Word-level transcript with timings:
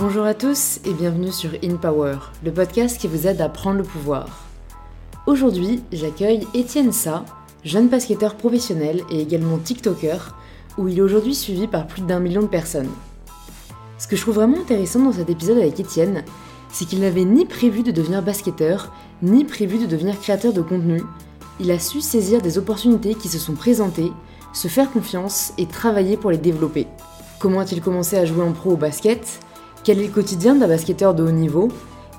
Bonjour 0.00 0.24
à 0.24 0.32
tous 0.32 0.80
et 0.86 0.94
bienvenue 0.94 1.30
sur 1.30 1.50
In 1.62 1.76
Power, 1.76 2.16
le 2.42 2.50
podcast 2.50 2.98
qui 2.98 3.06
vous 3.06 3.26
aide 3.26 3.42
à 3.42 3.50
prendre 3.50 3.76
le 3.76 3.84
pouvoir. 3.84 4.46
Aujourd'hui, 5.26 5.82
j'accueille 5.92 6.46
Étienne 6.54 6.90
Sa, 6.90 7.22
jeune 7.64 7.88
basketteur 7.88 8.36
professionnel 8.36 9.02
et 9.10 9.20
également 9.20 9.58
TikToker, 9.58 10.34
où 10.78 10.88
il 10.88 10.96
est 10.96 11.02
aujourd'hui 11.02 11.34
suivi 11.34 11.66
par 11.66 11.86
plus 11.86 12.00
d'un 12.00 12.18
million 12.18 12.40
de 12.40 12.46
personnes. 12.46 12.88
Ce 13.98 14.08
que 14.08 14.16
je 14.16 14.22
trouve 14.22 14.36
vraiment 14.36 14.56
intéressant 14.56 15.00
dans 15.00 15.12
cet 15.12 15.28
épisode 15.28 15.58
avec 15.58 15.78
Étienne, 15.78 16.24
c'est 16.72 16.86
qu'il 16.86 17.00
n'avait 17.00 17.26
ni 17.26 17.44
prévu 17.44 17.82
de 17.82 17.90
devenir 17.90 18.22
basketteur, 18.22 18.94
ni 19.20 19.44
prévu 19.44 19.76
de 19.76 19.84
devenir 19.86 20.18
créateur 20.18 20.54
de 20.54 20.62
contenu. 20.62 21.02
Il 21.60 21.70
a 21.70 21.78
su 21.78 22.00
saisir 22.00 22.40
des 22.40 22.56
opportunités 22.56 23.14
qui 23.14 23.28
se 23.28 23.38
sont 23.38 23.54
présentées, 23.54 24.12
se 24.54 24.68
faire 24.68 24.90
confiance 24.90 25.52
et 25.58 25.66
travailler 25.66 26.16
pour 26.16 26.30
les 26.30 26.38
développer. 26.38 26.86
Comment 27.38 27.60
a-t-il 27.60 27.82
commencé 27.82 28.16
à 28.16 28.24
jouer 28.24 28.42
en 28.42 28.52
pro 28.52 28.70
au 28.70 28.76
basket? 28.78 29.40
Quel 29.82 29.98
est 29.98 30.08
le 30.08 30.12
quotidien 30.12 30.54
d'un 30.54 30.68
basketteur 30.68 31.14
de 31.14 31.22
haut 31.22 31.30
niveau? 31.30 31.68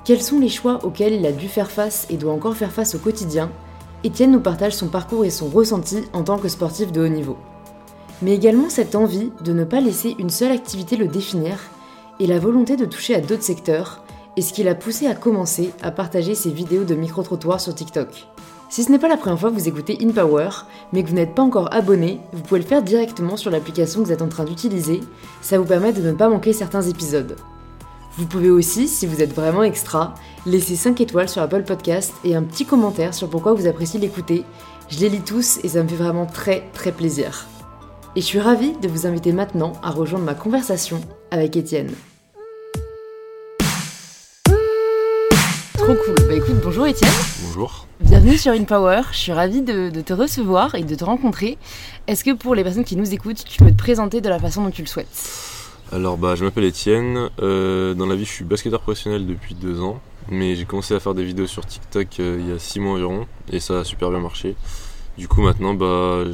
Quels 0.04 0.22
sont 0.22 0.40
les 0.40 0.48
choix 0.48 0.84
auxquels 0.84 1.12
il 1.12 1.24
a 1.26 1.30
dû 1.30 1.46
faire 1.46 1.70
face 1.70 2.08
et 2.10 2.16
doit 2.16 2.32
encore 2.32 2.56
faire 2.56 2.72
face 2.72 2.96
au 2.96 2.98
quotidien? 2.98 3.50
Étienne 4.02 4.32
nous 4.32 4.40
partage 4.40 4.74
son 4.74 4.88
parcours 4.88 5.24
et 5.24 5.30
son 5.30 5.46
ressenti 5.46 6.02
en 6.12 6.24
tant 6.24 6.38
que 6.38 6.48
sportif 6.48 6.90
de 6.90 7.00
haut 7.00 7.08
niveau. 7.08 7.36
Mais 8.20 8.34
également 8.34 8.68
cette 8.68 8.96
envie 8.96 9.30
de 9.44 9.52
ne 9.52 9.62
pas 9.62 9.80
laisser 9.80 10.16
une 10.18 10.30
seule 10.30 10.50
activité 10.50 10.96
le 10.96 11.06
définir 11.06 11.56
et 12.18 12.26
la 12.26 12.40
volonté 12.40 12.76
de 12.76 12.84
toucher 12.84 13.14
à 13.14 13.20
d'autres 13.20 13.44
secteurs 13.44 14.02
et 14.36 14.42
ce 14.42 14.52
qui 14.52 14.64
l'a 14.64 14.74
poussé 14.74 15.06
à 15.06 15.14
commencer 15.14 15.72
à 15.82 15.92
partager 15.92 16.34
ses 16.34 16.50
vidéos 16.50 16.84
de 16.84 16.96
micro-trottoirs 16.96 17.60
sur 17.60 17.74
TikTok. 17.74 18.26
Si 18.70 18.82
ce 18.82 18.90
n'est 18.90 18.98
pas 18.98 19.08
la 19.08 19.16
première 19.16 19.38
fois 19.38 19.50
que 19.50 19.54
vous 19.56 19.68
écoutez 19.68 19.98
InPower, 20.00 20.48
mais 20.92 21.04
que 21.04 21.08
vous 21.10 21.14
n'êtes 21.14 21.34
pas 21.34 21.42
encore 21.42 21.72
abonné, 21.72 22.18
vous 22.32 22.42
pouvez 22.42 22.60
le 22.60 22.66
faire 22.66 22.82
directement 22.82 23.36
sur 23.36 23.50
l'application 23.50 24.00
que 24.00 24.06
vous 24.06 24.12
êtes 24.12 24.22
en 24.22 24.28
train 24.28 24.44
d'utiliser, 24.44 25.00
ça 25.42 25.58
vous 25.58 25.64
permet 25.66 25.92
de 25.92 26.02
ne 26.02 26.12
pas 26.12 26.28
manquer 26.28 26.52
certains 26.52 26.82
épisodes. 26.82 27.36
Vous 28.18 28.26
pouvez 28.26 28.50
aussi, 28.50 28.88
si 28.88 29.06
vous 29.06 29.22
êtes 29.22 29.32
vraiment 29.32 29.62
extra, 29.62 30.14
laisser 30.44 30.76
5 30.76 31.00
étoiles 31.00 31.30
sur 31.30 31.40
Apple 31.40 31.62
Podcast 31.62 32.12
et 32.24 32.36
un 32.36 32.42
petit 32.42 32.66
commentaire 32.66 33.14
sur 33.14 33.30
pourquoi 33.30 33.54
vous 33.54 33.66
appréciez 33.66 33.98
l'écouter. 33.98 34.44
Je 34.90 34.98
les 34.98 35.08
lis 35.08 35.22
tous 35.22 35.58
et 35.64 35.68
ça 35.68 35.82
me 35.82 35.88
fait 35.88 35.96
vraiment 35.96 36.26
très 36.26 36.64
très 36.74 36.92
plaisir. 36.92 37.46
Et 38.14 38.20
je 38.20 38.26
suis 38.26 38.38
ravie 38.38 38.74
de 38.82 38.86
vous 38.86 39.06
inviter 39.06 39.32
maintenant 39.32 39.72
à 39.82 39.90
rejoindre 39.90 40.26
ma 40.26 40.34
conversation 40.34 41.00
avec 41.30 41.56
Étienne. 41.56 41.90
Trop 45.78 45.94
cool. 45.94 46.14
Bah 46.28 46.34
écoute, 46.34 46.60
bonjour 46.62 46.86
Étienne. 46.86 47.10
Bonjour. 47.46 47.86
Bienvenue 48.00 48.36
sur 48.36 48.52
InPower. 48.52 49.00
Je 49.12 49.16
suis 49.16 49.32
ravie 49.32 49.62
de, 49.62 49.88
de 49.88 50.00
te 50.02 50.12
recevoir 50.12 50.74
et 50.74 50.84
de 50.84 50.94
te 50.94 51.04
rencontrer. 51.04 51.56
Est-ce 52.06 52.24
que 52.24 52.34
pour 52.34 52.54
les 52.54 52.62
personnes 52.62 52.84
qui 52.84 52.96
nous 52.96 53.14
écoutent, 53.14 53.42
tu 53.42 53.64
peux 53.64 53.70
te 53.70 53.78
présenter 53.78 54.20
de 54.20 54.28
la 54.28 54.38
façon 54.38 54.62
dont 54.62 54.70
tu 54.70 54.82
le 54.82 54.88
souhaites? 54.88 55.51
Alors 55.92 56.16
bah 56.16 56.34
je 56.36 56.44
m'appelle 56.44 56.64
Étienne. 56.64 57.28
Euh, 57.42 57.92
dans 57.92 58.06
la 58.06 58.14
vie 58.14 58.24
je 58.24 58.30
suis 58.30 58.44
basketteur 58.44 58.80
professionnel 58.80 59.26
depuis 59.26 59.54
deux 59.54 59.82
ans. 59.82 60.00
Mais 60.30 60.54
j'ai 60.54 60.64
commencé 60.64 60.94
à 60.94 61.00
faire 61.00 61.14
des 61.14 61.24
vidéos 61.24 61.46
sur 61.46 61.66
TikTok 61.66 62.06
euh, 62.20 62.38
il 62.40 62.48
y 62.48 62.52
a 62.52 62.58
six 62.58 62.80
mois 62.80 62.94
environ 62.94 63.26
et 63.50 63.60
ça 63.60 63.80
a 63.80 63.84
super 63.84 64.10
bien 64.10 64.20
marché. 64.20 64.54
Du 65.18 65.28
coup 65.28 65.42
maintenant 65.42 65.74
bah 65.74 66.24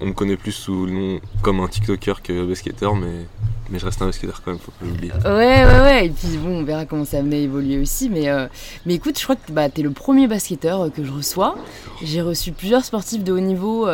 on 0.00 0.06
me 0.06 0.12
connaît 0.12 0.36
plus 0.36 0.52
sous 0.52 0.86
le 0.86 0.92
nom 0.92 1.20
comme 1.42 1.60
un 1.60 1.66
TikToker 1.66 2.22
que 2.22 2.44
basketteur 2.46 2.94
mais, 2.94 3.26
mais 3.68 3.78
je 3.78 3.84
reste 3.84 4.00
un 4.00 4.06
basketteur 4.06 4.42
quand 4.44 4.52
même, 4.52 4.60
faut 4.60 4.70
pas 4.78 4.86
l'oublier. 4.86 5.12
Ouais, 5.24 5.64
ouais, 5.64 5.80
ouais. 5.80 6.06
Et 6.06 6.10
puis 6.10 6.36
bon, 6.38 6.60
on 6.60 6.64
verra 6.64 6.86
comment 6.86 7.04
ça 7.04 7.20
venait 7.20 7.42
évoluer 7.42 7.78
aussi. 7.78 8.08
Mais, 8.08 8.30
euh, 8.30 8.46
mais 8.86 8.94
écoute, 8.94 9.18
je 9.18 9.24
crois 9.24 9.36
que 9.36 9.52
bah, 9.52 9.68
t'es 9.68 9.82
le 9.82 9.90
premier 9.90 10.26
basketteur 10.26 10.90
que 10.90 11.04
je 11.04 11.12
reçois. 11.12 11.54
J'ai 12.02 12.22
reçu 12.22 12.52
plusieurs 12.52 12.84
sportifs 12.84 13.22
de 13.22 13.32
haut 13.32 13.40
niveau, 13.40 13.86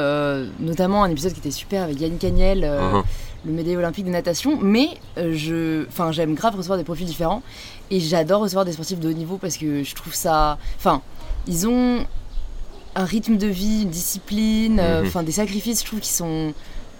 notamment 0.60 1.02
un 1.02 1.10
épisode 1.10 1.32
qui 1.32 1.40
était 1.40 1.50
super 1.50 1.82
avec 1.82 2.00
Yannick 2.00 2.22
Agnel, 2.24 2.62
euh, 2.64 2.76
Uh-huh. 2.92 3.04
Le 3.46 3.52
médaillé 3.52 3.76
olympique 3.76 4.04
de 4.04 4.10
natation. 4.10 4.58
Mais 4.60 4.88
euh, 5.18 5.32
je, 5.34 5.86
enfin, 5.88 6.12
j'aime 6.12 6.34
grave 6.34 6.56
recevoir 6.56 6.78
des 6.78 6.84
profils 6.84 7.06
différents. 7.06 7.42
Et 7.90 8.00
j'adore 8.00 8.40
recevoir 8.42 8.64
des 8.64 8.72
sportifs 8.72 8.98
de 9.00 9.08
haut 9.08 9.12
niveau 9.12 9.38
parce 9.38 9.56
que 9.56 9.82
je 9.84 9.94
trouve 9.94 10.14
ça. 10.14 10.58
Enfin, 10.78 11.00
ils 11.46 11.68
ont 11.68 12.04
un 12.96 13.04
rythme 13.04 13.36
de 13.36 13.46
vie, 13.46 13.82
une 13.82 13.90
discipline, 13.90 14.78
euh, 14.80 15.02
Mhm. 15.02 15.06
enfin 15.08 15.22
des 15.22 15.32
sacrifices, 15.32 15.80
je 15.82 15.86
trouve, 15.86 16.00
qui 16.00 16.12
sont. 16.12 16.52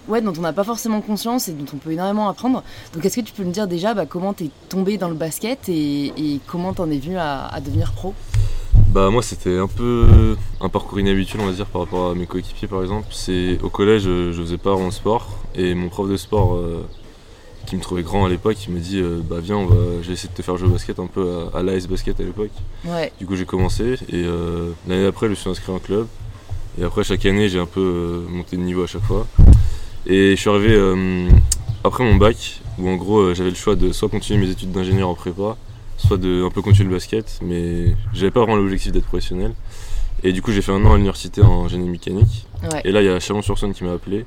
Ouais, 0.09 0.21
dont 0.21 0.33
on 0.39 0.43
n'a 0.43 0.53
pas 0.53 0.63
forcément 0.63 1.01
conscience 1.01 1.49
et 1.49 1.53
dont 1.53 1.65
on 1.75 1.79
peut 1.79 1.91
énormément 1.91 2.29
apprendre. 2.29 2.63
Donc, 2.95 3.05
est-ce 3.05 3.17
que 3.17 3.23
tu 3.23 3.33
peux 3.33 3.43
me 3.43 3.51
dire 3.51 3.67
déjà 3.67 3.93
bah, 3.93 4.07
comment 4.07 4.33
t'es 4.35 4.51
tombé 4.69 4.99
dans 4.99 5.09
le 5.09 5.17
basket 5.17 5.69
et, 5.69 6.13
et 6.17 6.41
comment 6.47 6.73
t'en 6.75 6.89
es 6.93 6.99
venu 6.99 7.17
à, 7.19 7.47
à 7.49 7.61
devenir 7.61 7.91
pro? 7.93 8.15
Bah 8.89 9.11
moi 9.11 9.21
c'était 9.23 9.59
un 9.59 9.67
peu 9.67 10.37
un 10.61 10.69
parcours 10.69 10.99
inhabituel 11.01 11.43
on 11.43 11.47
va 11.47 11.53
dire 11.53 11.67
par 11.67 11.83
rapport 11.83 12.11
à 12.11 12.15
mes 12.15 12.27
coéquipiers 12.27 12.69
par 12.69 12.83
exemple. 12.83 13.09
C'est 13.11 13.59
au 13.63 13.69
collège 13.69 14.03
je, 14.03 14.33
je 14.33 14.41
faisais 14.43 14.59
pas 14.59 14.73
vraiment 14.73 14.89
de 14.89 14.93
sport 14.95 15.29
et 15.57 15.75
mon 15.75 15.89
prof 15.89 16.09
de 16.09 16.17
sport 16.17 16.55
euh, 16.55 16.85
qui 17.67 17.77
me 17.77 17.81
trouvait 17.81 18.03
grand 18.03 18.25
à 18.27 18.29
l'époque 18.29 18.57
il 18.69 18.75
m'a 18.75 18.81
dit 18.81 19.01
euh, 19.01 19.21
bah 19.29 19.37
viens 19.41 19.57
on 19.57 19.67
va 19.67 19.77
je 20.03 20.07
vais 20.09 20.13
essayer 20.15 20.29
de 20.29 20.35
te 20.35 20.43
faire 20.43 20.57
jouer 20.57 20.69
au 20.69 20.73
basket 20.73 20.99
un 21.01 21.07
peu 21.07 21.49
à, 21.55 21.59
à 21.59 21.63
l'AS 21.63 21.87
basket 21.89 22.21
à 22.21 22.23
l'époque. 22.25 22.51
Ouais, 22.85 23.13
Du 23.19 23.27
coup 23.27 23.35
j'ai 23.37 23.47
commencé 23.47 23.95
et 24.09 24.25
euh, 24.25 24.71
l'année 24.87 25.05
d'après 25.05 25.27
je 25.27 25.31
me 25.31 25.35
suis 25.37 25.51
inscrit 25.51 25.73
en 25.73 25.79
club 25.79 26.07
et 26.81 26.85
après 26.85 27.03
chaque 27.05 27.25
année 27.27 27.49
j'ai 27.49 27.59
un 27.59 27.67
peu 27.67 28.25
monté 28.29 28.57
de 28.57 28.63
niveau 28.63 28.83
à 28.85 28.87
chaque 28.87 29.03
fois. 29.03 29.27
Et 30.07 30.37
je 30.37 30.41
suis 30.41 30.51
arrivé 30.51 30.69
euh, 30.75 31.29
après 31.83 32.05
mon 32.05 32.15
bac 32.17 32.61
où 32.79 32.89
en 32.89 32.97
gros 32.97 33.35
j'avais 33.35 33.51
le 33.51 33.57
choix 33.57 33.75
de 33.75 33.93
soit 33.93 34.09
continuer 34.09 34.45
mes 34.47 34.51
études 34.53 34.71
d'ingénieur 34.71 35.09
en 35.09 35.15
prépa, 35.15 35.57
soit 35.97 36.19
de 36.19 36.45
un 36.45 36.51
peu 36.51 36.63
continuer 36.63 36.91
le 36.91 36.95
basket, 36.95 37.41
mais 37.43 37.95
j'avais 38.13 38.31
pas 38.31 38.41
vraiment 38.41 38.57
l'objectif 38.57 38.93
d'être 38.93 39.07
professionnel. 39.07 39.53
Et 40.23 40.33
du 40.33 40.43
coup 40.43 40.53
j'ai 40.53 40.63
fait 40.63 40.73
un 40.73 40.85
an 40.85 40.93
à 40.93 40.97
l'université 40.97 41.43
en 41.43 41.67
génie 41.69 41.89
mécanique. 41.89 42.47
ouais. 42.71 42.83
Et 42.85 42.93
là 42.93 43.03
il 43.03 43.07
y 43.07 43.09
a 43.09 43.19
Chalon-sur-Saône 43.19 43.73
qui 43.75 43.83
m'a 43.83 43.93
appelé, 43.93 44.25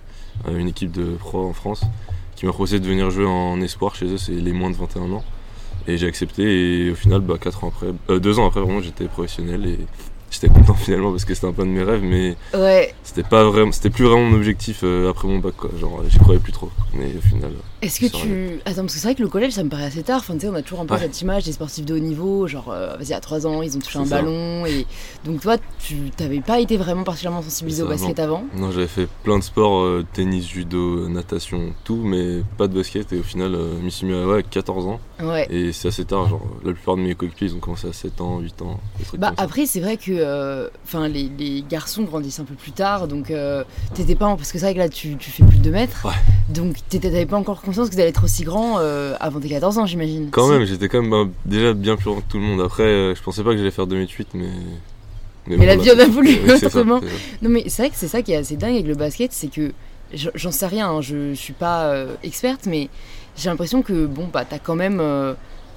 une 0.47 0.67
équipe 0.67 0.91
de 0.91 1.16
pro 1.17 1.47
en 1.47 1.53
France, 1.53 1.83
qui 2.35 2.45
m'a 2.45 2.51
proposé 2.51 2.79
de 2.79 2.88
venir 2.88 3.09
jouer 3.11 3.25
en 3.25 3.59
espoir 3.61 3.95
chez 3.95 4.05
eux, 4.05 4.17
c'est 4.17 4.31
les 4.31 4.53
moins 4.53 4.69
de 4.69 4.75
21 4.75 5.11
ans. 5.11 5.23
Et 5.88 5.97
j'ai 5.97 6.07
accepté 6.07 6.44
et 6.44 6.91
au 6.91 6.95
final 6.95 7.22
bah, 7.22 7.38
quatre 7.41 7.63
ans 7.63 7.69
après, 7.69 7.88
euh, 8.09 8.19
deux 8.19 8.38
ans 8.38 8.47
après 8.47 8.61
vraiment 8.61 8.81
j'étais 8.81 9.05
professionnel 9.05 9.66
et 9.66 9.79
j'étais 10.31 10.47
content 10.50 10.73
finalement 10.75 11.12
parce 11.12 11.25
que 11.25 11.34
c'était 11.34 11.47
un 11.47 11.53
peu 11.53 11.63
de 11.63 11.69
mes 11.69 11.84
rêves 11.84 12.03
mais 12.03 12.35
Ouais. 12.53 12.94
c'était 13.03 13.23
pas 13.23 13.44
vraiment 13.44 13.72
c'était 13.72 13.90
plus 13.90 14.06
vraiment 14.06 14.23
mon 14.29 14.35
objectif 14.35 14.81
euh, 14.84 15.09
après 15.09 15.28
mon 15.28 15.40
bac 15.40 15.56
quoi 15.57 15.69
genre 15.79 16.01
j'y 16.07 16.17
croyais 16.19 16.40
plus 16.40 16.51
trop 16.51 16.69
mais 16.94 17.06
au 17.17 17.22
final 17.22 17.51
euh, 17.51 17.85
Est-ce 17.85 18.00
que 18.00 18.07
tu. 18.07 18.59
Attends, 18.66 18.81
parce 18.81 18.94
que 18.95 19.00
c'est 19.00 19.07
vrai 19.07 19.16
que 19.16 19.22
le 19.22 19.29
collège, 19.29 19.53
ça 19.53 19.63
me 19.63 19.69
paraît 19.69 19.85
assez 19.85 20.01
tard. 20.03 20.18
Enfin, 20.19 20.34
tu 20.34 20.41
sais, 20.41 20.50
on 20.50 20.56
a 20.56 20.62
toujours 20.63 20.81
un 20.81 20.85
peu 20.85 20.95
Ouais. 20.95 21.00
cette 21.01 21.22
image 21.22 21.45
des 21.45 21.53
sportifs 21.53 21.85
de 21.85 21.94
haut 21.95 22.00
niveau, 22.00 22.45
genre, 22.47 22.69
euh, 22.72 22.97
vas-y, 22.97 23.13
à 23.13 23.22
3 23.22 23.47
ans, 23.47 23.62
ils 23.62 23.78
ont 23.78 23.79
touché 23.79 24.00
un 24.00 24.06
ça. 24.06 24.18
ballon. 24.18 24.66
Et 24.66 24.85
donc, 25.23 25.39
toi, 25.39 25.56
tu 25.78 25.95
t'avais 26.18 26.41
pas 26.41 26.59
été 26.59 26.75
vraiment 26.78 27.03
particulièrement 27.03 27.41
sensibilisé 27.44 27.84
au 27.84 27.88
basket 27.88 28.19
avant? 28.19 28.44
non 28.57 28.72
j'avais 28.72 28.88
fait 28.88 29.07
plein 29.23 29.38
de 29.39 29.44
sports 29.44 29.81
euh, 29.81 30.06
tennis 30.13 30.45
judo 30.50 31.07
natation 31.07 31.73
tout 31.85 32.01
mais 32.03 32.41
pas 32.57 32.68
de 32.68 32.73
basket 32.73 33.13
et 33.13 33.19
au 33.19 33.23
final 33.23 33.53
euh, 33.56 33.78
je 33.79 33.85
m'y 33.85 33.91
suis 33.91 34.06
mis 34.07 34.13
à 34.13 34.25
ouais, 34.28 34.44
14 34.44 34.85
ans 34.88 35.00
Ouais. 35.22 35.47
et 35.50 35.72
c'est 35.72 35.88
assez 35.89 36.06
tard 36.06 36.28
genre 36.29 36.41
la 36.66 36.73
plupart 36.73 36.95
de 36.95 37.01
mes 37.01 37.13
coéquipiers 37.16 37.47
ils 37.50 37.56
ont 37.56 37.59
commencé 37.59 37.88
à 37.88 37.94
7 37.94 38.19
ans 38.22 38.39
8 38.39 38.62
ans 38.62 38.79
Bah 39.18 39.34
après 39.38 39.66
c'est 39.66 39.79
vrai 39.81 39.97
que 39.97 40.12
euh, 40.19 40.68
enfin 40.85 41.07
les, 41.07 41.30
les 41.38 41.63
garçons 41.68 42.03
grandissent 42.03 42.40
un 42.40 42.44
peu 42.44 42.53
plus 42.53 42.72
tard 42.72 43.07
donc 43.07 43.31
euh, 43.31 43.63
t'étais 43.94 44.16
pas 44.16 44.25
en- 44.28 44.35
parce 44.38 44.52
que 44.52 44.57
c'est 44.59 44.66
vrai 44.66 44.74
que 44.74 44.80
là 44.80 44.90
tu, 44.90 45.16
tu 45.18 45.30
fais 45.31 45.44
plus 45.44 45.57
de 45.57 45.63
2 45.63 45.72
mètres 45.72 46.06
Ouais. 46.06 46.12
donc 46.50 46.75
t'avais 46.90 47.25
pas 47.25 47.38
encore 47.38 47.62
conscience 47.62 47.90
que 47.90 47.96
t'allais 47.96 48.09
être 48.09 48.24
aussi 48.24 48.44
grand 48.44 48.80
euh, 48.80 49.16
avant 49.19 49.40
tes 49.40 49.50
14 49.50 49.78
ans 49.78 49.85
j'imagine. 49.85 50.30
Quand 50.31 50.47
même, 50.50 50.66
j'étais 50.66 50.88
quand 50.90 51.02
même 51.02 51.09
bah, 51.12 51.30
déjà 51.46 51.74
bien 51.74 51.96
plus 51.96 52.06
grand 52.12 52.22
que 52.22 52.30
tout 52.30 52.38
le 52.38 52.44
monde. 52.44 52.62
Après, 52.62 53.13
je 53.16 53.22
pensais 53.24 53.44
pas 53.44 53.52
que 53.52 53.57
j'allais 53.57 53.72
faire 53.72 53.88
2m8, 53.88 54.25
mais. 54.35 54.50
Mais 55.47 55.66
la 55.66 55.75
vie 55.78 55.91
en 55.91 55.97
a 56.00 56.06
voulu, 56.06 56.38
autrement. 56.63 57.00
Non 57.41 57.50
mais 57.50 57.63
c'est 57.68 57.81
vrai 57.81 57.90
que 57.90 57.96
c'est 57.96 58.07
ça 58.07 58.22
qui 58.22 58.34
est 58.34 58.36
assez 58.36 58.56
dingue 58.56 58.74
avec 58.75 58.86
le 58.86 58.96
basket 58.96 59.31
c'est 59.34 59.47
que 59.47 59.72
j'en 60.13 60.51
sais 60.51 60.68
rien 60.68 60.90
hein, 60.90 61.01
je, 61.01 61.30
je 61.34 61.40
suis 61.40 61.53
pas 61.53 61.96
experte 62.24 62.66
mais 62.68 62.90
j'ai 63.38 63.50
l'impression 63.50 63.81
que 63.81 64.06
bon 64.06 64.28
bah 64.31 64.44
t'as 64.47 64.59
quand 64.59 64.75
même 64.75 65.01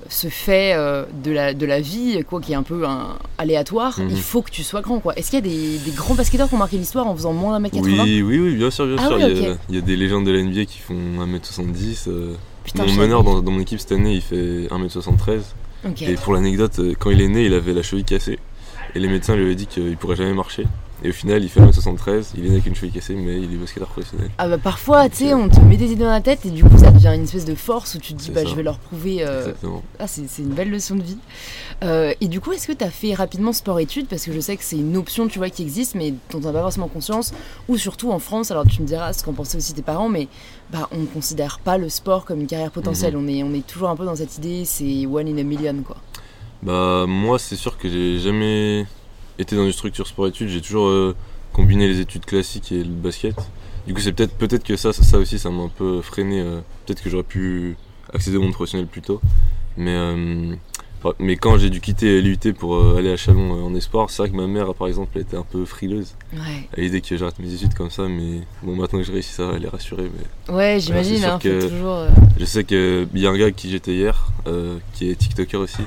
ce 0.09 0.29
fait 0.29 0.75
euh, 0.75 1.05
de, 1.25 1.31
la, 1.31 1.55
de 1.55 1.67
la 1.67 1.81
vie 1.81 2.23
quoi 2.29 2.41
qui 2.41 2.53
est 2.53 2.55
un 2.57 2.63
peu 2.63 2.85
un, 2.87 3.17
aléatoire 3.39 3.99
Mhm. 3.99 4.09
il 4.11 4.21
faut 4.21 4.43
que 4.43 4.51
tu 4.51 4.63
sois 4.63 4.81
grand 4.81 5.01
quoi. 5.01 5.15
Est-ce 5.17 5.31
qu'il 5.31 5.39
y 5.39 5.43
a 5.43 5.49
des, 5.49 5.79
des 5.79 5.91
grands 5.93 6.15
basketteurs 6.15 6.49
qui 6.49 6.55
ont 6.55 6.59
marqué 6.59 6.77
l'histoire 6.77 7.07
en 7.07 7.15
faisant 7.15 7.33
moins 7.33 7.53
d'un 7.53 7.59
mètre 7.61 7.77
80 7.77 8.03
Oui, 8.05 8.23
oui, 8.23 8.39
oui, 8.39 8.55
bien 8.57 8.71
sûr, 8.71 8.87
bien 8.87 8.97
Ah 8.99 9.07
sûr. 9.09 9.17
oui, 9.17 9.23
il, 9.29 9.43
y 9.43 9.47
a, 9.47 9.53
ok. 9.53 9.59
il 9.69 9.75
y 9.75 9.79
a 9.79 9.81
des 9.81 9.97
légendes 9.97 10.25
de 10.27 10.31
la 10.33 10.43
NBA 10.43 10.65
qui 10.67 10.79
font 10.79 10.95
1m70. 10.95 12.05
euh, 12.09 12.35
Putain, 12.65 12.87
mon 12.87 12.93
meneur 12.95 13.25
dans, 13.25 13.41
dans 13.43 13.51
mon 13.51 13.61
équipe 13.61 13.81
cette 13.81 13.93
année, 13.93 14.15
il 14.15 14.23
fait 14.23 14.67
1m73. 14.69 15.41
Ok. 15.89 16.03
Et 16.03 16.15
pour 16.15 16.33
l'anecdote, 16.35 16.79
euh, 16.79 16.95
quand 16.99 17.11
il 17.11 17.21
est 17.21 17.29
né, 17.29 17.45
il 17.47 17.55
avait 17.55 17.73
la 17.73 17.83
cheville 17.83 18.05
cassée. 18.05 18.39
Et 18.95 19.01
les 19.01 19.09
médecins 19.09 19.35
lui 19.35 19.45
avaient 19.47 19.55
dit 19.55 19.67
qu'il 19.67 19.97
pourrait 19.97 20.17
jamais 20.17 20.35
marcher. 20.35 20.65
Et 21.05 21.09
au 21.09 21.13
final, 21.13 21.43
il 21.43 21.49
fait 21.49 21.61
1m73, 21.61 22.27
il 22.37 22.45
est 22.45 22.49
né 22.49 22.55
avec 22.55 22.67
une 22.67 22.75
cheville 22.77 22.93
cassée, 22.93 23.15
mais 23.15 23.37
il 23.41 23.53
est 23.53 23.57
basketteur 23.57 23.89
professionnel. 23.89 24.31
Ah 24.39 24.47
bah 24.49 24.59
parfois, 24.59 25.09
tu 25.09 25.17
sais, 25.17 25.35
on 25.35 25.49
te 25.49 25.59
met 25.61 25.77
des 25.77 25.87
idées 25.93 26.05
dans 26.05 26.11
la 26.11 26.21
tête 26.21 26.47
et 26.47 26.51
du 26.51 26.63
coup 26.63 26.79
ça 26.79 26.93
devient 26.93 27.13
une 27.15 27.25
espèce 27.25 27.45
de 27.45 27.57
force 27.57 27.97
où 27.97 27.99
tu 27.99 28.15
te 28.15 28.19
dis 28.23 28.31
bah 28.31 28.43
ça. 28.43 28.49
je 28.49 28.55
vais 28.55 28.63
leur 28.63 28.79
prouver. 28.79 29.25
euh, 29.27 29.41
Exactement. 29.41 29.83
Ah 29.99 30.07
c'est 30.07 30.23
une 30.39 30.51
belle 30.51 30.71
leçon 30.71 30.95
de 30.95 31.03
vie. 31.03 31.19
Euh, 31.83 32.13
et 32.21 32.29
du 32.29 32.41
coup, 32.41 32.53
est-ce 32.53 32.69
que 32.69 32.73
tu 32.73 32.85
as 32.85 32.91
fait 32.91 33.15
rapidement 33.15 33.53
sport-études? 33.53 34.07
Parce 34.07 34.25
que 34.25 34.33
je 34.33 34.39
sais 34.39 34.57
que 34.57 34.63
c'est 34.63 34.77
une 34.77 34.97
option 34.97 35.27
tu 35.27 35.39
vois 35.39 35.51
qui 35.51 35.63
existe 35.63 35.97
mais 35.97 36.13
dont 36.31 36.39
on 36.39 36.41
n'a 36.41 36.53
pas 36.53 36.61
forcément 36.63 36.87
conscience 36.89 37.33
ou 37.69 37.77
surtout 37.77 38.13
en 38.13 38.21
France. 38.21 38.53
Alors 38.53 38.65
tu 38.67 38.81
me 38.81 38.87
diras 38.87 39.13
ce 39.13 39.25
qu'en 39.25 39.33
pensaient 39.33 39.57
aussi 39.59 39.75
tes 39.75 39.83
parents, 39.83 40.09
mais 40.09 40.29
bah 40.73 40.89
on 40.93 40.99
ne 40.99 41.07
considère 41.07 41.59
pas 41.59 41.79
le 41.79 41.89
sport 41.89 42.25
comme 42.25 42.41
une 42.41 42.47
carrière 42.47 42.71
potentielle. 42.71 43.17
On 43.17 43.27
est 43.27 43.43
on 43.43 43.53
est 43.55 43.67
toujours 43.67 43.89
un 43.89 43.97
peu 43.97 44.05
dans 44.05 44.15
cette 44.17 44.37
idée 44.39 44.65
c'est 44.65 45.07
one 45.07 45.27
in 45.27 45.39
a 45.39 45.43
million 45.43 45.83
quoi. 45.85 45.97
Bah 46.63 47.07
moi 47.09 47.41
c'est 47.41 47.57
sûr 47.57 47.77
que 47.77 47.89
j'ai 47.89 48.21
jamais 48.21 48.87
été 49.39 49.57
dans 49.57 49.65
une 49.65 49.73
structure 49.73 50.07
sport-études, 50.07 50.49
j'ai 50.49 50.61
toujours 50.61 50.89
euh, 50.89 51.15
combiné 51.53 51.89
les 51.89 52.01
études 52.01 52.25
classiques 52.25 52.73
et 52.73 52.83
le 52.83 52.91
basket. 52.91 53.37
Du 53.87 53.95
coup 53.95 54.01
c'est 54.01 54.13
peut-être 54.13 54.35
peut-être 54.37 54.65
que 54.65 54.77
ça, 54.77 54.93
ça 54.93 55.19
aussi 55.19 55.39
ça 55.39 55.51
m'a 55.51 55.65
un 55.65 55.69
peu 55.69 56.01
freiné, 56.03 56.41
euh, 56.41 56.61
peut-être 56.87 57.03
que 57.03 57.11
j'aurais 57.11 57.25
pu 57.25 57.77
accéder 58.13 58.37
au 58.37 58.43
monde 58.43 58.53
professionnel 58.53 58.87
plus 58.87 59.03
tôt. 59.03 59.21
Mais, 59.77 59.97
euh, 59.97 60.55
mais 61.19 61.37
quand 61.37 61.57
j'ai 61.59 61.71
dû 61.71 61.81
quitter 61.81 62.21
l'UT 62.21 62.53
pour 62.53 62.97
aller 62.97 63.11
à 63.11 63.17
Chalon 63.17 63.65
en 63.65 63.75
espoir, 63.75 64.11
c'est 64.11 64.23
vrai 64.23 64.31
que 64.31 64.37
ma 64.37 64.47
mère, 64.47 64.73
par 64.75 64.87
exemple, 64.87 65.11
elle 65.15 65.23
était 65.23 65.37
un 65.37 65.43
peu 65.43 65.65
frileuse 65.65 66.15
Ouais, 66.33 66.69
à 66.77 66.81
l'idée 66.81 67.01
que 67.01 67.17
j'arrête 67.17 67.39
mes 67.39 67.53
études 67.53 67.75
comme 67.75 67.91
ça. 67.91 68.07
Mais 68.07 68.43
bon, 68.63 68.77
maintenant 68.77 69.01
que 69.01 69.05
j'ai 69.05 69.13
réussi, 69.13 69.33
ça 69.33 69.47
va, 69.47 69.55
elle 69.57 69.65
est 69.65 69.69
rassurée. 69.69 70.11
Mais 70.49 70.55
ouais 70.55 70.79
j'imagine, 70.79 71.25
hein, 71.25 71.39
toujours... 71.41 72.07
je 72.39 72.45
sais 72.45 72.65
qu'il 72.65 73.09
y 73.15 73.27
a 73.27 73.31
un 73.31 73.37
gars 73.37 73.45
avec 73.45 73.57
qui 73.57 73.71
j'étais 73.71 73.95
hier, 73.95 74.29
qui 74.93 75.11
est 75.11 75.17
TikToker 75.17 75.57
aussi. 75.59 75.83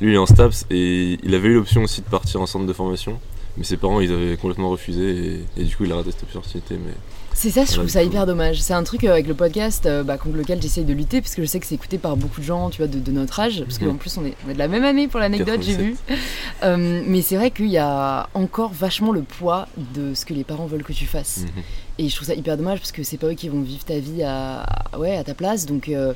Lui, 0.00 0.12
il 0.12 0.14
est 0.14 0.18
en 0.18 0.26
STAPS 0.26 0.66
et 0.70 1.18
il 1.22 1.34
avait 1.34 1.48
eu 1.48 1.54
l'option 1.54 1.82
aussi 1.82 2.00
de 2.02 2.06
partir 2.06 2.40
en 2.40 2.46
centre 2.46 2.66
de 2.66 2.72
formation. 2.72 3.18
Mais 3.56 3.64
ses 3.64 3.78
parents, 3.78 4.00
ils 4.00 4.12
avaient 4.12 4.36
complètement 4.36 4.68
refusé 4.68 5.40
et, 5.56 5.60
et 5.62 5.64
du 5.64 5.74
coup, 5.74 5.84
il 5.84 5.92
a 5.92 5.96
raté 5.96 6.10
cette 6.10 6.24
opportunité. 6.24 6.74
Mais 6.74 6.92
C'est 7.32 7.48
ça, 7.50 7.64
je 7.64 7.72
trouve 7.72 7.88
ça 7.88 8.02
hyper 8.02 8.26
dommage. 8.26 8.60
C'est 8.60 8.74
un 8.74 8.82
truc 8.82 9.02
euh, 9.04 9.12
avec 9.12 9.26
le 9.26 9.32
podcast 9.32 9.86
euh, 9.86 10.02
bah, 10.02 10.18
contre 10.18 10.36
lequel 10.36 10.60
j'essaye 10.60 10.84
de 10.84 10.92
lutter, 10.92 11.22
parce 11.22 11.34
que 11.34 11.40
je 11.40 11.46
sais 11.46 11.58
que 11.58 11.64
c'est 11.64 11.74
écouté 11.76 11.96
par 11.96 12.18
beaucoup 12.18 12.40
de 12.40 12.44
gens, 12.44 12.68
tu 12.68 12.82
vois, 12.82 12.86
de, 12.86 12.98
de 12.98 13.10
notre 13.12 13.40
âge, 13.40 13.62
parce 13.64 13.80
Mhm. 13.80 13.88
qu'en 13.88 13.94
plus 13.94 14.14
on 14.18 14.26
est, 14.26 14.34
on 14.46 14.50
est 14.50 14.52
de 14.52 14.58
la 14.58 14.68
même 14.68 14.84
année 14.84 15.08
pour 15.08 15.20
l'anecdote, 15.20 15.60
j'ai 15.62 15.76
vu. 15.76 15.96
Euh, 16.62 17.02
mais 17.06 17.20
c'est 17.20 17.36
vrai 17.36 17.50
qu'il 17.50 17.68
y 17.68 17.76
a 17.78 18.28
encore 18.32 18.72
vachement 18.72 19.12
le 19.12 19.20
poids 19.22 19.68
de 19.94 20.14
ce 20.14 20.24
que 20.24 20.32
les 20.32 20.42
parents 20.44 20.64
veulent 20.66 20.82
que 20.84 20.94
tu 20.94 21.04
fasses. 21.04 21.40
Mhm. 21.40 21.62
Et 21.98 22.08
je 22.08 22.14
trouve 22.16 22.28
ça 22.28 22.34
hyper 22.34 22.56
dommage, 22.58 22.78
parce 22.78 22.92
que 22.92 23.02
c'est 23.02 23.18
pas 23.18 23.26
eux 23.28 23.34
qui 23.34 23.48
vont 23.50 23.60
vivre 23.60 23.84
ta 23.84 23.98
vie 23.98 24.22
à, 24.22 24.60
à- 24.92 24.98
ouais, 24.98 25.16
à 25.16 25.24
ta 25.24 25.34
place. 25.34 25.64
Donc 25.66 25.88
euh, 25.90 26.12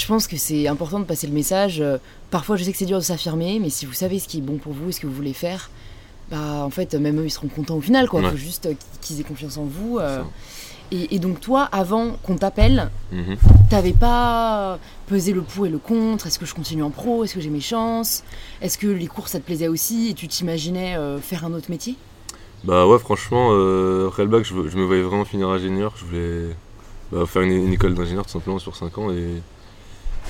je 0.00 0.06
pense 0.06 0.26
que 0.26 0.36
c'est 0.36 0.68
important 0.68 1.00
de 1.00 1.04
passer 1.04 1.26
le 1.26 1.32
message. 1.32 1.80
Euh, 1.80 1.98
Parfois, 2.30 2.56
je 2.56 2.64
sais 2.64 2.72
que 2.72 2.78
c'est 2.78 2.84
dur 2.84 2.98
de 2.98 3.02
s'affirmer, 3.02 3.58
mais 3.58 3.70
si 3.70 3.86
vous 3.86 3.94
savez 3.94 4.18
ce 4.18 4.28
qui 4.28 4.38
est 4.38 4.42
bon 4.42 4.58
pour 4.58 4.74
vous 4.74 4.90
et 4.90 4.92
ce 4.92 5.00
que 5.00 5.06
vous 5.06 5.14
voulez 5.14 5.32
faire, 5.32 5.70
bah 6.30 6.62
en 6.62 6.68
fait, 6.68 6.92
même 6.94 7.18
eux, 7.20 7.24
ils 7.24 7.30
seront 7.30 7.48
contents 7.48 7.76
au 7.76 7.80
final, 7.80 8.06
quoi. 8.06 8.20
Ouais. 8.20 8.30
Faut 8.30 8.36
juste 8.36 8.66
euh, 8.66 8.74
qu'ils 9.00 9.18
aient 9.18 9.24
confiance 9.24 9.56
en 9.56 9.64
vous. 9.64 9.98
euh, 9.98 10.22
et, 10.92 11.14
et 11.14 11.18
donc 11.18 11.40
toi, 11.40 11.62
avant 11.72 12.12
qu'on 12.22 12.36
t'appelle, 12.36 12.90
Mhm. 13.12 13.36
t'avais 13.70 13.92
pas 13.94 14.78
pesé 15.06 15.32
le 15.32 15.40
pour 15.42 15.64
et 15.66 15.70
le 15.70 15.78
contre? 15.78 16.26
Est-ce 16.26 16.38
que 16.38 16.44
je 16.46 16.54
continue 16.54 16.82
en 16.82 16.90
pro? 16.90 17.24
Est-ce 17.24 17.32
que 17.34 17.40
j'ai 17.40 17.48
mes 17.50 17.60
chances? 17.60 18.24
Est-ce 18.60 18.76
que 18.76 18.86
les 18.86 19.06
cours 19.06 19.28
ça 19.28 19.38
te 19.40 19.44
plaisait 19.46 19.68
aussi 19.68 20.10
et 20.10 20.14
tu 20.14 20.28
t'imaginais 20.28 20.96
euh, 20.96 21.18
faire 21.20 21.46
un 21.46 21.52
autre 21.54 21.70
métier? 21.70 21.94
Bah 22.64 22.86
ouais, 22.86 22.98
franchement, 22.98 23.50
euh, 23.52 24.08
après 24.08 24.24
le 24.24 24.28
bac, 24.28 24.44
je, 24.44 24.52
je 24.68 24.76
me 24.76 24.84
voyais 24.84 25.02
vraiment 25.02 25.24
finir 25.24 25.48
ingénieur. 25.48 25.94
Je 25.96 26.04
voulais 26.04 26.56
bah, 27.12 27.24
faire 27.26 27.40
une, 27.42 27.52
une 27.52 27.72
école 27.72 27.94
d'ingénieur 27.94 28.26
tout 28.26 28.32
simplement 28.32 28.58
sur 28.58 28.76
5 28.76 28.98
ans. 28.98 29.10
Et 29.12 29.40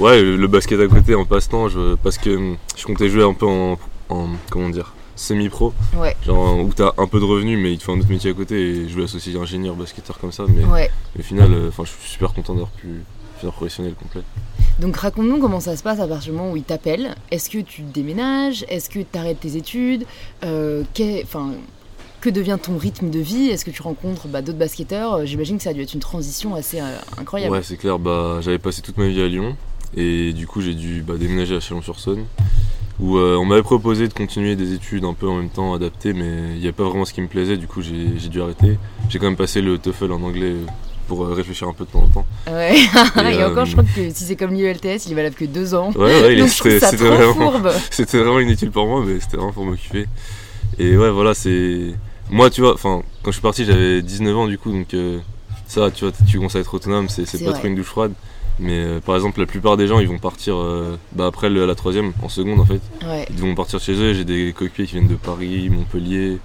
ouais, 0.00 0.22
le, 0.22 0.46
basket 0.46 0.80
à 0.80 0.86
côté 0.88 1.14
en 1.14 1.24
passe-temps, 1.24 1.68
je- 1.68 1.94
parce 1.96 2.18
que 2.18 2.30
hum, 2.30 2.56
je 2.76 2.84
comptais 2.84 3.08
jouer 3.08 3.22
un 3.24 3.34
peu 3.34 3.46
en, 3.46 3.78
en- 4.08 4.28
comment 4.50 4.68
dire, 4.68 4.94
semi-pro. 5.16 5.72
Ouais, 5.96 6.16
Genre 6.24 6.58
où 6.60 6.70
t'as 6.74 6.92
un 6.98 7.06
peu 7.06 7.18
de 7.20 7.24
revenus, 7.24 7.58
mais 7.58 7.72
il 7.72 7.78
te 7.78 7.84
faut 7.84 7.92
un 7.92 7.98
autre 7.98 8.08
métier 8.08 8.30
à 8.30 8.34
côté. 8.34 8.54
Et 8.60 8.88
je 8.88 8.92
voulais 8.92 9.04
associer 9.04 9.36
ingénieur, 9.36 9.74
basketteur 9.74 10.18
comme 10.18 10.32
ça. 10.32 10.44
Mais 10.48 10.64
ouais. 10.64 10.90
au 11.18 11.22
final, 11.22 11.52
euh, 11.52 11.70
je 11.76 11.84
suis 11.84 12.10
super 12.12 12.32
content 12.32 12.54
d'avoir 12.54 12.70
pu 12.70 13.02
finir 13.38 13.52
professionnel 13.52 13.94
complet. 13.94 14.22
Donc 14.80 14.96
raconte-nous 14.96 15.38
comment 15.40 15.60
ça 15.60 15.76
se 15.76 15.82
passe 15.82 15.98
à 15.98 16.06
partir 16.06 16.32
du 16.32 16.38
moment 16.38 16.52
où 16.52 16.56
ils 16.56 16.62
t'appellent. 16.62 17.16
Est-ce 17.32 17.50
que 17.50 17.58
tu 17.58 17.82
déménages? 17.82 18.64
Est-ce 18.68 18.88
que 18.88 19.00
tu 19.00 19.18
arrêtes 19.18 19.40
tes 19.40 19.56
études? 19.56 20.04
Euh, 20.44 20.84
que 22.20 22.30
devient 22.30 22.58
ton 22.62 22.76
rythme 22.78 23.10
de 23.10 23.18
vie? 23.18 23.48
Est-ce 23.48 23.64
que 23.64 23.70
tu 23.70 23.82
rencontres 23.82 24.28
bah, 24.28 24.42
d'autres 24.42 24.58
basketteurs? 24.58 25.14
Euh, 25.14 25.24
J'imagine 25.24 25.56
que 25.58 25.64
ça 25.64 25.70
a 25.70 25.72
dû 25.72 25.82
être 25.82 25.94
une 25.94 26.00
transition 26.00 26.54
assez 26.54 26.80
euh, 26.80 26.96
incroyable. 27.16 27.52
Ouais, 27.54 27.62
c'est 27.62 27.76
clair. 27.76 27.98
Bah, 27.98 28.38
j'avais 28.40 28.58
passé 28.58 28.82
toute 28.82 28.98
ma 28.98 29.08
vie 29.08 29.20
à 29.20 29.26
Lyon 29.28 29.56
et 29.96 30.32
du 30.32 30.46
coup 30.46 30.60
j'ai 30.60 30.74
dû 30.74 31.02
bah, 31.02 31.14
déménager 31.18 31.56
à 31.56 31.60
Chalon-sur-Saône 31.60 32.24
où 33.00 33.16
euh, 33.16 33.36
on 33.36 33.44
m'avait 33.44 33.62
proposé 33.62 34.08
de 34.08 34.12
continuer 34.12 34.56
des 34.56 34.74
études 34.74 35.04
un 35.04 35.14
peu 35.14 35.28
en 35.28 35.36
même 35.36 35.50
temps 35.50 35.72
adaptées, 35.72 36.12
mais 36.12 36.54
il 36.54 36.60
n'y 36.60 36.68
a 36.68 36.72
pas 36.72 36.82
vraiment 36.82 37.04
ce 37.04 37.12
qui 37.12 37.20
me 37.20 37.28
plaisait. 37.28 37.56
Du 37.56 37.68
coup 37.68 37.80
j'ai 37.80 38.28
dû 38.28 38.42
arrêter. 38.42 38.78
J'ai 39.08 39.18
quand 39.18 39.26
même 39.26 39.36
passé 39.36 39.60
le 39.60 39.78
TOEFL 39.78 40.12
en 40.12 40.22
anglais 40.22 40.54
pour 41.08 41.24
euh, 41.24 41.32
réfléchir 41.32 41.66
un 41.66 41.72
peu 41.72 41.84
de 41.84 41.90
temps 41.90 42.02
en 42.02 42.08
temps. 42.08 42.26
Ouais. 42.46 42.76
et, 42.76 42.82
Et, 43.38 43.42
encore, 43.42 43.58
euh, 43.58 43.64
je 43.64 43.72
crois 43.72 43.84
que 43.84 44.10
si 44.10 44.24
c'est 44.24 44.36
comme 44.36 44.52
l'IELTS, 44.52 45.06
il 45.06 45.12
est 45.12 45.14
valable 45.14 45.34
que 45.34 45.46
deux 45.46 45.74
ans. 45.74 45.90
Ouais, 45.96 46.22
ouais, 46.22 46.48
c'était 47.90 48.18
vraiment, 48.18 48.40
inutile 48.40 48.70
pour 48.70 48.86
moi, 48.86 49.02
mais 49.04 49.18
c'était 49.18 49.38
vraiment 49.38 49.52
pour 49.52 49.64
m'occuper. 49.64 50.06
Et 50.78 50.96
ouais, 50.96 51.10
voilà, 51.10 51.34
c'est. 51.34 51.94
Moi, 52.30 52.50
tu 52.50 52.60
vois, 52.60 52.74
enfin, 52.74 53.02
quand 53.22 53.30
je 53.30 53.36
suis 53.36 53.42
parti, 53.42 53.64
j'avais 53.64 54.02
19 54.02 54.36
ans, 54.36 54.46
du 54.46 54.58
coup, 54.58 54.70
donc 54.70 54.92
euh, 54.92 55.18
ça, 55.66 55.90
tu 55.90 56.04
vois, 56.04 56.12
tu 56.28 56.36
commences 56.36 56.56
à 56.56 56.60
être 56.60 56.74
autonome, 56.74 57.08
c'est 57.08 57.24
pas 57.38 57.50
vrai. 57.50 57.58
trop 57.58 57.68
une 57.68 57.74
douche 57.74 57.86
froide. 57.86 58.12
Mais 58.60 58.78
euh, 58.84 59.00
par 59.00 59.14
exemple, 59.14 59.40
la 59.40 59.46
plupart 59.46 59.76
des 59.76 59.86
gens, 59.86 60.00
ils 60.00 60.08
vont 60.08 60.18
partir 60.18 60.56
euh, 60.56 60.98
bah, 61.12 61.26
après 61.26 61.48
le- 61.48 61.64
la 61.66 61.74
troisième, 61.74 62.12
en 62.22 62.28
seconde 62.28 62.60
en 62.60 62.64
fait. 62.64 62.80
Ouais. 63.06 63.26
Ils 63.30 63.36
vont 63.40 63.54
partir 63.54 63.78
chez 63.80 63.92
eux. 63.92 64.12
J'ai 64.14 64.24
des 64.24 64.52
coéquipiers 64.52 64.86
qui 64.86 64.92
viennent 64.98 65.08
de 65.08 65.14
Paris, 65.16 65.68
Montpellier, 65.70 66.38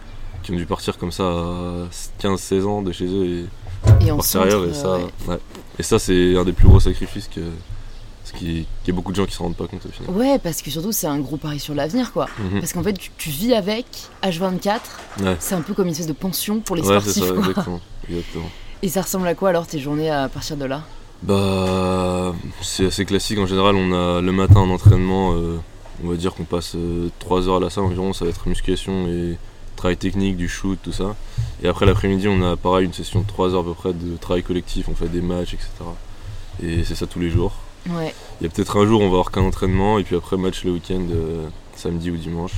qui 0.44 0.51
ont 0.51 0.56
dû 0.56 0.65
partir 0.65 0.98
comme 0.98 1.12
ça 1.12 1.24
à 1.24 1.88
15-16 2.21 2.65
ans 2.65 2.81
de 2.83 2.92
chez 2.92 3.06
eux 3.06 3.25
et 3.25 4.06
Et 4.06 4.12
en 4.12 4.18
partir 4.18 4.24
centre, 4.42 4.45
ailleurs. 4.45 4.65
Et 4.65 4.74
ça, 4.74 4.98
ouais. 4.98 5.06
ouais. 5.27 5.39
et 5.80 5.83
ça 5.83 5.98
c'est 6.00 6.38
un 6.38 6.44
des 6.44 6.54
plus 6.54 6.68
gros 6.68 6.80
sacrifices 6.80 7.27
que. 7.33 7.42
Qu'il 8.38 8.62
y 8.88 8.89
a 8.89 8.94
beaucoup 8.94 9.12
de 9.12 9.18
gens 9.18 9.25
qui 9.27 9.33
se 9.33 9.38
rendent 9.44 9.56
pas 9.56 9.68
compte 9.68 9.86
au 9.86 9.89
final. 9.89 10.10
Ouais, 10.10 10.39
parce 10.39 10.63
que 10.63 10.71
surtout, 10.71 10.92
c'est 10.92 11.06
un 11.06 11.19
gros 11.19 11.38
pari 11.38 11.60
sur 11.60 11.75
l'avenir, 11.75 12.12
quoi. 12.12 12.25
Mhm. 12.39 12.62
Parce 12.62 12.74
qu'en 12.74 12.81
fait, 12.81 12.94
tu, 12.94 13.12
tu 13.15 13.30
vis 13.30 13.54
avec 13.54 13.86
H24, 14.24 14.80
Ouais. 15.21 15.36
c'est 15.39 15.54
un 15.54 15.62
peu 15.62 15.75
comme 15.75 15.86
une 15.86 15.92
espèce 15.92 16.07
de 16.07 16.13
pension 16.13 16.60
pour 16.60 16.75
les 16.75 16.81
Ouais, 16.81 17.00
sportifs, 17.00 17.21
ça, 17.24 17.30
quoi. 17.30 17.38
exactement. 17.39 17.81
exactement. 18.10 18.50
Et 18.81 18.88
ça 18.88 19.01
ressemble 19.04 19.27
à 19.27 19.36
quoi 19.36 19.50
alors 19.50 19.68
tes 19.68 19.77
journées 19.77 20.10
à 20.10 20.30
partir 20.30 20.57
de 20.57 20.65
là? 20.65 20.81
Bah, 21.24 22.34
c'est 22.62 22.88
assez 22.88 23.06
classique. 23.06 23.40
En 23.40 23.46
général, 23.46 23.75
on 23.75 23.92
a 23.94 24.22
le 24.22 24.31
matin 24.31 24.62
un 24.62 24.70
entraînement. 24.70 25.34
euh, 25.34 25.58
on 26.04 26.10
va 26.10 26.16
dire 26.16 26.34
qu'on 26.34 26.44
passe 26.44 26.75
3 27.20 27.48
heures 27.48 27.58
à 27.58 27.60
la 27.60 27.70
salle 27.70 27.86
environ. 27.86 28.14
Ça 28.14 28.25
va 28.25 28.31
être 28.31 28.48
musculation 28.48 29.08
et 29.08 29.38
travail 29.75 29.96
technique, 29.98 30.36
du 30.38 30.50
shoot, 30.50 30.78
tout 30.84 30.92
ça. 30.92 31.16
Et 31.64 31.68
après 31.68 31.86
l'après-midi, 31.86 32.28
on 32.28 32.42
a 32.44 32.56
pareil 32.58 32.86
une 32.86 32.94
session 32.94 33.22
de 33.22 33.28
3 33.28 33.54
heures 33.54 33.62
à 33.62 33.64
peu 33.64 33.74
près 33.74 33.94
de 33.94 34.18
travail 34.18 34.44
collectif. 34.44 34.88
On 34.90 34.96
fait 34.96 35.08
des 35.08 35.22
matchs, 35.22 35.54
etc. 35.54 35.70
Et 36.62 36.84
c'est 36.84 36.96
ça 36.96 37.06
tous 37.08 37.20
les 37.20 37.30
jours. 37.30 37.54
Ouais. 37.90 38.14
Il 38.42 38.44
y 38.44 38.48
a 38.48 38.50
peut-être 38.50 38.78
un 38.78 38.86
jour 38.86 39.02
où 39.02 39.04
on 39.04 39.08
va 39.08 39.14
avoir 39.14 39.31
qu'un 39.31 39.42
entraînement 39.44 40.00
et 40.00 40.04
puis 40.04 40.16
après 40.16 40.36
match 40.38 40.64
le 40.64 40.72
week-end, 40.72 41.02
euh, 41.12 41.48
samedi 41.75 42.12
ou 42.12 42.18
dimanche. 42.18 42.54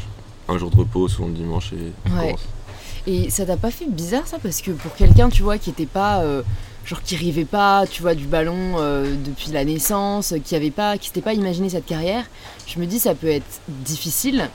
Un 0.48 0.58
jour 0.58 0.70
de 0.70 0.78
repos, 0.78 1.08
souvent 1.08 1.28
le 1.28 1.34
dimanche 1.34 1.74
et 1.74 1.92
on 2.10 2.16
Ouais. 2.18 2.26
commence. 2.26 2.46
Et 3.08 3.30
ça 3.30 3.46
t'a 3.46 3.58
pas 3.58 3.72
fait 3.72 3.88
bizarre 3.90 4.26
ça? 4.28 4.38
Parce 4.42 4.62
que 4.62 4.72
pour 4.72 4.96
quelqu'un, 4.96 5.30
tu 5.30 5.44
vois, 5.44 5.58
qui 5.58 5.70
était 5.72 5.86
pas. 5.86 6.22
Genre 6.86 7.02
qui 7.02 7.16
rêvait 7.16 7.46
pas, 7.46 7.86
tu 7.90 8.02
vois, 8.02 8.14
du 8.16 8.26
ballon 8.26 8.76
euh, 8.78 9.16
depuis 9.26 9.52
la 9.52 9.66
naissance, 9.66 10.34
qui 10.44 10.56
avait 10.56 10.72
pas. 10.72 10.98
qui 10.98 11.08
s'était 11.08 11.22
pas 11.22 11.34
imaginé 11.34 11.70
cette 11.70 11.86
carrière, 11.86 12.24
je 12.68 12.80
me 12.80 12.86
dis 12.86 13.00
ça 13.00 13.16
peut 13.16 13.28
être 13.28 13.62
difficile 13.68 14.50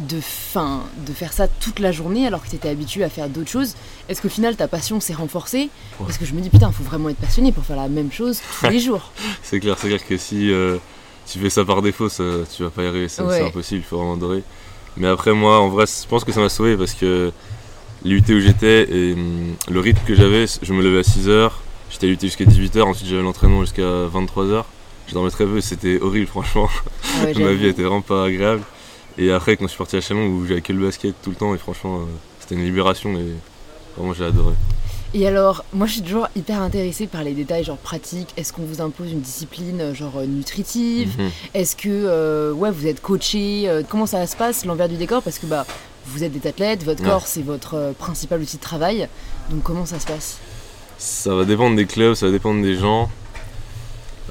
de, 0.00 0.18
fin, 0.20 0.82
de 1.06 1.12
faire 1.12 1.32
ça 1.32 1.46
toute 1.46 1.78
la 1.78 1.92
journée 1.92 2.26
alors 2.26 2.42
que 2.42 2.48
t'étais 2.48 2.68
habitué 2.68 3.04
à 3.04 3.08
faire 3.08 3.28
d'autres 3.28 3.50
choses. 3.50 3.74
Est-ce 4.08 4.20
qu'au 4.22 4.28
final 4.28 4.56
ta 4.56 4.66
passion 4.66 4.98
s'est 4.98 5.12
renforcée 5.14 5.68
Parce 5.98 6.18
que 6.18 6.24
je 6.24 6.32
me 6.34 6.40
dis 6.40 6.50
putain, 6.50 6.72
faut 6.72 6.82
vraiment 6.82 7.10
être 7.10 7.18
passionné 7.18 7.52
pour 7.52 7.64
faire 7.64 7.76
la 7.76 7.88
même 7.88 8.10
chose 8.10 8.40
tous 8.60 8.70
les 8.70 8.80
jours. 8.88 9.12
C'est 9.42 9.60
clair, 9.60 9.76
c'est 9.78 9.88
clair 9.88 10.04
que 10.06 10.16
si 10.16 10.50
euh, 10.50 10.78
tu 11.30 11.38
fais 11.38 11.50
ça 11.50 11.64
par 11.64 11.80
défaut, 11.82 12.08
ça, 12.08 12.24
tu 12.56 12.64
vas 12.64 12.70
pas 12.70 12.82
y 12.82 12.86
arriver, 12.86 13.08
c'est 13.08 13.22
Ouais. 13.22 13.42
impossible, 13.42 13.82
il 13.84 13.88
faut 13.88 13.98
vraiment 13.98 14.14
adorer. 14.14 14.42
Mais 14.96 15.06
après, 15.08 15.32
moi, 15.32 15.60
en 15.60 15.68
vrai, 15.68 15.84
je 15.86 16.08
pense 16.08 16.24
que 16.24 16.32
ça 16.32 16.40
m'a 16.40 16.48
sauvé 16.48 16.76
parce 16.76 16.94
que 16.94 17.30
l'UT 18.04 18.22
où 18.30 18.40
j'étais 18.40 18.90
et 18.90 19.12
hum, 19.12 19.54
le 19.68 19.80
rythme 19.80 20.00
que 20.06 20.14
j'avais, 20.14 20.46
je 20.62 20.72
me 20.72 20.82
levais 20.82 20.98
à 20.98 21.02
6h, 21.02 21.50
j'étais 21.94 22.06
à 22.06 22.10
l'UT 22.10 22.18
jusqu'à 22.20 22.44
18h, 22.44 22.82
ensuite 22.82 23.08
j'avais 23.08 23.22
l'entraînement 23.22 23.60
jusqu'à 23.62 23.82
23h. 23.82 24.64
Je 25.08 25.14
dormais 25.14 25.30
très 25.30 25.44
peu, 25.46 25.60
c'était 25.60 26.00
horrible, 26.00 26.26
franchement. 26.26 26.68
Ah 27.20 27.24
ouais, 27.26 27.34
Ma 27.38 27.52
vie 27.52 27.66
était 27.68 27.82
vraiment 27.82 28.00
pas 28.02 28.24
agréable. 28.26 28.62
Et 29.18 29.30
après, 29.32 29.56
quand 29.56 29.64
je 29.64 29.68
suis 29.70 29.78
parti 29.78 29.96
à 29.96 30.00
Chalon, 30.00 30.26
où 30.26 30.44
j'avais 30.46 30.60
que 30.60 30.72
le 30.72 30.84
basket 30.84 31.14
tout 31.22 31.30
le 31.30 31.36
temps, 31.36 31.54
et 31.54 31.58
franchement, 31.58 32.00
euh, 32.00 32.04
c'était 32.40 32.56
une 32.56 32.64
libération 32.64 33.14
et 33.16 33.24
vraiment 33.96 34.12
j'ai 34.12 34.24
adoré. 34.24 34.54
Et 35.16 35.28
alors, 35.28 35.64
moi 35.72 35.86
je 35.86 35.92
suis 35.92 36.02
toujours 36.02 36.26
hyper 36.34 36.60
intéressée 36.60 37.06
par 37.06 37.22
les 37.22 37.34
détails 37.34 37.62
genre 37.62 37.76
pratiques. 37.76 38.30
Est-ce 38.36 38.52
qu'on 38.52 38.64
vous 38.64 38.80
impose 38.80 39.12
une 39.12 39.20
discipline 39.20 39.80
euh, 39.80 39.94
genre 39.94 40.14
euh, 40.16 40.26
nutritive? 40.26 41.14
Mhm. 41.16 41.30
Est-ce 41.54 41.76
que 41.76 41.88
euh, 41.88 42.52
ouais, 42.52 42.72
vous 42.72 42.88
êtes 42.88 43.00
coaché 43.00 43.68
euh, 43.68 43.82
Comment 43.88 44.06
ça 44.06 44.26
se 44.26 44.34
passe 44.34 44.64
l'envers 44.64 44.88
du 44.88 44.96
décor? 44.96 45.22
Parce 45.22 45.38
que 45.38 45.46
bah 45.46 45.64
vous 46.06 46.24
êtes 46.24 46.32
des 46.32 46.48
athlètes, 46.48 46.82
votre 46.82 47.02
Ouais. 47.04 47.08
corps 47.08 47.28
c'est 47.28 47.42
votre 47.42 47.74
euh, 47.74 47.92
principal 47.92 48.40
outil 48.40 48.56
de 48.56 48.62
travail. 48.62 49.08
Donc 49.50 49.62
comment 49.62 49.86
ça 49.86 50.00
se 50.00 50.06
passe? 50.06 50.38
Ça 50.98 51.34
va 51.34 51.44
dépendre 51.44 51.76
des 51.76 51.86
clubs, 51.86 52.14
ça 52.14 52.26
va 52.26 52.32
dépendre 52.32 52.62
des 52.62 52.76
gens. 52.76 53.10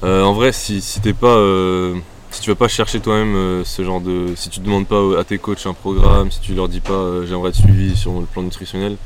Euh, 0.02 0.22
en 0.22 0.32
vrai, 0.32 0.52
si, 0.52 0.80
si 0.80 1.00
t'es 1.00 1.12
pas, 1.12 1.36
euh, 1.36 1.96
si 2.30 2.40
tu 2.40 2.50
vas 2.50 2.56
pas 2.56 2.68
chercher 2.68 3.00
toi-même 3.00 3.34
euh, 3.36 3.64
ce 3.64 3.84
genre 3.84 4.00
de, 4.00 4.34
si 4.36 4.50
tu 4.50 4.60
demandes 4.60 4.86
pas 4.86 5.18
à 5.18 5.24
tes 5.24 5.38
coachs 5.38 5.66
un 5.66 5.74
programme, 5.74 6.30
si 6.30 6.40
tu 6.40 6.54
leur 6.54 6.68
dis 6.68 6.80
pas 6.80 7.24
j'aimerais 7.26 7.50
être 7.50 7.56
suivi 7.56 7.96
sur 7.96 8.20
le 8.20 8.26
plan 8.26 8.42
nutritionnel, 8.42 8.96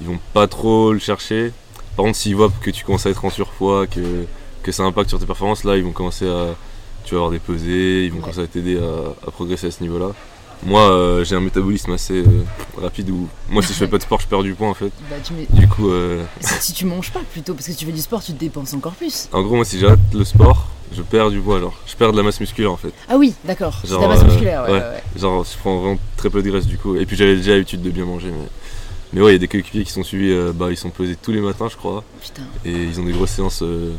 ils 0.00 0.06
vont 0.06 0.18
pas 0.32 0.46
trop 0.46 0.92
le 0.92 0.98
chercher. 0.98 1.52
Par 1.96 2.06
contre, 2.06 2.16
s'ils 2.16 2.34
voient 2.34 2.50
que 2.62 2.70
tu 2.70 2.84
commences 2.84 3.06
à 3.06 3.10
être 3.10 3.24
en 3.24 3.30
surpoids, 3.30 3.86
que, 3.86 4.24
que 4.62 4.72
ça 4.72 4.84
impacte 4.84 5.10
sur 5.10 5.18
tes 5.18 5.26
performances, 5.26 5.64
là 5.64 5.76
ils 5.76 5.84
vont 5.84 5.92
commencer 5.92 6.26
à, 6.28 6.46
tu 7.04 7.14
vas 7.14 7.18
avoir 7.18 7.30
des 7.30 7.38
pesées, 7.38 8.06
ils 8.06 8.12
vont 8.12 8.20
commencer 8.20 8.40
à 8.40 8.46
t'aider 8.46 8.78
à, 8.78 9.28
à 9.28 9.30
progresser 9.30 9.66
à 9.66 9.70
ce 9.70 9.82
niveau-là. 9.82 10.12
Moi, 10.64 10.80
euh, 10.80 11.24
j'ai 11.24 11.34
un 11.34 11.40
métabolisme 11.40 11.92
assez 11.92 12.18
euh, 12.18 12.44
rapide 12.80 13.10
où 13.10 13.28
moi 13.50 13.62
si 13.62 13.72
je 13.72 13.78
fais 13.78 13.88
pas 13.88 13.98
de 13.98 14.02
sport, 14.02 14.20
je 14.20 14.26
perds 14.28 14.42
du 14.44 14.54
poids 14.54 14.68
en 14.68 14.74
fait. 14.74 14.92
Bah, 15.10 15.16
tu 15.24 15.32
mets- 15.32 15.46
Du 15.50 15.66
coup, 15.68 15.90
euh, 15.90 16.22
si, 16.40 16.72
tu 16.72 16.84
manges 16.86 17.10
pas 17.10 17.20
plutôt, 17.32 17.54
parce 17.54 17.66
que 17.66 17.72
tu 17.72 17.84
fais 17.84 17.92
du 17.92 18.00
sport, 18.00 18.22
tu 18.22 18.32
te 18.32 18.38
dépenses 18.38 18.72
encore 18.74 18.92
plus. 18.92 19.28
En 19.32 19.42
gros, 19.42 19.56
moi, 19.56 19.64
si 19.64 19.78
j'arrête 19.80 19.98
le 20.14 20.24
sport, 20.24 20.68
je 20.94 21.02
perds 21.02 21.30
du 21.30 21.40
poids, 21.40 21.58
genre. 21.58 21.74
Je 21.86 21.96
perds 21.96 22.12
de 22.12 22.16
la 22.16 22.22
masse 22.22 22.38
musculaire, 22.38 22.70
en 22.70 22.76
fait. 22.76 22.92
Ah 23.08 23.16
oui, 23.16 23.34
d'accord. 23.44 23.76
C'est 23.82 23.90
Genre, 23.90 24.02
ta 24.02 24.08
masse 24.08 24.24
musculaire, 24.24 24.62
ouais, 24.64 24.70
ouais. 24.70 24.78
ouais, 24.78 24.84
ouais. 24.84 25.02
Genre, 25.20 25.44
je 25.44 25.58
prends 25.58 25.78
vraiment 25.80 25.98
très 26.16 26.30
peu 26.30 26.42
de 26.42 26.48
graisse, 26.50 26.66
du 26.66 26.78
coup. 26.78 26.94
Et 26.96 27.06
puis, 27.06 27.16
j'avais 27.16 27.36
déjà 27.36 27.52
l'habitude 27.52 27.82
de 27.82 27.90
bien 27.90 28.04
manger, 28.04 28.28
mais... 28.30 28.46
Mais 29.14 29.20
ouais, 29.20 29.30
il 29.30 29.34
y 29.34 29.36
a 29.36 29.38
des 29.40 29.48
coéquipiers 29.48 29.84
qui 29.84 29.90
sont 29.92 30.02
suivis, 30.04 30.30
euh, 30.32 30.52
bah, 30.54 30.68
ils 30.70 30.76
sont 30.76 30.88
pesés 30.90 31.16
tous 31.20 31.32
les 31.32 31.40
matins, 31.40 31.68
je 31.68 31.76
crois. 31.76 32.02
Putain. 32.22 32.42
Et 32.64 32.70
ils 32.72 32.98
ont 33.00 33.04
des 33.04 33.12
grosses 33.12 33.32
séances 33.32 33.62
euh, 33.62 33.92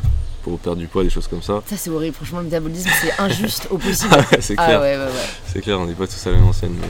pour 0.44 0.60
perdre 0.60 0.80
du 0.80 0.88
poids, 0.88 1.04
des 1.04 1.10
choses 1.10 1.28
comme 1.28 1.42
ça. 1.42 1.62
Ça, 1.68 1.76
c'est 1.78 1.90
horrible. 1.90 2.16
Franchement, 2.16 2.40
le 2.40 2.46
métabolisme, 2.46 2.90
c'est 3.02 3.14
injuste 3.22 3.68
au 3.72 3.78
possible. 3.78 4.14
c'est 4.40 4.56
Ah 4.58 4.66
clair, 4.66 4.82
ouais, 4.82 4.98
ouais, 4.98 5.04
ouais. 5.06 5.12
c'est 5.52 5.62
clair, 5.62 5.80
on 5.80 5.86
n'est 5.86 5.94
pas 5.94 6.06
tous 6.08 6.28
à 6.28 6.32
la 6.32 6.38
même 6.38 6.48
enseigne. 6.48 6.76
Mais... 6.82 6.88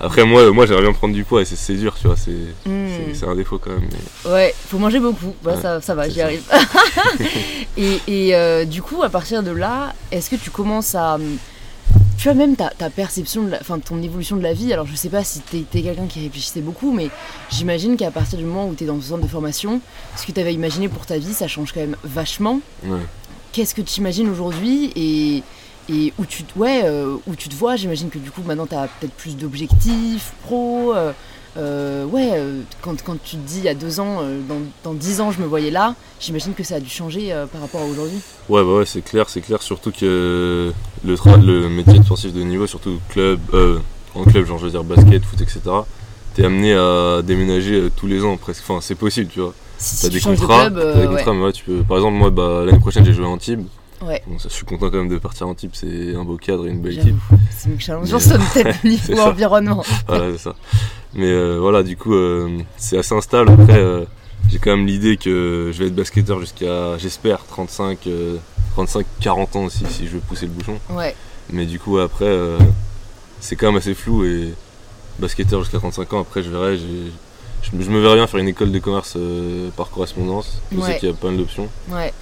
Après, 0.00 0.24
moi, 0.24 0.52
moi 0.52 0.64
j'aimerais 0.64 0.82
bien 0.84 0.92
prendre 0.92 1.12
du 1.14 1.24
poids 1.24 1.42
et 1.42 1.44
c'est- 1.44 1.74
dur, 1.74 1.96
tu 2.00 2.06
vois, 2.06 2.16
c'est 2.16 2.30
Hmm. 2.70 2.86
c'est- 3.14 3.26
un 3.26 3.34
défaut 3.34 3.58
quand 3.58 3.70
même. 3.70 3.88
mais- 4.24 4.30
Ouais, 4.30 4.54
faut 4.68 4.78
manger 4.78 5.00
beaucoup. 5.00 5.34
Bah, 5.42 5.54
Ouais, 5.56 5.60
ça, 5.62 5.80
ça 5.80 5.94
va, 5.96 6.08
j'y 6.08 6.20
arrive. 6.22 6.42
et 7.76 7.98
et, 8.06 8.34
euh, 8.36 8.64
du 8.64 8.82
coup, 8.82 9.02
à 9.02 9.08
partir 9.08 9.42
de 9.42 9.50
là, 9.50 9.92
est-ce 10.12 10.30
que 10.30 10.36
tu 10.36 10.50
commences 10.50 10.94
à. 10.94 11.18
Tu 12.18 12.24
vois, 12.24 12.34
même 12.34 12.56
ta, 12.56 12.70
ta 12.70 12.90
perception, 12.90 13.44
de 13.44 13.50
la, 13.50 13.60
enfin, 13.60 13.78
ton 13.78 14.02
évolution 14.02 14.36
de 14.36 14.42
la 14.42 14.52
vie. 14.52 14.72
Alors, 14.72 14.86
je 14.86 14.96
sais 14.96 15.08
pas 15.08 15.22
si 15.22 15.38
t'es 15.38 15.58
es, 15.72 15.82
quelqu'un 15.82 16.06
qui 16.06 16.20
réfléchissait 16.20 16.60
beaucoup, 16.60 16.92
mais 16.92 17.10
j'imagine 17.48 17.96
qu'à 17.96 18.10
partir 18.10 18.38
du 18.38 18.44
moment 18.44 18.66
où 18.66 18.74
t'es 18.74 18.86
dans 18.86 19.00
ce 19.00 19.08
centre 19.10 19.22
de 19.22 19.28
formation, 19.28 19.80
ce 20.16 20.26
que 20.26 20.32
t'avais 20.32 20.52
imaginé 20.52 20.88
pour 20.88 21.06
ta 21.06 21.16
vie, 21.16 21.32
ça 21.32 21.46
change 21.46 21.72
quand 21.72 21.78
même 21.80 21.96
vachement. 22.02 22.60
Ouais. 22.84 22.98
Qu'est-ce 23.52 23.72
que 23.72 23.82
tu 23.82 24.00
imagines 24.00 24.28
aujourd'hui 24.28 24.92
et, 24.96 25.42
et 25.92 26.12
où, 26.18 26.26
tu, 26.26 26.42
te- 26.42 26.58
ouais, 26.58 26.82
euh, 26.84 27.16
où 27.28 27.36
tu 27.36 27.48
te 27.48 27.54
vois? 27.54 27.76
J'imagine 27.76 28.10
que 28.10 28.18
du 28.18 28.32
coup, 28.32 28.42
maintenant, 28.44 28.66
t'as 28.66 28.88
peut-être 28.88 29.14
plus 29.14 29.36
d'objectifs 29.36 30.32
pro. 30.42 30.92
euh, 30.94 31.12
euh, 31.56 32.04
ouais, 32.04 32.32
quand, 32.82 33.00
quand 33.02 33.16
tu 33.22 33.36
te 33.36 33.46
dis 33.46 33.58
il 33.58 33.64
y 33.64 33.68
a 33.68 33.74
deux 33.74 34.00
ans, 34.00 34.22
dans, 34.48 34.60
dans 34.84 34.92
dix 34.92 35.20
ans, 35.20 35.30
je 35.32 35.40
me 35.40 35.46
voyais 35.46 35.70
là, 35.70 35.94
j'imagine 36.20 36.52
que 36.54 36.62
ça 36.62 36.76
a 36.76 36.80
dû 36.80 36.90
changer 36.90 37.32
par 37.52 37.60
rapport 37.60 37.80
à 37.80 37.84
aujourd'hui. 37.84 38.18
Ouais, 38.48 38.62
bah 38.62 38.74
ouais, 38.78 38.86
c'est 38.86 39.02
clair, 39.02 39.28
c'est 39.28 39.40
clair, 39.40 39.60
surtout 39.62 39.90
que 39.90 40.72
le, 41.04 41.16
le 41.44 41.68
métier 41.68 41.98
de 41.98 42.04
sportif 42.04 42.32
de 42.32 42.42
niveau, 42.42 42.66
surtout 42.66 42.98
club, 43.08 43.40
euh, 43.54 43.78
en 44.14 44.24
club, 44.24 44.46
genre 44.46 44.58
je 44.58 44.64
veux 44.64 44.70
dire 44.70 44.84
basket, 44.84 45.24
foot, 45.24 45.40
etc., 45.40 45.60
t'es 46.34 46.44
amené 46.44 46.74
à 46.74 47.22
déménager 47.22 47.74
euh, 47.74 47.90
tous 47.94 48.06
les 48.06 48.24
ans 48.24 48.36
presque. 48.36 48.62
Enfin, 48.68 48.80
c'est 48.80 48.94
possible, 48.94 49.30
tu 49.32 49.40
vois. 49.40 49.54
Si, 49.78 50.02
T'as 50.02 50.08
des 50.08 50.20
contrats, 50.20 50.70
de 50.70 50.74
club, 50.74 50.92
t'as 50.92 51.00
des 51.00 51.06
euh, 51.06 51.08
ouais. 51.10 51.16
contrats, 51.16 51.34
mais 51.34 51.44
ouais, 51.44 51.52
tu 51.52 51.64
peux. 51.64 51.82
Par 51.82 51.96
exemple, 51.98 52.16
moi, 52.16 52.30
bah, 52.30 52.62
l'année 52.64 52.78
prochaine, 52.80 53.04
j'ai 53.04 53.12
joué 53.12 53.24
en 53.24 53.32
Antibes. 53.32 53.66
Ouais. 54.00 54.22
Bon, 54.28 54.38
ça, 54.38 54.48
je 54.48 54.54
suis 54.54 54.64
content 54.64 54.90
quand 54.90 54.98
même 54.98 55.08
de 55.08 55.18
partir 55.18 55.48
en 55.48 55.50
Antibes, 55.50 55.72
c'est 55.72 56.14
un 56.14 56.24
beau 56.24 56.36
cadre 56.36 56.66
et 56.66 56.70
une 56.70 56.80
belle 56.80 56.98
équipe. 56.98 57.16
C'est 57.50 57.68
une 57.70 57.80
challenge. 57.80 58.08
Sonne 58.08 58.42
peut-être 58.54 58.84
niveau 58.84 59.20
environnement. 59.20 59.82
voilà, 60.06 60.32
c'est 60.32 60.38
ça. 60.38 60.54
Mais 61.14 61.26
euh, 61.26 61.58
voilà, 61.60 61.82
du 61.82 61.96
coup, 61.96 62.14
euh, 62.14 62.58
c'est 62.76 62.98
assez 62.98 63.14
instable. 63.14 63.50
Après, 63.50 63.78
euh, 63.78 64.04
j'ai 64.48 64.58
quand 64.58 64.70
même 64.70 64.86
l'idée 64.86 65.16
que 65.16 65.70
je 65.72 65.78
vais 65.78 65.86
être 65.86 65.96
basketteur 65.96 66.38
jusqu'à, 66.40 66.96
j'espère, 66.98 67.44
35, 67.46 68.08
euh, 68.80 68.84
35, 68.86 69.06
40 69.20 69.56
ans 69.56 69.68
si, 69.68 69.84
si 69.86 70.06
je 70.06 70.12
veux 70.12 70.20
pousser 70.20 70.46
le 70.46 70.52
bouchon. 70.52 70.78
Ouais, 70.90 71.14
Mais 71.52 71.66
du 71.66 71.78
coup, 71.78 71.98
après, 71.98 72.24
euh, 72.26 72.58
c'est 73.40 73.56
quand 73.56 73.66
même 73.68 73.76
assez 73.76 73.94
flou 73.94 74.24
et 74.24 74.54
basketteur 75.18 75.60
jusqu'à 75.62 75.78
35 75.78 76.12
ans, 76.12 76.20
après, 76.20 76.42
je 76.42 76.50
verrai. 76.50 76.78
Je, 76.78 77.76
me- 77.76 77.82
je 77.82 77.90
me 77.90 78.00
verrais 78.00 78.14
bien 78.14 78.26
faire 78.26 78.38
une 78.40 78.48
école 78.48 78.70
de 78.70 78.78
commerce 78.78 79.14
euh, 79.16 79.70
par 79.76 79.90
correspondance. 79.90 80.60
Je 80.72 80.78
Ouais. 80.78 80.92
sais 80.92 80.98
qu'il 80.98 81.08
y 81.08 81.12
a 81.12 81.14
mal 81.22 81.36
d'options 81.36 81.68
ouais. 81.90 82.12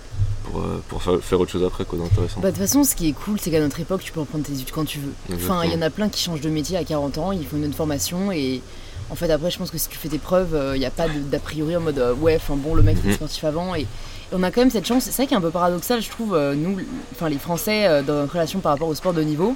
pour, 0.45 0.61
euh, 0.63 0.83
pour 0.89 1.03
faire, 1.03 1.19
faire 1.21 1.41
autre 1.41 1.53
chose 1.53 1.63
après, 1.65 1.85
quoi, 1.85 1.99
d'intéressant. 1.99 2.41
Bah, 2.41 2.51
de 2.51 2.57
toute 2.57 2.67
façon, 2.67 2.85
ce 2.85 2.95
qui 2.97 3.11
est 3.11 3.13
cool, 3.13 3.39
c'est 3.39 3.51
qu'à 3.51 3.61
notre 3.61 3.79
époque, 3.81 4.01
tu 4.03 4.13
peux 4.13 4.21
reprendre 4.21 4.45
tes 4.45 4.53
études 4.55 4.71
quand 4.71 4.87
tu 4.87 4.99
veux. 4.99 5.13
Enfin, 5.35 5.63
il 5.65 5.73
y 5.73 5.77
en 5.77 5.83
a 5.83 5.91
plein 5.91 6.09
qui 6.09 6.23
changent 6.23 6.41
de 6.41 6.49
métier 6.51 6.77
à 6.79 6.85
40 6.85 7.19
ans, 7.19 7.33
ils 7.33 7.47
font 7.47 7.59
une 7.59 7.67
autre 7.67 7.75
formation 7.77 8.33
et 8.33 8.63
en 9.11 9.15
fait, 9.15 9.31
après, 9.31 9.51
je 9.51 9.59
pense 9.59 9.71
que 9.71 9.79
si 9.79 9.89
tu 9.89 9.99
fais 9.99 10.09
tes 10.09 10.19
preuves, 10.19 10.59
il 10.75 10.79
n'y 10.81 10.87
a 10.87 10.91
pas 10.91 11.07
d'a 11.09 11.39
priori 11.39 11.77
en 11.77 11.81
mode 11.81 12.03
ouais, 12.21 12.37
enfin 12.37 12.57
bon, 12.57 12.75
le 12.75 12.83
mec 12.83 12.97
était 12.99 13.09
Mhm. 13.09 13.15
sportif 13.15 13.45
avant 13.45 13.75
et 13.75 13.87
on 14.33 14.43
a 14.43 14.51
quand 14.51 14.61
même 14.61 14.71
cette 14.71 14.87
chance. 14.87 15.05
C'est 15.05 15.13
ça 15.13 15.27
qui 15.27 15.35
est 15.35 15.37
un 15.37 15.41
peu 15.41 15.51
paradoxal, 15.51 16.03
je 16.03 16.11
trouve, 16.11 16.35
euh, 16.35 16.55
nous, 16.55 16.79
enfin 17.13 17.29
les 17.29 17.39
Français, 17.39 17.87
euh, 17.87 18.03
dans 18.03 18.15
notre 18.15 18.33
relation 18.33 18.61
par 18.61 18.73
rapport 18.73 18.89
au 18.89 18.95
sport 18.95 19.13
de 19.13 19.21
haut 19.21 19.25
niveau. 19.25 19.55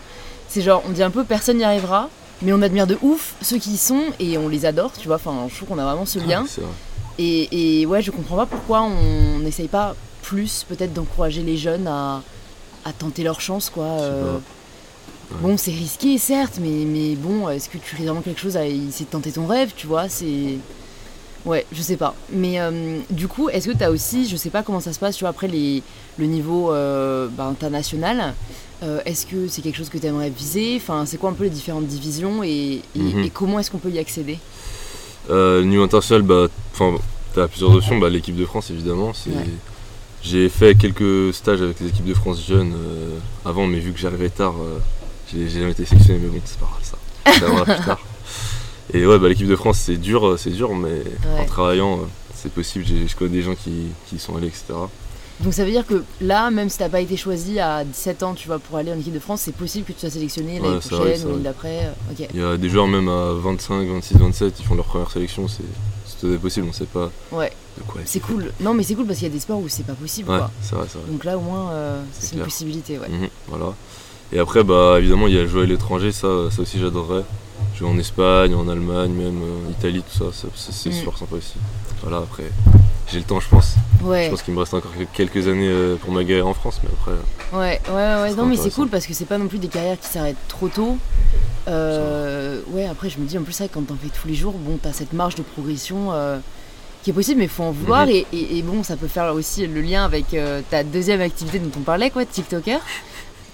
C'est 0.49 0.63
genre, 0.63 0.83
on 0.87 0.91
dit 0.91 1.03
un 1.03 1.11
peu 1.11 1.25
personne 1.25 1.59
n'y 1.59 1.65
arrivera, 1.65 2.09
mais 2.43 2.53
on 2.53 2.63
admire 2.63 2.87
de 2.87 2.99
ouf 3.03 3.35
ceux 3.43 3.59
qui 3.59 3.73
y 3.73 3.77
sont 3.77 4.03
et 4.19 4.39
on 4.39 4.49
les 4.49 4.67
adore, 4.67 4.93
tu 4.93 5.07
vois. 5.07 5.17
Enfin, 5.17 5.47
je 5.49 5.57
trouve 5.57 5.69
qu'on 5.69 5.79
a 5.79 5.85
vraiment 5.85 6.07
ce 6.07 6.19
lien. 6.19 6.45
Ah, 6.47 6.61
vrai. 6.61 6.71
Et, 7.19 7.81
et 7.81 7.87
ouais, 7.87 8.01
je 8.03 8.11
comprends 8.11 8.37
pas 8.37 8.47
pourquoi 8.47 8.83
on 8.83 9.39
n'essaye 9.41 9.69
pas 9.69 9.95
plus 10.23 10.65
peut-être 10.69 10.93
d'encourager 10.93 11.43
les 11.43 11.57
jeunes 11.57 11.87
à, 11.87 12.23
à 12.85 12.93
tenter 12.93 13.23
leur 13.23 13.41
chance, 13.41 13.71
quoi. 13.71 13.85
Euh. 13.85 14.39
Bon, 15.43 15.57
c'est 15.57 15.71
risqué, 15.71 16.19
certes, 16.19 16.59
mais, 16.61 16.85
mais 16.87 17.15
bon, 17.15 17.49
est-ce 17.49 17.69
que 17.69 17.79
tu 17.79 17.95
fais 17.95 18.05
vraiment 18.05 18.21
quelque 18.21 18.41
chose 18.41 18.57
à 18.57 18.67
essayer 18.67 19.05
de 19.05 19.11
tenter 19.11 19.31
ton 19.31 19.47
rêve, 19.47 19.73
tu 19.77 19.87
vois? 19.87 20.09
C'est. 20.09 20.59
Ouais, 21.47 21.65
je 21.73 21.81
sais 21.83 21.97
pas. 21.97 22.15
Mais 22.33 22.61
euh, 22.61 22.99
du 23.11 23.27
coup, 23.29 23.49
est-ce 23.49 23.69
que 23.69 23.77
tu 23.77 23.83
as 23.83 23.91
aussi, 23.91 24.29
je 24.29 24.37
sais 24.37 24.51
pas 24.51 24.63
comment 24.63 24.81
ça 24.81 24.93
se 24.93 24.99
passe, 24.99 25.17
tu 25.17 25.21
vois, 25.25 25.31
après 25.31 25.49
les, 25.49 25.83
le 26.19 26.27
niveau 26.27 26.71
euh, 26.73 27.29
bah, 27.31 27.47
international, 27.47 28.35
euh, 28.83 29.01
est-ce 29.07 29.25
que 29.27 29.49
c'est 29.49 29.63
quelque 29.63 29.77
chose 29.77 29.89
que 29.89 29.99
tu 29.99 30.07
aimerais 30.07 30.31
viser? 30.31 30.75
Enfin, 30.77 31.05
c'est 31.07 31.17
quoi 31.17 31.31
un 31.31 31.35
peu 31.35 31.45
les 31.45 31.51
différentes 31.51 31.87
divisions 31.87 32.43
et, 32.45 32.83
et- 32.95 32.99
Mhm. 32.99 33.25
et 33.25 33.31
comment 33.31 33.59
est-ce 33.59 33.71
qu'on 33.71 33.79
peut 33.79 33.91
y 33.91 33.99
accéder? 33.99 34.39
Niveau 35.31 35.85
international, 35.85 36.23
bah, 36.23 36.49
enfin, 36.73 36.97
t'as 37.35 37.47
plusieurs 37.49 37.75
options. 37.75 37.99
Bah, 37.99 38.09
l'équipe 38.11 38.37
de 38.37 38.45
France, 38.45 38.71
évidemment. 38.71 39.13
c'est- 39.15 39.31
Ouais. 39.31 39.45
J'ai 40.23 40.49
fait 40.51 40.75
quelques 40.77 41.33
stages 41.33 41.63
avec 41.63 41.81
les 41.81 41.89
équipes 41.89 42.05
de 42.05 42.13
France 42.15 42.45
jeunes 42.47 42.75
avant, 43.47 43.67
mais 43.67 43.79
vu 43.79 43.93
que 43.93 43.99
j'arrivais 43.99 44.29
tard, 44.29 44.55
j'ai 45.33 45.49
jamais 45.49 45.71
été 45.71 45.87
sélectionné. 45.87 46.19
Mais 46.23 46.29
bon, 46.29 46.41
c'est 46.45 46.59
pas 46.59 46.67
grave 46.67 46.83
ça. 46.83 47.39
Ça 47.41 47.47
viendra 47.47 47.65
plus 47.65 47.85
tard. 47.87 48.01
Et 48.95 49.07
ouais, 49.07 49.19
bah, 49.19 49.29
l'équipe 49.29 49.47
de 49.49 49.57
France, 49.57 49.79
c'est 49.79 49.97
dur, 49.97 50.27
euh, 50.27 50.37
c'est 50.37 50.51
dur, 50.51 50.75
mais 50.75 51.03
en 51.39 51.45
travaillant, 51.45 51.95
euh, 51.99 52.05
c'est 52.35 52.53
possible. 52.53 52.85
J'ai- 52.87 53.07
Je 53.07 53.17
connais 53.17 53.31
des 53.31 53.43
gens 53.43 53.55
qui, 53.55 53.87
qui 54.09 54.19
sont 54.19 54.37
allés, 54.37 54.49
etc. 54.49 54.65
Donc 55.41 55.55
ça 55.55 55.65
veut 55.65 55.71
dire 55.71 55.87
que 55.87 56.05
là, 56.21 56.51
même 56.51 56.69
si 56.69 56.77
t'as 56.77 56.91
pas 56.91 57.01
été 57.01 57.17
choisi 57.17 57.59
à 57.61 57.83
17 57.83 58.23
ans, 58.23 58.35
tu 58.35 58.47
vois, 58.47 58.59
pour 58.59 58.77
aller 58.77 58.93
en 58.93 58.99
équipe 58.99 59.15
de 59.15 59.19
France, 59.21 59.41
c'est 59.43 59.55
possible 59.55 59.87
que 59.87 59.93
tu 59.93 60.01
sois 60.01 60.11
sélectionné 60.11 60.59
l'année 60.61 60.75
Ouais, 60.75 60.81
prochaine 60.81 61.25
ou 61.25 61.29
l'année 61.31 61.43
d'après. 61.45 61.87
euh. 61.87 62.25
Il 62.35 62.39
y 62.41 62.43
a 62.45 62.57
des 62.59 62.69
joueurs 62.69 62.87
même 62.89 63.09
à 63.09 63.33
25, 63.33 63.87
26, 63.89 64.19
27, 64.19 64.55
ils 64.61 64.67
font 64.67 64.75
leur 64.75 64.85
première 64.85 65.11
sélection. 65.11 65.49
C'est 65.49 65.63
tout 66.21 66.27
à 66.27 66.31
fait 66.33 66.37
possible, 66.39 66.67
on 66.69 66.73
sait 66.75 66.85
pas 66.85 67.11
Ouais, 67.33 67.51
de 67.79 67.83
quoi. 67.85 68.03
c'est 68.05 68.21
cool. 68.21 68.53
Non, 68.61 68.75
mais 68.75 68.83
c'est 68.83 68.95
cool 68.95 69.07
parce 69.07 69.19
qu'il 69.19 69.29
y 69.29 69.31
a 69.31 69.35
des 69.35 69.41
sports 69.41 69.59
où 69.61 69.69
c'est 69.69 69.87
pas 69.87 69.95
possible, 69.95 70.31
Ouais, 70.31 70.37
quoi. 70.37 70.51
vrai, 70.73 70.87
vrai. 70.87 71.01
Donc 71.11 71.25
là, 71.25 71.39
au 71.39 71.41
moins, 71.41 71.71
euh, 71.71 72.03
C'est 72.19 72.37
une 72.37 72.43
possibilité, 72.43 72.99
ouais. 72.99 73.09
Mhm, 73.09 73.29
voilà. 73.49 73.73
Et 74.35 74.39
après, 74.39 74.63
bah, 74.63 74.97
évidemment, 74.99 75.27
il 75.27 75.35
y 75.35 75.39
a 75.39 75.47
jouer 75.47 75.63
à 75.63 75.67
l'étranger, 75.67 76.13
ça, 76.13 76.29
ça 76.51 76.61
aussi 76.61 76.79
j'adorerais. 76.79 77.25
Jouer 77.77 77.89
en 77.89 77.99
Espagne, 77.99 78.55
en 78.55 78.69
Allemagne, 78.69 79.11
même 79.13 79.43
euh, 79.43 79.71
Italie, 79.71 80.03
tout 80.03 80.31
ça, 80.31 80.49
c'est 80.55 80.91
Mm. 80.91 80.93
super 80.93 81.17
sympa 81.19 81.37
aussi. 81.37 81.55
Voilà, 82.03 82.19
après, 82.19 82.45
j'ai 83.11 83.19
le 83.19 83.25
temps, 83.25 83.41
je 83.41 83.49
pense. 83.49 83.75
Je 84.01 84.07
Ouais, 84.07 84.29
pense 84.31 84.43
qu'il 84.43 84.55
me 84.55 84.61
reste 84.61 84.75
encore 84.75 84.91
quelques 85.13 85.47
années 85.49 85.69
euh, 85.69 85.97
pour 85.97 86.13
ma 86.13 86.25
guerre 86.25 86.47
en 86.47 86.55
France, 86.55 86.81
mais 86.83 86.89
après, 86.93 87.13
ouais, 87.59 87.81
ouais, 87.89 88.23
ouais. 88.23 88.31
C'est 88.31 88.37
Non, 88.37 88.47
mais 88.47 88.57
c'est 88.57 88.71
cool 88.71 88.89
parce 88.89 89.07
que 89.07 89.15
c'est 89.15 89.25
pas 89.27 89.39
non 89.39 89.47
plus 89.49 89.59
des 89.59 89.69
carrières 89.69 89.99
qui 90.01 90.09
s'arrêtent 90.09 90.37
trop 90.49 90.69
tôt. 90.69 90.97
Euh, 91.69 92.61
ouais, 92.69 92.87
après, 92.87 93.11
je 93.11 93.19
me 93.19 93.27
dis, 93.27 93.37
en 93.39 93.43
plus, 93.43 93.53
ça, 93.53 93.69
quand 93.69 93.83
t'en 93.87 93.97
fais 93.97 94.09
tous 94.09 94.27
les 94.29 94.35
jours, 94.35 94.53
bon, 94.55 94.79
t'as 94.83 94.93
cette 94.93 95.13
marge 95.13 95.35
de 95.35 95.43
progression. 95.43 96.13
euh, 96.13 96.39
qui 97.03 97.09
est 97.09 97.13
possible, 97.15 97.39
mais 97.41 97.49
faut 97.49 97.63
en 97.63 97.71
vouloir. 97.71 98.03
Mhm. 98.05 98.11
et, 98.13 98.27
et- 98.35 98.59
et 98.59 98.63
bon, 98.63 98.83
ça 98.83 98.95
peut 98.95 99.07
faire 99.09 99.33
aussi 99.35 99.67
le 99.67 99.81
lien 99.81 100.05
avec 100.05 100.35
euh, 100.35 100.61
ta 100.69 100.85
deuxième 100.85 101.23
activité 101.23 101.59
dont 101.59 101.71
on 101.79 101.83
parlait, 101.83 102.11
quoi, 102.11 102.27
TikToker. 102.27 102.79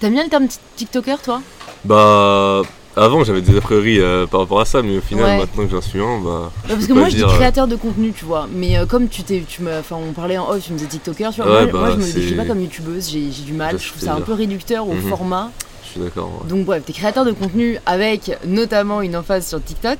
T'aimes 0.01 0.11
bien 0.15 0.25
le 0.25 0.29
terme 0.29 0.49
ti- 0.49 0.59
TikToker, 0.75 1.21
toi? 1.21 1.41
Bah, 1.85 2.61
avant 2.97 3.23
j'avais 3.23 3.41
des 3.41 3.55
a 3.57 3.61
priori 3.61 3.99
euh, 3.99 4.25
par 4.27 4.41
rapport 4.41 4.59
à 4.59 4.65
ça, 4.65 4.81
mais 4.81 4.97
au 4.97 5.01
final, 5.01 5.25
Ouais. 5.25 5.37
maintenant 5.37 5.65
que 5.65 5.71
j'en 5.71 5.81
suis 5.81 5.99
un, 6.01 6.19
bah, 6.19 6.51
parce 6.67 6.87
que 6.87 6.93
moi 6.93 7.09
je 7.09 7.15
dis 7.17 7.23
euh, 7.23 7.27
créateur 7.27 7.67
de 7.67 7.75
contenu, 7.75 8.11
tu 8.11 8.25
vois. 8.25 8.47
Mais 8.53 8.77
euh, 8.77 8.85
comme 8.85 9.07
tu 9.07 9.23
t'es, 9.23 9.43
enfin 9.79 9.97
on 9.97 10.11
parlait 10.13 10.37
en 10.37 10.49
off, 10.49 10.63
tu 10.65 10.73
me 10.73 10.77
disais 10.77 10.89
TikToker, 10.89 11.29
tu 11.33 11.41
vois. 11.41 11.51
Ouais, 11.51 11.63
moi, 11.63 11.71
bah, 11.71 11.79
moi, 11.79 11.89
je 11.91 11.95
me 11.97 12.11
décris 12.11 12.35
pas 12.35 12.45
comme 12.45 12.61
youtubeuse, 12.61 13.09
j'ai, 13.09 13.21
du 13.43 13.53
mal. 13.53 13.77
Ça, 13.79 13.83
Je 13.85 13.89
trouve 13.89 14.01
ça 14.03 14.13
un 14.15 14.21
peu 14.21 14.33
réducteur 14.33 14.87
au 14.87 14.93
Mhm. 14.93 15.01
format. 15.09 15.51
je 15.85 15.89
suis 15.91 15.99
d'accord. 16.01 16.29
ouais. 16.43 16.49
Donc 16.49 16.65
bref, 16.65 16.83
t'es 16.85 16.93
créateur 16.93 17.23
de 17.25 17.31
contenu 17.31 17.77
avec 17.85 18.37
notamment 18.45 19.01
une 19.01 19.15
emphase 19.15 19.47
sur 19.47 19.63
TikTok. 19.63 19.99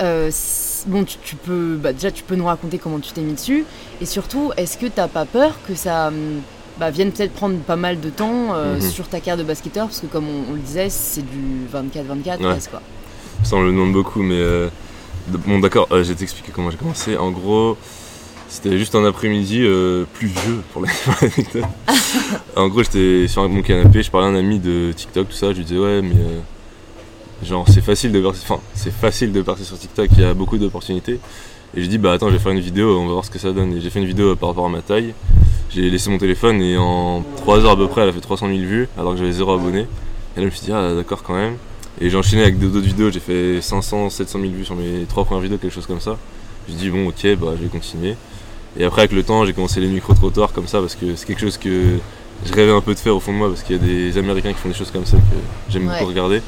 Euh, 0.00 0.30
bon, 0.86 1.02
tu, 1.04 1.16
tu 1.24 1.34
peux, 1.34 1.76
bah, 1.76 1.92
déjà 1.92 2.10
tu 2.12 2.22
peux 2.22 2.36
nous 2.36 2.46
raconter 2.46 2.78
comment 2.78 3.00
tu 3.00 3.10
t'es 3.12 3.20
mis 3.20 3.32
dessus. 3.32 3.64
Et 4.00 4.06
surtout, 4.06 4.52
est-ce 4.56 4.78
que 4.78 4.86
t'as 4.86 5.08
pas 5.08 5.24
peur 5.24 5.54
que 5.66 5.74
ça 5.74 6.08
hum, 6.08 6.40
bah, 6.78 6.90
vienne 6.90 7.10
peut-être 7.12 7.32
prendre 7.32 7.56
pas 7.58 7.76
mal 7.76 8.00
de 8.00 8.10
temps 8.10 8.54
euh, 8.54 8.76
Mhm. 8.76 8.80
sur 8.82 9.08
ta 9.08 9.18
carrière 9.18 9.36
de 9.36 9.42
basketteur 9.42 9.86
Parce 9.86 10.00
que 10.00 10.06
comme 10.06 10.26
on, 10.28 10.52
on 10.52 10.54
le 10.54 10.60
disait, 10.60 10.88
c'est 10.90 11.22
du 11.22 11.66
24-24 11.72 12.38
Ouais. 12.40 12.50
presque 12.50 12.70
quoi. 12.70 12.82
Ça, 13.44 13.56
on 13.56 13.62
le 13.62 13.70
demande 13.72 13.92
beaucoup, 13.92 14.22
mais 14.22 14.34
euh, 14.38 14.68
bon, 15.28 15.58
d'accord, 15.60 15.86
euh, 15.92 16.02
je 16.04 16.08
vais 16.10 16.14
t'expliquer 16.16 16.50
comment 16.52 16.70
j'ai 16.70 16.76
commencé. 16.76 17.16
En 17.16 17.30
gros, 17.30 17.76
c'était 18.48 18.78
juste 18.78 18.94
un 18.94 19.04
après-midi 19.04 19.60
euh, 19.62 20.04
pluvieux 20.14 20.62
pour 20.72 20.82
la- 20.82 20.88
pour 21.04 21.14
l'anecdote. 21.20 21.64
en 22.56 22.68
gros, 22.68 22.82
j'étais 22.82 23.28
sur 23.28 23.48
mon 23.48 23.62
canapé, 23.62 24.02
je 24.02 24.10
parlais 24.10 24.26
à 24.26 24.30
un 24.30 24.34
ami 24.36 24.58
de 24.58 24.92
TikTok, 24.94 25.28
tout 25.28 25.34
ça. 25.36 25.52
Je 25.52 25.58
lui 25.58 25.64
disais, 25.64 25.78
ouais, 25.80 26.02
mais 26.02 26.14
genre, 27.46 27.64
c'est 27.68 27.80
facile 27.84 28.10
de 28.12 28.24
enfin, 28.26 28.58
c'est 28.74 28.92
facile 28.92 29.32
de 29.32 29.42
partir 29.42 29.64
sur 29.66 29.78
TikTok, 29.78 30.08
il 30.12 30.20
y 30.20 30.24
a 30.24 30.34
beaucoup 30.34 30.58
d'opportunités. 30.58 31.20
Et 31.76 31.82
j'ai 31.82 31.88
dit, 31.88 31.98
bah 31.98 32.12
attends, 32.12 32.28
je 32.28 32.32
vais 32.34 32.38
faire 32.38 32.52
une 32.52 32.60
vidéo, 32.60 32.98
on 32.98 33.06
va 33.06 33.12
voir 33.12 33.24
ce 33.24 33.30
que 33.30 33.38
ça 33.38 33.52
donne. 33.52 33.72
Et 33.74 33.80
j'ai 33.80 33.90
fait 33.90 33.98
une 34.00 34.06
vidéo 34.06 34.34
par 34.36 34.50
rapport 34.50 34.66
à 34.66 34.68
ma 34.70 34.80
taille. 34.80 35.14
J'ai 35.70 35.90
laissé 35.90 36.08
mon 36.10 36.18
téléphone 36.18 36.62
et 36.62 36.76
en 36.78 37.22
3 37.36 37.64
heures 37.64 37.72
à 37.72 37.76
peu 37.76 37.88
près, 37.88 38.02
elle 38.02 38.08
a 38.08 38.12
fait 38.12 38.20
300 38.20 38.46
000 38.48 38.58
vues, 38.60 38.88
alors 38.96 39.12
que 39.12 39.18
j'avais 39.18 39.32
0 39.32 39.52
abonnés. 39.52 39.80
Et 39.80 39.84
là, 39.84 39.86
je 40.38 40.44
me 40.44 40.50
suis 40.50 40.64
dit, 40.64 40.72
ah 40.72 40.94
d'accord 40.94 41.22
quand 41.22 41.34
même. 41.34 41.56
Et 42.00 42.08
j'ai 42.08 42.16
enchaîné 42.16 42.42
avec 42.42 42.58
d'autres 42.58 42.78
vidéos, 42.80 43.10
j'ai 43.10 43.20
fait 43.20 43.60
500, 43.60 44.08
700 44.08 44.38
000 44.40 44.52
vues 44.52 44.64
sur 44.64 44.76
mes 44.76 45.04
trois 45.08 45.24
premières 45.24 45.42
vidéos, 45.42 45.58
quelque 45.58 45.74
chose 45.74 45.86
comme 45.86 46.00
ça. 46.00 46.16
Je 46.66 46.72
me 46.72 46.78
suis 46.78 46.86
dit, 46.90 46.96
bon, 46.96 47.08
ok, 47.08 47.36
bah 47.38 47.48
je 47.58 47.64
vais 47.64 47.68
continuer. 47.68 48.14
Et 48.78 48.84
après, 48.84 49.02
avec 49.02 49.12
le 49.12 49.22
temps, 49.22 49.44
j'ai 49.44 49.52
commencé 49.52 49.80
les 49.80 49.88
micro-trottoirs 49.88 50.52
comme 50.52 50.68
ça, 50.68 50.80
parce 50.80 50.94
que 50.94 51.16
c'est 51.16 51.26
quelque 51.26 51.40
chose 51.40 51.58
que 51.58 51.96
je 52.46 52.52
rêvais 52.52 52.72
un 52.72 52.80
peu 52.80 52.94
de 52.94 52.98
faire 52.98 53.14
au 53.16 53.20
fond 53.20 53.32
de 53.32 53.38
moi, 53.38 53.48
parce 53.48 53.62
qu'il 53.62 53.76
y 53.76 53.78
a 53.78 53.82
des 53.82 54.16
Américains 54.16 54.52
qui 54.52 54.58
font 54.58 54.68
des 54.68 54.74
choses 54.74 54.90
comme 54.90 55.04
ça 55.04 55.16
que 55.16 55.22
j'aime 55.68 55.86
Ouais. 55.88 55.98
beaucoup 55.98 56.10
regarder. 56.10 56.40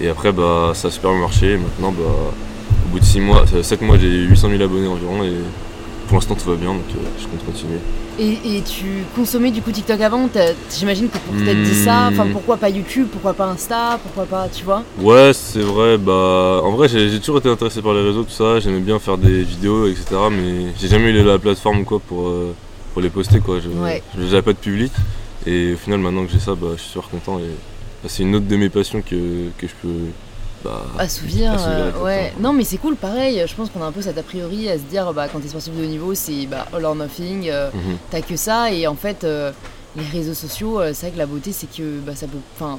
Et 0.00 0.08
après, 0.08 0.30
bah 0.32 0.72
ça 0.74 0.88
a 0.88 0.90
super 0.90 1.10
bien 1.12 1.20
marché. 1.20 1.52
Et 1.52 1.56
maintenant, 1.56 1.92
bah, 1.92 2.04
bout 2.94 3.00
de 3.00 3.04
6 3.04 3.20
mois, 3.20 3.44
7 3.62 3.82
mois, 3.82 3.98
j'ai 3.98 4.08
800 4.08 4.50
000 4.50 4.62
abonnés 4.62 4.86
environ, 4.86 5.24
et 5.24 5.32
pour 6.06 6.16
l'instant 6.16 6.34
tout 6.36 6.48
va 6.48 6.54
bien, 6.56 6.72
donc 6.72 6.82
je 7.18 7.26
compte 7.26 7.44
continuer. 7.44 7.78
Et, 8.20 8.62
tu 8.62 9.02
consommais 9.16 9.50
du 9.50 9.60
coup 9.60 9.72
TikTok 9.72 10.00
avant? 10.00 10.28
J'imagine 10.72 11.08
que 11.08 11.18
pour 11.18 11.34
peut-être 11.34 11.62
dit 11.62 11.74
ça, 11.74 12.08
enfin 12.12 12.24
Hmm. 12.26 12.30
pourquoi 12.32 12.56
pas 12.56 12.68
YouTube, 12.68 13.08
pourquoi 13.10 13.34
pas 13.34 13.46
Insta, 13.46 13.98
pourquoi 14.00 14.24
pas, 14.24 14.48
tu 14.48 14.62
vois? 14.64 14.84
Ouais, 15.00 15.32
c'est 15.32 15.62
vrai. 15.62 15.98
Bah, 15.98 16.60
en 16.62 16.70
vrai, 16.76 16.88
j'ai 16.88 17.08
j'ai 17.10 17.18
toujours 17.18 17.38
été 17.38 17.48
intéressé 17.48 17.82
par 17.82 17.92
les 17.92 18.02
réseaux, 18.02 18.22
tout 18.22 18.30
ça. 18.30 18.60
J'aimais 18.60 18.78
bien 18.78 19.00
faire 19.00 19.18
des 19.18 19.42
vidéos, 19.42 19.88
etc. 19.88 20.04
Mais 20.30 20.66
j'ai 20.80 20.86
jamais 20.86 21.10
eu 21.10 21.24
la 21.24 21.38
plateforme 21.40 21.80
ou 21.80 21.84
quoi 21.84 21.98
pour, 21.98 22.28
euh, 22.28 22.54
pour 22.92 23.02
les 23.02 23.10
poster, 23.10 23.40
quoi. 23.40 23.58
Je- 23.58 23.68
Ouais. 23.68 24.00
J'avais 24.30 24.42
pas 24.42 24.52
de 24.52 24.58
public. 24.58 24.92
Et 25.44 25.72
au 25.74 25.76
final, 25.76 25.98
maintenant 25.98 26.24
que 26.24 26.30
j'ai 26.30 26.38
ça, 26.38 26.54
bah, 26.54 26.68
je 26.76 26.82
suis 26.82 26.90
super 26.92 27.08
content. 27.10 27.38
Et 27.40 27.50
bah, 28.02 28.08
c'est 28.08 28.22
une 28.22 28.36
autre 28.36 28.46
de 28.46 28.56
mes 28.56 28.68
passions 28.68 29.02
que, 29.02 29.16
que 29.58 29.66
je 29.66 29.74
peux. 29.82 29.88
Bah, 30.64 30.82
Assouvir, 30.98 31.52
assouvir 31.52 31.94
euh, 31.94 32.04
ouais. 32.04 32.30
temps. 32.30 32.40
Non 32.40 32.52
mais 32.54 32.64
c'est 32.64 32.78
cool, 32.78 32.96
pareil, 32.96 33.44
je 33.46 33.54
pense 33.54 33.68
qu'on 33.68 33.82
a 33.82 33.84
un 33.84 33.92
peu 33.92 34.00
cet 34.00 34.16
a 34.16 34.22
priori 34.22 34.68
à 34.70 34.78
se 34.78 34.84
dire 34.84 35.12
bah, 35.12 35.28
quand 35.28 35.40
t'es 35.40 35.48
sportif 35.48 35.74
de 35.74 35.82
haut 35.82 35.86
niveau 35.86 36.14
c'est 36.14 36.46
bah, 36.46 36.66
all 36.72 36.84
or 36.84 36.94
nothing, 36.94 37.50
euh, 37.50 37.70
mhm. 37.74 37.98
t'as 38.10 38.22
que 38.22 38.36
ça 38.36 38.72
et 38.72 38.86
en 38.86 38.94
fait 38.94 39.24
euh, 39.24 39.52
les 39.94 40.06
réseaux 40.06 40.32
sociaux, 40.34 40.80
euh, 40.80 40.92
c'est 40.94 41.06
vrai 41.06 41.12
que 41.12 41.18
la 41.18 41.26
beauté 41.26 41.52
c'est 41.52 41.70
que 41.70 42.00
bah, 42.00 42.14
ça 42.14 42.26
peut 42.26 42.38
enfin 42.56 42.78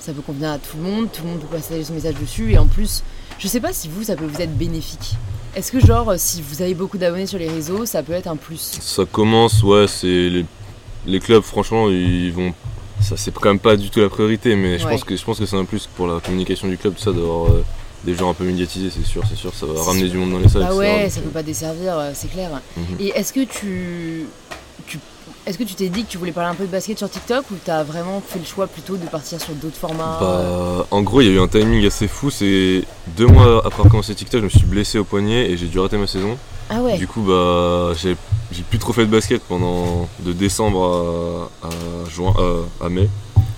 ça 0.00 0.12
peut 0.12 0.22
convenir 0.22 0.50
à 0.50 0.58
tout 0.58 0.78
le 0.78 0.82
monde, 0.82 1.08
tout 1.12 1.22
le 1.24 1.30
monde 1.30 1.40
peut 1.40 1.56
passer 1.56 1.84
son 1.84 1.92
message 1.92 2.14
dessus 2.14 2.52
et 2.52 2.58
en 2.58 2.66
plus 2.66 3.02
je 3.38 3.48
sais 3.48 3.60
pas 3.60 3.72
si 3.74 3.88
vous 3.88 4.04
ça 4.04 4.16
peut 4.16 4.24
vous 4.24 4.40
être 4.40 4.56
bénéfique. 4.56 5.16
Est-ce 5.54 5.70
que 5.72 5.80
genre 5.80 6.14
si 6.16 6.42
vous 6.42 6.62
avez 6.62 6.74
beaucoup 6.74 6.96
d'abonnés 6.96 7.26
sur 7.26 7.38
les 7.38 7.48
réseaux 7.48 7.84
ça 7.84 8.02
peut 8.02 8.12
être 8.12 8.28
un 8.28 8.36
plus? 8.36 8.78
Ça 8.80 9.04
commence, 9.04 9.62
ouais, 9.62 9.86
c'est. 9.88 10.06
Les, 10.06 10.46
les 11.06 11.20
clubs, 11.20 11.42
franchement, 11.42 11.88
ils 11.88 12.32
vont. 12.32 12.52
Ça, 13.00 13.16
c'est 13.16 13.32
quand 13.34 13.48
même 13.50 13.58
pas 13.58 13.76
du 13.76 13.90
tout 13.90 14.00
la 14.00 14.08
priorité, 14.08 14.56
mais 14.56 14.78
je 14.78 14.84
Ouais. 14.84 14.92
pense 14.92 15.04
que, 15.04 15.16
je 15.16 15.24
pense 15.24 15.38
que 15.38 15.46
c'est 15.46 15.56
un 15.56 15.64
plus 15.64 15.86
pour 15.96 16.06
la 16.06 16.20
communication 16.20 16.66
du 16.68 16.76
club, 16.78 16.94
tout 16.94 17.02
ça, 17.02 17.12
d'avoir 17.12 17.46
euh, 17.46 17.64
des 18.04 18.14
gens 18.14 18.30
un 18.30 18.34
peu 18.34 18.44
médiatisés, 18.44 18.90
c'est 18.90 19.04
sûr, 19.06 19.22
c'est 19.28 19.36
sûr. 19.36 19.52
Ça 19.54 19.66
va 19.66 19.82
ramener 19.82 20.04
sûr. 20.04 20.12
du 20.12 20.16
monde 20.18 20.32
dans 20.32 20.38
les 20.38 20.48
salles. 20.48 20.62
Etc. 20.62 20.76
ouais 20.78 21.10
ça 21.10 21.20
peut 21.20 21.28
pas 21.30 21.42
desservir 21.42 21.98
euh, 21.98 22.10
c'est 22.14 22.28
clair. 22.30 22.50
mhm. 22.76 22.84
Et 23.00 23.08
est-ce 23.08 23.32
que 23.32 23.44
tu 23.44 24.26
est-ce 25.46 25.58
que 25.58 25.64
tu 25.64 25.74
t'es 25.74 25.88
dit 25.88 26.04
que 26.04 26.10
tu 26.10 26.18
voulais 26.18 26.32
parler 26.32 26.50
un 26.50 26.54
peu 26.54 26.64
de 26.66 26.70
basket 26.70 26.98
sur 26.98 27.08
TikTok 27.08 27.50
ou 27.52 27.54
t'as 27.64 27.82
vraiment 27.84 28.20
fait 28.26 28.38
le 28.38 28.44
choix 28.44 28.66
plutôt 28.66 28.96
de 28.96 29.06
partir 29.06 29.40
sur 29.40 29.54
d'autres 29.54 29.76
formats 29.76 30.18
Bah, 30.20 30.86
en 30.90 31.02
gros, 31.02 31.20
il 31.20 31.28
y 31.28 31.30
a 31.30 31.34
eu 31.34 31.40
un 31.40 31.48
timing 31.48 31.86
assez 31.86 32.08
fou. 32.08 32.30
C'est 32.30 32.82
deux 33.16 33.26
mois 33.26 33.58
après 33.58 33.74
avoir 33.74 33.88
commencé 33.90 34.14
TikTok, 34.14 34.40
je 34.40 34.44
me 34.46 34.50
suis 34.50 34.66
blessé 34.66 34.98
au 34.98 35.04
poignet 35.04 35.50
et 35.50 35.56
j'ai 35.56 35.66
dû 35.66 35.78
arrêter 35.78 35.98
ma 35.98 36.06
saison. 36.06 36.36
Ah 36.68 36.80
ouais. 36.82 36.98
Du 36.98 37.06
coup, 37.06 37.20
bah, 37.22 37.92
j'ai 37.96 38.16
j'ai 38.52 38.62
plus 38.62 38.78
trop 38.78 38.92
fait 38.92 39.06
de 39.06 39.10
basket 39.10 39.40
pendant 39.42 40.08
de 40.20 40.32
décembre 40.32 41.48
à, 41.62 41.66
à 41.68 42.10
juin, 42.10 42.34
euh, 42.38 42.62
à 42.84 42.88
mai. 42.88 43.08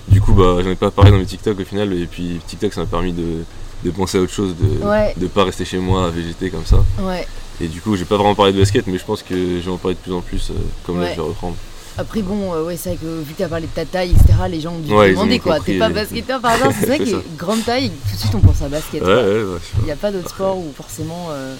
Du 0.07 0.21
coup, 0.21 0.33
bah, 0.33 0.57
j'en 0.63 0.69
ai 0.69 0.75
pas 0.75 0.91
parlé 0.91 1.11
dans 1.11 1.17
mes 1.17 1.25
TikTok 1.25 1.59
au 1.59 1.65
final. 1.65 1.91
Et 1.93 2.05
puis 2.05 2.39
TikTok, 2.47 2.71
ça 2.73 2.81
m'a 2.81 2.87
permis 2.87 3.13
de, 3.13 3.43
de 3.83 3.89
penser 3.91 4.19
à 4.19 4.21
autre 4.21 4.33
chose, 4.33 4.55
de 4.55 4.85
Ouais. 4.85 5.13
de 5.17 5.25
pas 5.27 5.43
rester 5.43 5.65
chez 5.65 5.77
moi 5.79 6.05
à 6.05 6.09
végéter 6.09 6.51
comme 6.51 6.65
ça. 6.65 6.83
Ouais. 7.01 7.27
Et 7.61 7.67
du 7.67 7.81
coup, 7.81 7.95
j'ai 7.95 8.05
pas 8.05 8.15
vraiment 8.15 8.35
parlé 8.35 8.53
de 8.53 8.59
basket, 8.59 8.85
mais 8.87 8.97
je 8.97 9.05
pense 9.05 9.21
que 9.23 9.35
je 9.35 9.65
vais 9.65 9.71
en 9.71 9.77
parler 9.77 9.95
de 9.95 9.99
plus 10.01 10.13
en 10.13 10.21
plus, 10.21 10.49
euh, 10.51 10.53
comme 10.85 11.01
là, 11.01 11.09
je 11.11 11.15
vais 11.15 11.27
reprendre. 11.27 11.55
Après 11.99 12.21
bon, 12.21 12.53
euh, 12.53 12.63
ouais, 12.63 12.77
c'est 12.77 12.89
vrai 12.89 12.97
que 13.01 13.21
vu 13.21 13.33
que 13.33 13.39
t'as 13.39 13.49
parlé 13.49 13.67
de 13.67 13.71
ta 13.71 13.83
taille, 13.85 14.11
etc., 14.11 14.33
les 14.49 14.61
gens 14.61 14.73
ont 14.73 14.79
dû 14.79 14.93
Ouais, 14.93 15.07
te 15.07 15.11
demander 15.11 15.39
quoi. 15.39 15.59
T'es 15.59 15.77
pas 15.77 15.89
et- 15.89 15.93
basketteur 15.93 16.39
par 16.39 16.51
hasard, 16.53 16.71
c'est 16.79 16.85
vrai 16.85 16.99
que 16.99 17.21
grande 17.37 17.63
taille, 17.65 17.89
tout 17.89 18.15
de 18.15 18.19
suite 18.19 18.35
on 18.35 18.39
pense 18.39 18.61
à 18.61 18.69
basket. 18.69 19.03
Ouais, 19.03 19.43
Il 19.79 19.83
n'y 19.85 19.91
a 19.91 19.95
pas 19.97 20.11
d'autre 20.11 20.29
sport 20.29 20.57
où 20.57 20.71
forcément 20.75 21.27
euh, 21.31 21.55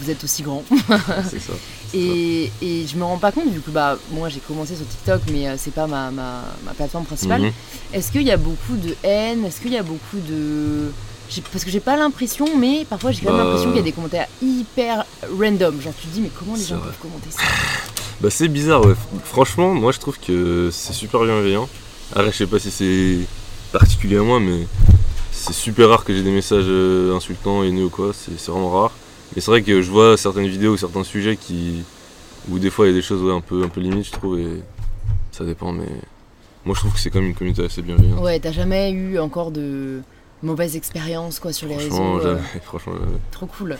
vous 0.00 0.10
êtes 0.10 0.24
aussi 0.24 0.42
grand. 0.42 0.64
c'est 1.30 1.38
ça. 1.38 1.52
Et, 1.94 2.50
et 2.62 2.86
je 2.86 2.96
me 2.96 3.04
rends 3.04 3.18
pas 3.18 3.30
compte, 3.32 3.48
vu 3.50 3.60
que 3.60 3.70
bah, 3.70 3.98
moi 4.12 4.28
j'ai 4.30 4.40
commencé 4.40 4.74
sur 4.74 4.86
TikTok, 4.88 5.20
mais 5.32 5.48
euh, 5.48 5.54
c'est 5.58 5.72
pas 5.74 5.86
ma, 5.86 6.10
ma, 6.10 6.44
ma 6.64 6.72
plateforme 6.72 7.04
principale. 7.04 7.42
Mhm. 7.42 7.52
Est-ce 7.92 8.10
qu'il 8.10 8.22
y 8.22 8.30
a 8.30 8.36
beaucoup 8.38 8.76
de 8.76 8.94
haine? 9.02 9.44
Est-ce 9.44 9.60
qu'il 9.60 9.72
y 9.72 9.78
a 9.78 9.82
beaucoup 9.82 10.18
de. 10.28 10.90
Parce 11.52 11.62
que 11.62 11.70
j'ai 11.70 11.80
pas 11.80 11.96
l'impression, 11.98 12.46
mais 12.56 12.86
parfois 12.88 13.12
j'ai 13.12 13.20
quand 13.20 13.32
même 13.32 13.40
Bah. 13.40 13.44
l'impression 13.44 13.68
qu'il 13.70 13.76
y 13.78 13.82
a 13.82 13.84
des 13.84 13.92
commentaires 13.92 14.28
hyper 14.42 15.04
random. 15.38 15.78
Genre 15.82 15.92
tu 16.00 16.06
te 16.08 16.14
dis, 16.14 16.20
mais 16.22 16.30
comment 16.38 16.56
les 16.56 16.64
gens 16.64 16.76
vrai. 16.76 16.86
peuvent 16.86 16.98
commenter 17.02 17.30
ça? 17.30 17.42
Bah 18.20 18.30
c'est 18.30 18.48
bizarre 18.48 18.84
ouais. 18.84 18.94
Franchement 19.24 19.74
moi 19.74 19.92
je 19.92 19.98
trouve 20.00 20.18
que 20.18 20.70
c'est 20.72 20.92
super 20.92 21.22
bienveillant. 21.22 21.68
Après 22.12 22.32
je 22.32 22.36
sais 22.36 22.46
pas 22.46 22.58
si 22.58 22.70
c'est 22.70 23.18
particulier 23.72 24.18
à 24.18 24.22
moi 24.22 24.40
mais 24.40 24.66
c'est 25.30 25.52
super 25.52 25.88
rare 25.88 26.04
que 26.04 26.12
j'ai 26.12 26.22
des 26.22 26.32
messages 26.32 26.64
euh, 26.66 27.14
insultants, 27.14 27.62
haineux 27.62 27.84
ou 27.84 27.90
quoi, 27.90 28.12
c'est 28.12 28.50
vraiment 28.50 28.70
rare. 28.70 28.92
Mais 29.34 29.40
c'est 29.40 29.50
vrai 29.50 29.62
que 29.62 29.82
je 29.82 29.90
vois 29.90 30.16
certaines 30.16 30.48
vidéos 30.48 30.72
ou 30.72 30.76
certains 30.76 31.04
sujets 31.04 31.36
qui 31.36 31.84
où 32.50 32.58
des 32.58 32.70
fois 32.70 32.86
il 32.86 32.90
y 32.90 32.92
a 32.92 32.94
des 32.94 33.02
choses 33.02 33.22
ouais, 33.22 33.32
un 33.32 33.40
peu 33.40 33.62
un 33.62 33.68
peu 33.68 33.80
limites 33.80 34.06
je 34.06 34.12
trouve 34.12 34.38
et 34.38 34.62
ça 35.32 35.44
dépend 35.44 35.70
mais 35.72 35.88
moi 36.64 36.74
je 36.74 36.80
trouve 36.80 36.94
que 36.94 36.98
c'est 36.98 37.10
quand 37.10 37.20
même 37.20 37.28
une 37.28 37.34
communauté 37.34 37.64
assez 37.64 37.82
bienveillante. 37.82 38.20
Ouais, 38.20 38.40
t'as 38.40 38.52
jamais 38.52 38.90
eu 38.90 39.18
encore 39.18 39.50
de 39.50 40.00
mauvaises 40.42 40.76
expériences 40.76 41.38
quoi 41.40 41.52
sur 41.52 41.68
les 41.68 41.76
réseaux 41.76 42.18
euh, 42.18 42.36
jamais, 42.36 42.60
franchement 42.64 42.94
jamais. 42.94 43.18
Trop 43.30 43.46
cool. 43.46 43.76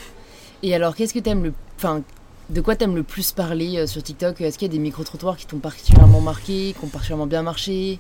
Et 0.63 0.75
alors, 0.75 0.95
qu'est-ce 0.97 1.15
que 1.15 1.19
t'aimes 1.19 1.45
le. 1.45 1.53
Enfin, 1.77 2.03
de 2.51 2.61
quoi 2.61 2.77
t'aimes 2.77 2.97
le 2.97 3.03
plus 3.03 3.33
parler 3.33 3.77
euh, 3.79 3.87
sur 3.87 4.03
TikTok? 4.03 4.41
Est-ce 4.41 4.59
qu'il 4.59 4.69
y 4.69 4.71
a 4.71 4.73
des 4.73 4.79
micro-trottoirs 4.81 5.37
qui 5.37 5.47
t'ont 5.47 5.59
particulièrement 5.59 6.21
marqué, 6.21 6.75
qui 6.79 6.85
ont 6.85 6.89
particulièrement 6.89 7.27
bien 7.27 7.43
marché? 7.43 7.99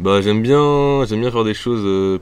Bah 0.00 0.20
j'aime 0.20 0.42
bien 0.42 1.04
j'aime 1.06 1.20
bien 1.20 1.30
faire 1.30 1.44
des 1.44 1.54
choses 1.54 1.82
euh, 1.84 2.18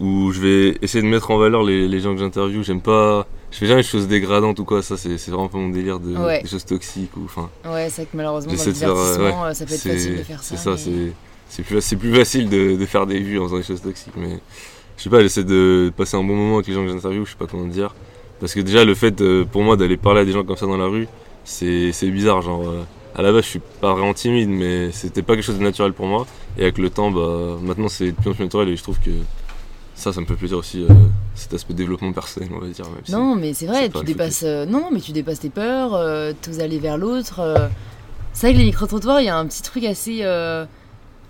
où 0.00 0.32
je 0.32 0.40
vais 0.40 0.78
essayer 0.82 1.02
de 1.02 1.08
mettre 1.08 1.30
en 1.30 1.38
valeur 1.38 1.62
les, 1.62 1.86
les 1.88 2.00
gens 2.00 2.12
que 2.14 2.20
j'interviewe. 2.20 2.62
J'aime 2.62 2.80
pas 2.82 3.26
je 3.50 3.58
fais 3.58 3.66
jamais 3.66 3.82
des 3.82 3.88
choses 3.88 4.06
dégradantes 4.08 4.58
ou 4.60 4.64
quoi, 4.64 4.82
ça 4.82 4.96
c'est 4.96 5.16
vraiment 5.28 5.48
pas 5.48 5.58
mon 5.58 5.70
délire 5.70 5.98
de 6.00 6.16
Ouais. 6.16 6.42
des 6.42 6.48
choses 6.48 6.64
toxiques 6.64 7.16
ou 7.16 7.24
enfin 7.24 7.50
Ouais, 7.64 7.88
c'est 7.90 8.02
vrai 8.02 8.08
que 8.12 8.16
malheureusement, 8.16 8.52
dans 8.52 8.64
le 8.64 8.72
faire, 8.72 8.90
euh, 8.90 8.94
divertissement, 8.94 9.54
ça 9.54 9.66
peut 9.66 9.74
être 9.74 9.80
facile 9.80 10.16
de 10.18 10.22
faire 10.22 10.42
ça. 10.42 10.56
c'est 10.56 10.62
ça, 10.76 10.90
mais- 10.90 11.12
c'est 11.48 11.62
plus 11.64 11.80
c'est 11.80 11.96
plus 11.96 12.14
facile 12.14 12.48
de, 12.48 12.76
de 12.76 12.86
faire 12.86 13.06
des 13.06 13.18
vues 13.20 13.40
en 13.40 13.44
faisant 13.46 13.56
des 13.56 13.62
choses 13.64 13.82
toxiques 13.82 14.14
mais 14.16 14.38
je 14.96 15.02
sais 15.02 15.10
pas, 15.10 15.20
j'essaie 15.20 15.42
de 15.44 15.92
passer 15.96 16.16
un 16.16 16.22
bon 16.22 16.36
moment 16.36 16.56
avec 16.56 16.68
les 16.68 16.74
gens 16.74 16.84
que 16.84 16.90
j'interviewe, 16.92 17.24
je 17.24 17.30
sais 17.30 17.36
pas 17.36 17.46
comment 17.46 17.66
dire 17.66 17.94
parce 18.40 18.54
que 18.54 18.60
déjà 18.60 18.84
le 18.84 18.94
fait 18.94 19.20
euh, 19.20 19.44
pour 19.44 19.62
moi 19.62 19.76
d'aller 19.76 19.96
parler 19.96 20.20
à 20.20 20.24
des 20.24 20.32
gens 20.32 20.42
comme 20.44 20.56
ça 20.56 20.66
dans 20.66 20.76
la 20.78 20.86
rue, 20.86 21.06
c'est 21.44 21.92
bizarre 22.10 22.42
genre 22.42 22.68
euh, 22.68 22.82
à 23.14 23.22
la 23.22 23.32
base 23.32 23.44
je 23.44 23.48
suis 23.50 23.60
pas 23.80 23.92
vraiment 23.92 24.14
timide 24.14 24.48
mais 24.48 24.90
c'était 24.92 25.22
pas 25.22 25.34
quelque 25.34 25.44
chose 25.44 25.58
de 25.58 25.62
naturel 25.64 25.92
pour 25.92 26.06
moi 26.06 26.26
et 26.58 26.62
avec 26.62 26.78
le 26.78 26.90
temps 26.90 27.10
bah 27.10 27.56
maintenant 27.62 27.88
c'est 27.88 28.06
de 28.12 28.16
plus 28.16 28.30
en 28.30 28.34
plus 28.34 28.44
naturel 28.44 28.68
et 28.68 28.76
je 28.76 28.82
trouve 28.82 28.98
que 29.00 29.10
ça 29.94 30.12
ça 30.12 30.20
me 30.20 30.26
fait 30.26 30.34
plaisir 30.34 30.58
aussi 30.58 30.84
euh, 30.84 30.88
cet 31.34 31.52
aspect 31.54 31.74
développement 31.74 32.12
personnel 32.12 32.48
on 32.54 32.58
va 32.60 32.66
dire 32.68 32.84
même 32.86 33.00
si- 33.04 33.12
Non, 33.12 33.34
mais 33.36 33.52
c'est 33.52 33.66
vrai, 33.66 33.88
tu 33.88 34.04
dépasses. 34.04 34.42
euh, 34.46 34.64
non, 34.64 34.88
mais 34.92 35.00
tu 35.00 35.12
dépasses 35.12 35.40
tes 35.40 35.50
peurs, 35.50 35.94
euh, 35.94 36.32
t'oses 36.40 36.60
aller 36.60 36.78
vers 36.78 36.96
l'autre. 36.98 37.40
C'est 38.32 38.46
vrai 38.46 38.54
que 38.54 38.58
les 38.60 38.64
micro-trottoirs, 38.66 39.20
il 39.20 39.24
y 39.26 39.28
a 39.28 39.36
un 39.36 39.46
petit 39.46 39.62
truc 39.62 39.84
assez. 39.84 40.20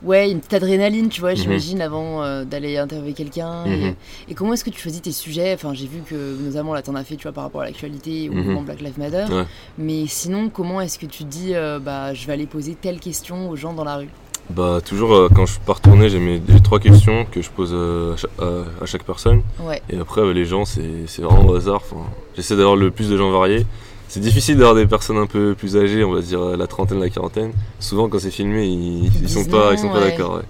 Ouais, 0.03 0.31
une 0.31 0.39
petite 0.39 0.55
adrénaline, 0.55 1.09
tu 1.11 1.21
vois, 1.21 1.31
Mhm. 1.33 1.37
j'imagine, 1.37 1.83
avant 1.83 2.23
euh, 2.23 2.45
d'aller 2.45 2.79
interviewer 2.79 3.13
quelqu'un. 3.13 3.65
et- 3.67 3.69
Mhm. 3.89 3.95
Et, 4.31 4.35
comment 4.35 4.55
est-ce 4.55 4.65
que 4.65 4.71
tu 4.71 4.81
choisis 4.81 5.03
tes 5.03 5.13
sujets? 5.13 5.53
Enfin, 5.55 5.75
j'ai 5.75 5.87
vu 5.87 6.01
que 6.09 6.15
notamment 6.43 6.73
là, 6.73 6.81
t'en 6.83 6.95
as 6.95 7.05
fait, 7.05 7.17
tu 7.17 7.25
vois, 7.25 7.33
par 7.33 7.45
rapport 7.45 7.61
à 7.61 7.65
l'actualité 7.67 8.29
au 8.29 8.33
Mhm. 8.33 8.39
mouvement 8.45 8.63
Black 8.63 8.81
Lives 8.81 8.99
Matter. 8.99 9.27
Ouais. 9.33 9.45
Mais 9.77 10.07
sinon, 10.07 10.49
comment 10.49 10.81
est-ce 10.81 10.99
que 10.99 11.07
tu 11.07 11.25
dis, 11.25 11.55
euh, 11.55 11.79
bah, 11.79 12.15
je 12.15 12.27
vais 12.27 12.33
aller 12.33 12.47
poser 12.47 12.75
telle 12.81 12.99
question 12.99 13.51
aux 13.51 13.57
gens 13.57 13.75
dans 13.75 13.85
la 13.85 13.97
rue? 13.97 14.09
Bah 14.49 14.81
toujours 14.85 15.13
euh, 15.15 15.29
quand 15.33 15.47
je 15.47 15.61
pars 15.61 15.81
tourner 15.81 16.09
j'ai 16.09 16.19
mes 16.19 16.41
trois 16.65 16.81
questions 16.81 17.25
que 17.31 17.41
je 17.41 17.49
pose 17.51 17.73
à, 17.73 18.17
chaque, 18.17 18.31
à- 18.41 18.83
à 18.83 18.87
chaque 18.87 19.05
personne 19.05 19.43
Ouais. 19.61 19.81
et 19.89 19.97
après 19.97 20.23
bah, 20.23 20.33
les 20.33 20.45
gens 20.45 20.65
c'est 20.65 21.07
c'est 21.07 21.23
vraiment 21.23 21.47
au 21.47 21.55
hasard. 21.55 21.83
Enfin, 21.89 22.03
J'essaie 22.35 22.57
d'avoir 22.57 22.75
le 22.75 22.91
plus 22.91 23.09
de 23.09 23.17
gens 23.17 23.31
variés. 23.31 23.65
C'est 24.13 24.19
difficile 24.21 24.57
d'avoir 24.57 24.75
des 24.75 24.87
personnes 24.87 25.19
un 25.19 25.27
peu 25.27 25.55
plus 25.55 25.77
âgées, 25.77 26.03
on 26.03 26.11
va 26.13 26.21
dire 26.21 26.41
la 26.57 26.67
trentaine, 26.67 26.99
la 26.99 27.09
quarantaine. 27.11 27.53
Souvent 27.79 28.09
quand 28.09 28.19
c'est 28.19 28.33
filmé 28.33 28.67
ils, 28.67 29.07
ils 29.23 29.29
sont 29.29 29.45
pas 29.45 29.73
ils 29.73 29.79
sont 29.79 29.89
pas 29.89 30.01
ouais. 30.01 30.11
d'accord. 30.11 30.35
ouais. 30.35 30.43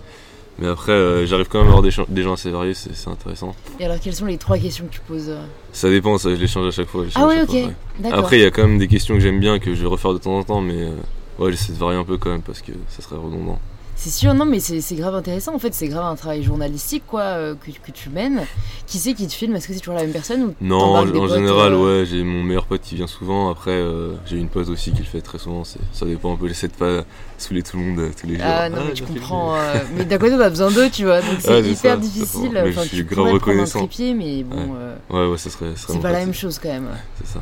Mais 0.58 0.66
après 0.68 0.92
euh, 0.92 1.26
j'arrive 1.26 1.46
quand 1.48 1.58
même 1.58 1.66
à 1.66 1.70
avoir 1.70 1.82
des, 1.82 1.90
gens- 1.90 2.06
des 2.08 2.22
gens 2.22 2.32
assez 2.32 2.50
variés, 2.50 2.72
c'est 2.72 3.08
intéressant. 3.08 3.54
Et 3.78 3.84
alors, 3.84 3.98
quelles 4.00 4.14
sont 4.14 4.24
les 4.24 4.38
trois 4.38 4.56
questions 4.56 4.86
que 4.86 4.92
tu 4.94 5.00
poses 5.00 5.28
euh 5.28 5.42
Ça 5.72 5.90
dépend, 5.90 6.16
ça 6.16 6.30
je 6.34 6.40
les 6.40 6.46
change 6.46 6.68
à 6.68 6.70
chaque 6.70 6.88
fois. 6.88 7.04
Ah 7.14 7.28
chaque 7.34 7.48
ok. 7.50 7.54
ouais. 7.54 7.66
D'accord. 7.98 8.18
Après 8.20 8.38
il 8.38 8.42
y 8.42 8.46
a 8.46 8.50
quand 8.50 8.62
même 8.62 8.78
des 8.78 8.88
questions 8.88 9.14
que 9.14 9.20
j'aime 9.20 9.40
bien 9.40 9.58
que 9.58 9.74
je 9.74 9.80
vais 9.82 9.88
refaire 9.88 10.14
de 10.14 10.18
temps 10.18 10.38
en 10.38 10.42
temps, 10.42 10.62
mais 10.62 10.82
euh, 10.84 10.90
ouais 11.38 11.50
j'essaie 11.50 11.72
de 11.74 11.78
varier 11.78 11.98
un 11.98 12.04
peu 12.04 12.16
quand 12.16 12.30
même 12.30 12.40
parce 12.42 12.62
que 12.62 12.72
ça 12.88 13.02
serait 13.02 13.16
redondant. 13.16 13.58
C'est 14.02 14.08
sûr, 14.08 14.32
non, 14.32 14.46
mais 14.46 14.60
c'est 14.60 14.94
grave 14.94 15.14
intéressant. 15.14 15.54
En 15.54 15.58
fait, 15.58 15.74
c'est 15.74 15.88
grave 15.88 16.06
un 16.06 16.16
travail 16.16 16.42
journalistique, 16.42 17.02
quoi, 17.06 17.20
euh, 17.20 17.54
que, 17.54 17.70
que 17.70 17.90
tu 17.92 18.08
mènes. 18.08 18.40
Qui 18.86 18.96
c'est 18.96 19.12
qui 19.12 19.26
te 19.26 19.32
filme? 19.34 19.54
Est-ce 19.56 19.68
que 19.68 19.74
c'est 19.74 19.80
toujours 19.80 19.94
la 19.96 20.00
même 20.04 20.12
personne 20.12 20.42
ou 20.42 20.54
Non, 20.62 20.78
en, 20.78 20.80
t'embarques 20.86 21.12
des 21.12 21.18
en 21.18 21.26
potes, 21.26 21.34
général, 21.34 21.72
euh, 21.74 22.00
ouais, 22.00 22.06
j'ai 22.06 22.24
mon 22.24 22.42
meilleur 22.42 22.64
pote 22.64 22.80
qui 22.80 22.94
vient 22.94 23.06
souvent. 23.06 23.50
Après, 23.50 23.72
euh, 23.72 24.14
j'ai 24.24 24.38
une 24.38 24.48
pote 24.48 24.68
aussi 24.70 24.92
qui 24.92 25.00
le 25.00 25.04
fait 25.04 25.20
très 25.20 25.36
souvent. 25.36 25.64
Ça 25.64 26.06
dépend 26.06 26.32
un 26.32 26.36
peu. 26.36 26.48
J'essaie 26.48 26.68
de 26.68 26.72
pas 26.72 27.02
saouler 27.36 27.62
tout 27.62 27.76
le 27.76 27.82
monde 27.82 27.98
euh, 27.98 28.10
tous 28.18 28.26
les 28.26 28.36
jours. 28.36 28.44
Ah 28.48 28.70
non, 28.70 28.84
mais 28.86 28.94
tu 28.94 29.04
filmé. 29.04 29.20
comprends. 29.20 29.54
euh, 29.56 29.74
mais 29.94 30.06
d'un 30.06 30.16
côté, 30.16 30.32
on 30.34 30.40
a 30.40 30.48
besoin 30.48 30.70
d'eux, 30.70 30.88
tu 30.88 31.04
vois. 31.04 31.20
Donc 31.20 31.36
c'est 31.40 31.50
Ouais, 31.50 31.60
hyper 31.60 31.76
ça, 31.76 31.96
difficile. 31.98 32.52
ça. 32.54 32.64
Mais 32.64 32.70
Enfin, 32.70 32.82
je 32.84 32.88
suis 32.88 32.96
tu 32.96 33.04
grave 33.04 33.32
reconnaissant. 33.34 33.80
trépied, 33.80 34.14
mais 34.14 34.42
bon, 34.44 34.56
Ouais. 34.56 34.78
euh, 34.78 34.96
Ouais, 35.26 35.30
ouais, 35.32 35.36
ça 35.36 35.50
serait. 35.50 35.72
c'est 35.76 36.00
pas 36.00 36.10
la 36.10 36.20
même 36.20 36.32
chose 36.32 36.58
quand 36.58 36.70
même. 36.70 36.88
C'est 37.22 37.34
ça. 37.34 37.40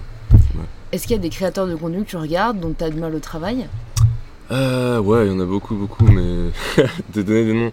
Est-ce 0.91 1.03
qu'il 1.07 1.15
y 1.17 1.19
a 1.19 1.23
des 1.23 1.29
créateurs 1.29 1.67
de 1.67 1.77
contenu 1.77 2.03
que 2.03 2.09
tu 2.09 2.17
regardes 2.17 2.59
dont 2.61 2.73
tu 2.77 2.83
admires 2.83 3.11
le 3.11 3.21
travail? 3.21 3.69
Euh, 4.51 4.99
ouais, 5.01 5.27
il 5.27 5.33
y 5.33 5.35
en 5.35 5.41
a 5.41 5.45
beaucoup, 5.45 5.75
beaucoup, 5.75 6.05
mais. 6.05 6.51
de 7.15 7.23
donner 7.23 7.45
des 7.45 7.53
noms. 7.53 7.73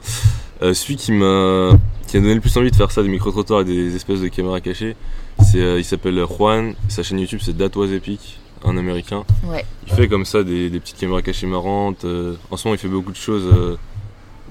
Euh, 0.62 0.74
celui 0.74 0.96
qui 0.96 1.12
m'a. 1.12 1.72
qui 2.08 2.18
a 2.18 2.20
donné 2.20 2.36
le 2.36 2.42
plus 2.42 2.56
envie 2.58 2.72
de 2.72 2.76
faire 2.76 2.92
ça, 2.92 3.04
des 3.04 3.10
micro-trottoirs 3.10 3.62
et 3.62 3.66
des 3.66 3.96
espèces 3.96 4.22
de 4.22 4.28
caméras 4.28 4.62
cachées, 4.62 4.96
c'est, 5.44 5.62
euh, 5.62 5.80
il 5.80 5.86
s'appelle 5.86 6.24
Juan. 6.28 6.74
Sa 6.90 7.04
chaîne 7.04 7.20
YouTube, 7.20 7.40
c'est 7.42 7.76
Was 7.76 7.88
Epic, 7.88 8.40
un 8.64 8.78
américain. 8.78 9.24
Ouais. 9.46 9.66
Il 9.88 9.94
fait 9.94 10.08
comme 10.08 10.26
ça 10.26 10.44
des, 10.44 10.70
des 10.70 10.80
petites 10.80 10.98
caméras 10.98 11.22
cachées 11.22 11.48
marrantes. 11.48 12.06
euh, 12.06 12.36
en 12.52 12.58
ce 12.58 12.68
moment, 12.68 12.76
il 12.76 12.80
fait 12.80 12.88
beaucoup 12.88 13.12
de 13.12 13.18
choses 13.18 13.46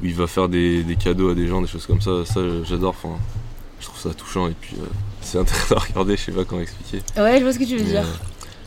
où 0.03 0.05
il 0.05 0.15
va 0.15 0.27
faire 0.27 0.49
des, 0.49 0.83
des 0.83 0.97
cadeaux 0.97 1.31
à 1.31 1.35
des 1.35 1.47
gens, 1.47 1.61
des 1.61 1.69
choses 1.69 1.87
comme 1.87 2.01
ça. 2.01 2.25
Ça, 2.25 2.41
j'adore. 2.65 2.95
Enfin, 3.03 3.17
je 3.81 3.87
trouve 3.87 4.01
ça 4.01 4.15
touchant 4.15 4.49
et 4.49 4.55
puis 4.59 4.77
c'est 5.21 5.39
intéressant 5.39 5.75
à 5.77 5.81
regarder. 5.81 6.17
Je 6.17 6.23
sais 6.23 6.33
pas 6.33 6.45
comment 6.45 6.63
expliquer. 6.63 7.03
Ouais, 7.17 7.39
je 7.39 7.43
vois 7.45 7.53
ce 7.53 7.59
que 7.59 7.65
tu 7.65 7.77
veux 7.77 7.85
Mais, 7.85 7.91
dire. 7.91 8.07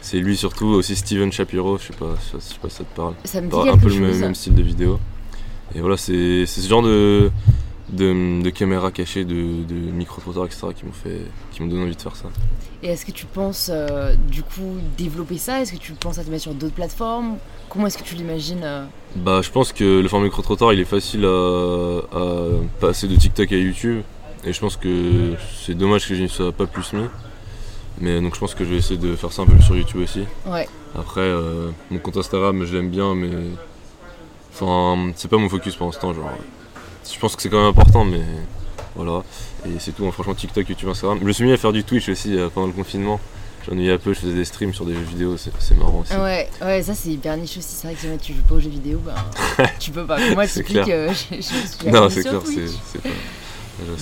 C'est 0.09 0.19
lui 0.19 0.37
surtout, 0.37 0.67
aussi 0.67 0.95
Steven 0.95 1.33
Shapiro, 1.33 1.77
je 1.77 1.87
sais 1.87 1.93
pas, 1.93 2.15
je 2.33 2.39
sais 2.39 2.55
pas 2.61 2.69
si 2.69 2.75
ça 2.77 2.85
te 2.85 2.95
parle. 2.95 3.13
Ça 3.25 3.41
me 3.41 3.47
dit 3.49 3.51
Bah, 3.57 3.73
un 3.73 3.77
peu 3.77 3.89
chose. 3.89 3.99
le 3.99 4.13
même, 4.13 4.35
style 4.35 4.55
de 4.55 4.61
vidéo. 4.63 5.01
Et 5.75 5.81
voilà, 5.81 5.97
c'est 5.97 6.45
ce 6.45 6.65
genre 6.65 6.81
de, 6.81 7.29
de, 7.89 8.41
de 8.41 8.49
caméras 8.49 8.91
cachées, 8.91 9.25
de, 9.25 9.65
de 9.67 9.75
micro-trottoirs, 9.75 10.45
etc. 10.45 10.67
qui 10.73 10.85
m'ont 10.85 10.93
fait, 10.93 11.23
qui 11.51 11.61
m'ont 11.61 11.67
donné 11.67 11.83
envie 11.83 11.95
de 11.97 12.01
faire 12.01 12.15
ça. 12.15 12.29
Et 12.83 12.87
est-ce 12.87 13.05
que 13.05 13.11
tu 13.11 13.25
penses 13.25 13.69
euh, 13.69 14.15
du 14.31 14.43
coup 14.43 14.77
développer 14.97 15.37
ça? 15.37 15.61
Est-ce 15.61 15.73
que 15.73 15.77
tu 15.77 15.91
penses 15.91 16.19
à 16.19 16.23
te 16.23 16.29
mettre 16.29 16.43
sur 16.43 16.53
d'autres 16.53 16.75
plateformes? 16.75 17.35
Comment 17.67 17.87
est-ce 17.87 17.97
que 17.97 18.03
tu 18.03 18.15
l'imagines 18.15 18.63
euh? 18.63 18.85
Bah, 19.17 19.41
je 19.43 19.51
pense 19.51 19.73
que 19.73 19.99
le 19.99 20.07
format 20.07 20.27
micro-trottoir, 20.27 20.71
il 20.71 20.79
est 20.79 20.85
facile 20.85 21.25
à, 21.25 21.99
à 22.13 22.45
passer 22.79 23.09
de 23.09 23.15
TikTok 23.17 23.51
à 23.51 23.57
YouTube. 23.57 24.03
Et 24.45 24.53
je 24.53 24.59
pense 24.61 24.77
que 24.77 25.33
c'est 25.65 25.75
dommage 25.75 26.07
que 26.07 26.15
je 26.15 26.21
n'y 26.21 26.29
sois 26.29 26.53
pas 26.53 26.65
plus 26.65 26.93
mis. 26.93 27.03
Mais 27.99 28.21
donc 28.21 28.35
je 28.35 28.39
pense 28.39 28.53
que 28.53 28.63
je 28.63 28.69
vais 28.71 28.77
essayer 28.77 28.97
de 28.97 29.15
faire 29.15 29.31
ça 29.31 29.41
un 29.41 29.45
peu 29.45 29.53
plus 29.53 29.63
sur 29.63 29.75
YouTube 29.75 30.01
aussi. 30.01 30.23
Ouais. 30.45 30.67
Après, 30.97 31.21
euh, 31.21 31.69
mon 31.89 31.99
compte 31.99 32.17
Instagram, 32.17 32.63
je 32.65 32.75
l'aime 32.75 32.89
bien, 32.89 33.15
mais. 33.15 33.29
Enfin, 34.53 35.11
c'est 35.15 35.27
pas 35.29 35.37
mon 35.37 35.49
focus 35.49 35.75
pour 35.75 35.87
l'instant. 35.87 36.13
Genre, 36.13 36.29
je 37.11 37.19
pense 37.19 37.35
que 37.35 37.41
c'est 37.41 37.49
quand 37.49 37.57
même 37.59 37.67
important, 37.67 38.05
mais 38.05 38.21
voilà. 38.95 39.23
Et 39.65 39.79
c'est 39.79 39.91
tout. 39.91 40.05
hein. 40.07 40.11
Franchement, 40.11 40.33
TikTok, 40.35 40.67
YouTube, 40.69 40.89
Instagram. 40.89 41.17
Je 41.21 41.25
me 41.25 41.31
suis 41.31 41.43
mis 41.43 41.51
à 41.53 41.57
faire 41.57 41.73
du 41.73 41.83
Twitch 41.83 42.09
aussi 42.09 42.37
euh, 42.37 42.49
pendant 42.53 42.67
le 42.67 42.73
confinement. 42.73 43.19
J'ennuyais 43.67 43.91
un 43.93 43.97
peu, 43.97 44.13
je 44.13 44.19
faisais 44.19 44.33
des 44.33 44.45
streams 44.45 44.73
sur 44.73 44.85
des 44.85 44.93
jeux 44.93 45.01
vidéo, 45.01 45.35
c'est 45.37 45.77
marrant 45.77 45.99
aussi. 45.99 46.15
Ouais, 46.15 46.47
ouais, 46.61 46.81
ça 46.83 46.93
c'est 46.95 47.09
hyper 47.09 47.35
niche 47.35 47.57
aussi. 47.57 47.75
C'est 47.75 47.87
vrai 47.87 47.95
que 47.95 48.01
si 48.01 48.17
tu 48.19 48.33
joues 48.33 48.41
pas 48.47 48.55
aux 48.55 48.59
jeux 48.61 48.69
vidéo, 48.69 49.01
bah, 49.05 49.15
tu 49.79 49.91
peux 49.91 50.05
pas. 50.05 50.17
Moi, 50.33 50.47
C'est 50.47 50.63
clair. 50.63 50.85
euh, 50.89 51.09
je, 51.31 51.35
je 51.35 51.89
non, 51.89 52.09
c'est 52.09 52.21
clair, 52.21 52.41
c'est 52.45 53.01
pas. 53.01 53.09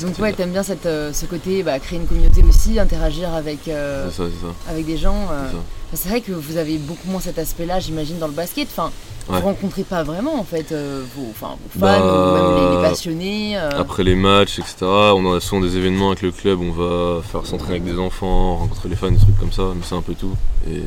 Donc 0.01 0.13
tu 0.15 0.21
ouais, 0.21 0.33
t'aimes 0.33 0.51
bien 0.51 0.63
cette, 0.63 0.85
euh, 0.85 1.11
ce 1.13 1.25
côté, 1.25 1.63
bah, 1.63 1.79
créer 1.79 1.99
une 1.99 2.07
communauté 2.07 2.43
aussi, 2.43 2.79
interagir 2.79 3.33
avec, 3.33 3.67
euh, 3.67 4.09
ça, 4.09 4.23
avec 4.69 4.85
des 4.85 4.97
gens. 4.97 5.27
euh. 5.31 5.49
c'est 5.93 6.09
vrai 6.09 6.21
que 6.21 6.31
vous 6.31 6.57
avez 6.57 6.77
beaucoup 6.77 7.09
moins 7.09 7.19
cet 7.19 7.38
aspect-là, 7.39 7.79
j'imagine, 7.79 8.17
dans 8.17 8.27
le 8.27 8.33
basket. 8.33 8.67
Enfin, 8.71 8.91
Ouais. 9.27 9.39
vous 9.39 9.45
rencontrez 9.47 9.81
pas 9.83 10.03
vraiment 10.03 10.39
en 10.39 10.43
fait 10.43 10.71
vos, 10.71 11.25
enfin, 11.31 11.55
vos 11.73 11.79
fans 11.79 11.79
Bah, 11.79 11.97
ou 11.99 12.33
même 12.35 12.69
les, 12.71 12.75
les 12.75 12.81
passionnés. 12.89 13.57
Après 13.57 14.03
les 14.03 14.13
matchs, 14.13 14.59
etc., 14.59 14.75
on 14.83 15.33
a 15.35 15.39
souvent 15.39 15.61
des 15.61 15.77
événements 15.77 16.09
avec 16.09 16.21
le 16.21 16.31
club, 16.31 16.59
on 16.61 16.71
va 16.71 17.23
faire 17.23 17.43
s'entraîner 17.43 17.77
avec 17.79 17.85
des 17.85 17.97
enfants, 17.99 18.57
rencontrer 18.57 18.88
les 18.89 18.95
fans, 18.95 19.09
des 19.09 19.17
trucs 19.17 19.39
comme 19.39 19.51
ça, 19.51 19.63
mais 19.75 19.81
c'est 19.83 19.95
un 19.95 20.03
peu 20.03 20.13
tout. 20.13 20.35
Et... 20.69 20.83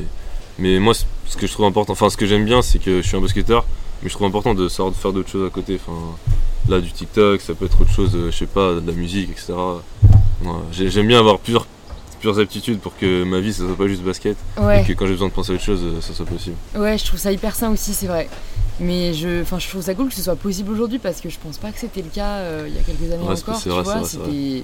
Mais 0.57 0.79
moi, 0.79 0.93
ce 0.93 1.35
que 1.37 1.47
je 1.47 1.51
trouve 1.51 1.65
important, 1.65 1.91
enfin 1.93 2.09
ce 2.09 2.15
que 2.15 2.25
j'aime 2.25 2.45
bien, 2.45 2.61
c'est 2.61 2.79
que 2.79 3.01
je 3.01 3.07
suis 3.07 3.17
un 3.17 3.21
basketteur, 3.21 3.65
mais 4.03 4.09
je 4.09 4.13
trouve 4.13 4.27
important 4.27 4.53
de 4.53 4.69
savoir 4.69 4.95
faire 4.95 5.11
d'autres 5.11 5.29
choses 5.29 5.45
à 5.45 5.49
côté. 5.49 5.77
Enfin, 5.85 5.97
là, 6.69 6.79
du 6.81 6.91
TikTok, 6.91 7.41
ça 7.41 7.53
peut 7.53 7.65
être 7.65 7.81
autre 7.81 7.91
chose, 7.91 8.11
euh, 8.15 8.31
je 8.31 8.37
sais 8.37 8.45
pas, 8.45 8.75
de 8.75 8.85
la 8.85 8.93
musique, 8.93 9.29
etc. 9.31 9.53
J'aime 10.71 11.07
bien 11.07 11.19
avoir 11.19 11.39
plusieurs, 11.39 11.65
plusieurs 12.19 12.39
aptitudes 12.39 12.79
pour 12.79 12.95
que 12.97 13.23
ma 13.23 13.39
vie, 13.39 13.51
ça 13.53 13.65
soit 13.65 13.75
pas 13.77 13.87
juste 13.87 14.03
basket, 14.03 14.37
Ouais. 14.61 14.81
et 14.81 14.85
que 14.85 14.93
quand 14.93 15.05
j'ai 15.05 15.13
besoin 15.13 15.27
de 15.27 15.33
penser 15.33 15.51
à 15.51 15.55
autre 15.55 15.63
chose, 15.63 15.81
euh, 15.83 16.01
ça 16.01 16.13
soit 16.13 16.25
possible. 16.25 16.55
Ouais, 16.75 16.97
je 16.97 17.05
trouve 17.05 17.19
ça 17.19 17.31
hyper 17.31 17.55
sain 17.55 17.71
aussi, 17.71 17.93
c'est 17.93 18.07
vrai. 18.07 18.29
Mais 18.79 19.13
je, 19.13 19.41
enfin, 19.41 19.59
je 19.59 19.67
trouve 19.67 19.81
ça 19.81 19.93
cool 19.93 20.07
que 20.07 20.15
ce 20.15 20.21
soit 20.21 20.37
possible 20.37 20.71
aujourd'hui 20.71 20.99
parce 20.99 21.19
que 21.19 21.29
je 21.29 21.37
pense 21.37 21.57
pas 21.57 21.69
que 21.71 21.79
c'était 21.79 22.01
le 22.01 22.07
cas 22.07 22.35
euh, 22.37 22.65
il 22.67 22.73
y 22.75 22.77
a 22.77 22.81
quelques 22.81 23.11
années 23.11 23.27
Ouais, 23.27 23.37
encore. 23.37 23.61
tu 23.61 23.67
vrai, 23.69 23.83
vois, 23.83 24.03
c'était. 24.05 24.63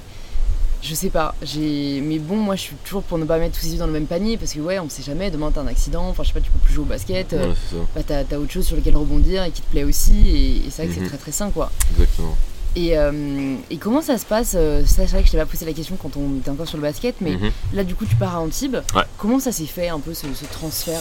Je 0.82 0.94
sais 0.94 1.10
pas, 1.10 1.34
j'ai. 1.42 2.00
Mais 2.04 2.20
bon, 2.20 2.36
moi 2.36 2.56
je 2.56 2.62
suis 2.62 2.76
toujours 2.84 3.02
pour 3.02 3.18
ne 3.18 3.26
pas 3.26 3.40
mettre 3.40 3.58
tous 3.60 3.66
ses 3.66 3.74
œufs 3.74 3.80
dans 3.80 3.88
le 3.88 3.94
même 3.94 4.06
panier 4.06 4.38
parce 4.38 4.54
que 4.54 4.60
ouais, 4.60 4.78
on 4.80 4.88
sait 4.90 5.02
jamais, 5.02 5.32
demain 5.32 5.52
t'as 5.52 5.62
un 5.62 5.68
accident, 5.68 6.08
enfin 6.10 6.22
je 6.24 6.28
sais 6.28 6.34
pas, 6.34 6.42
tu 6.42 6.52
peux 6.52 6.60
plus 6.60 6.74
jouer 6.76 6.84
au 6.84 6.88
basket, 6.88 7.34
euh, 7.34 7.54
c'est 7.70 7.76
ça, 7.78 7.82
bah, 7.96 8.02
t'as, 8.06 8.24
t'as 8.24 8.38
autre 8.38 8.52
chose 8.52 8.66
sur 8.68 8.76
lequel 8.76 8.96
rebondir 8.96 9.44
et 9.46 9.52
qui 9.52 9.62
te 9.62 9.70
plaît 9.72 9.84
aussi 9.84 10.14
et, 10.28 10.58
et 10.58 10.70
c'est 10.70 10.84
vrai 10.86 10.94
que 10.94 11.00
Mhm. 11.00 11.04
c'est 11.06 11.10
très 11.10 11.18
très 11.18 11.32
sain 11.32 11.50
quoi. 11.50 11.72
exactement. 11.92 12.38
Et, 12.76 12.98
euh, 12.98 13.56
et 13.72 13.78
comment 13.78 14.02
ça 14.02 14.18
se 14.18 14.26
passe 14.26 14.52
euh, 14.56 14.84
Ça, 14.86 15.04
c'est 15.08 15.12
vrai 15.12 15.22
que 15.22 15.28
je 15.28 15.32
t'avais 15.32 15.46
pas 15.46 15.50
posé 15.50 15.66
la 15.66 15.72
question 15.72 15.96
quand 16.00 16.18
on 16.18 16.38
était 16.40 16.50
encore 16.52 16.68
sur 16.68 16.76
le 16.78 16.84
basket, 16.84 17.16
mais 17.22 17.32
Mhm. 17.32 17.52
là 17.74 17.84
du 17.86 17.96
coup 17.96 18.06
tu 18.06 18.16
pars 18.18 18.36
à 18.36 18.40
Antibes. 18.42 18.76
Ouais. 18.94 19.04
Comment 19.18 19.40
ça 19.40 19.52
s'est 19.54 19.66
fait 19.66 19.88
un 19.88 20.00
peu 20.02 20.14
ce, 20.14 20.28
ce 20.36 20.44
transfert? 20.46 21.00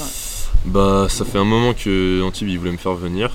Bah, 0.67 1.09
ça 1.11 1.25
fait 1.27 1.39
un 1.39 1.45
moment 1.45 1.75
que 1.75 2.23
Antibes 2.23 2.49
il 2.49 2.59
voulait 2.59 2.71
me 2.73 2.77
faire 2.79 2.95
venir. 2.95 3.31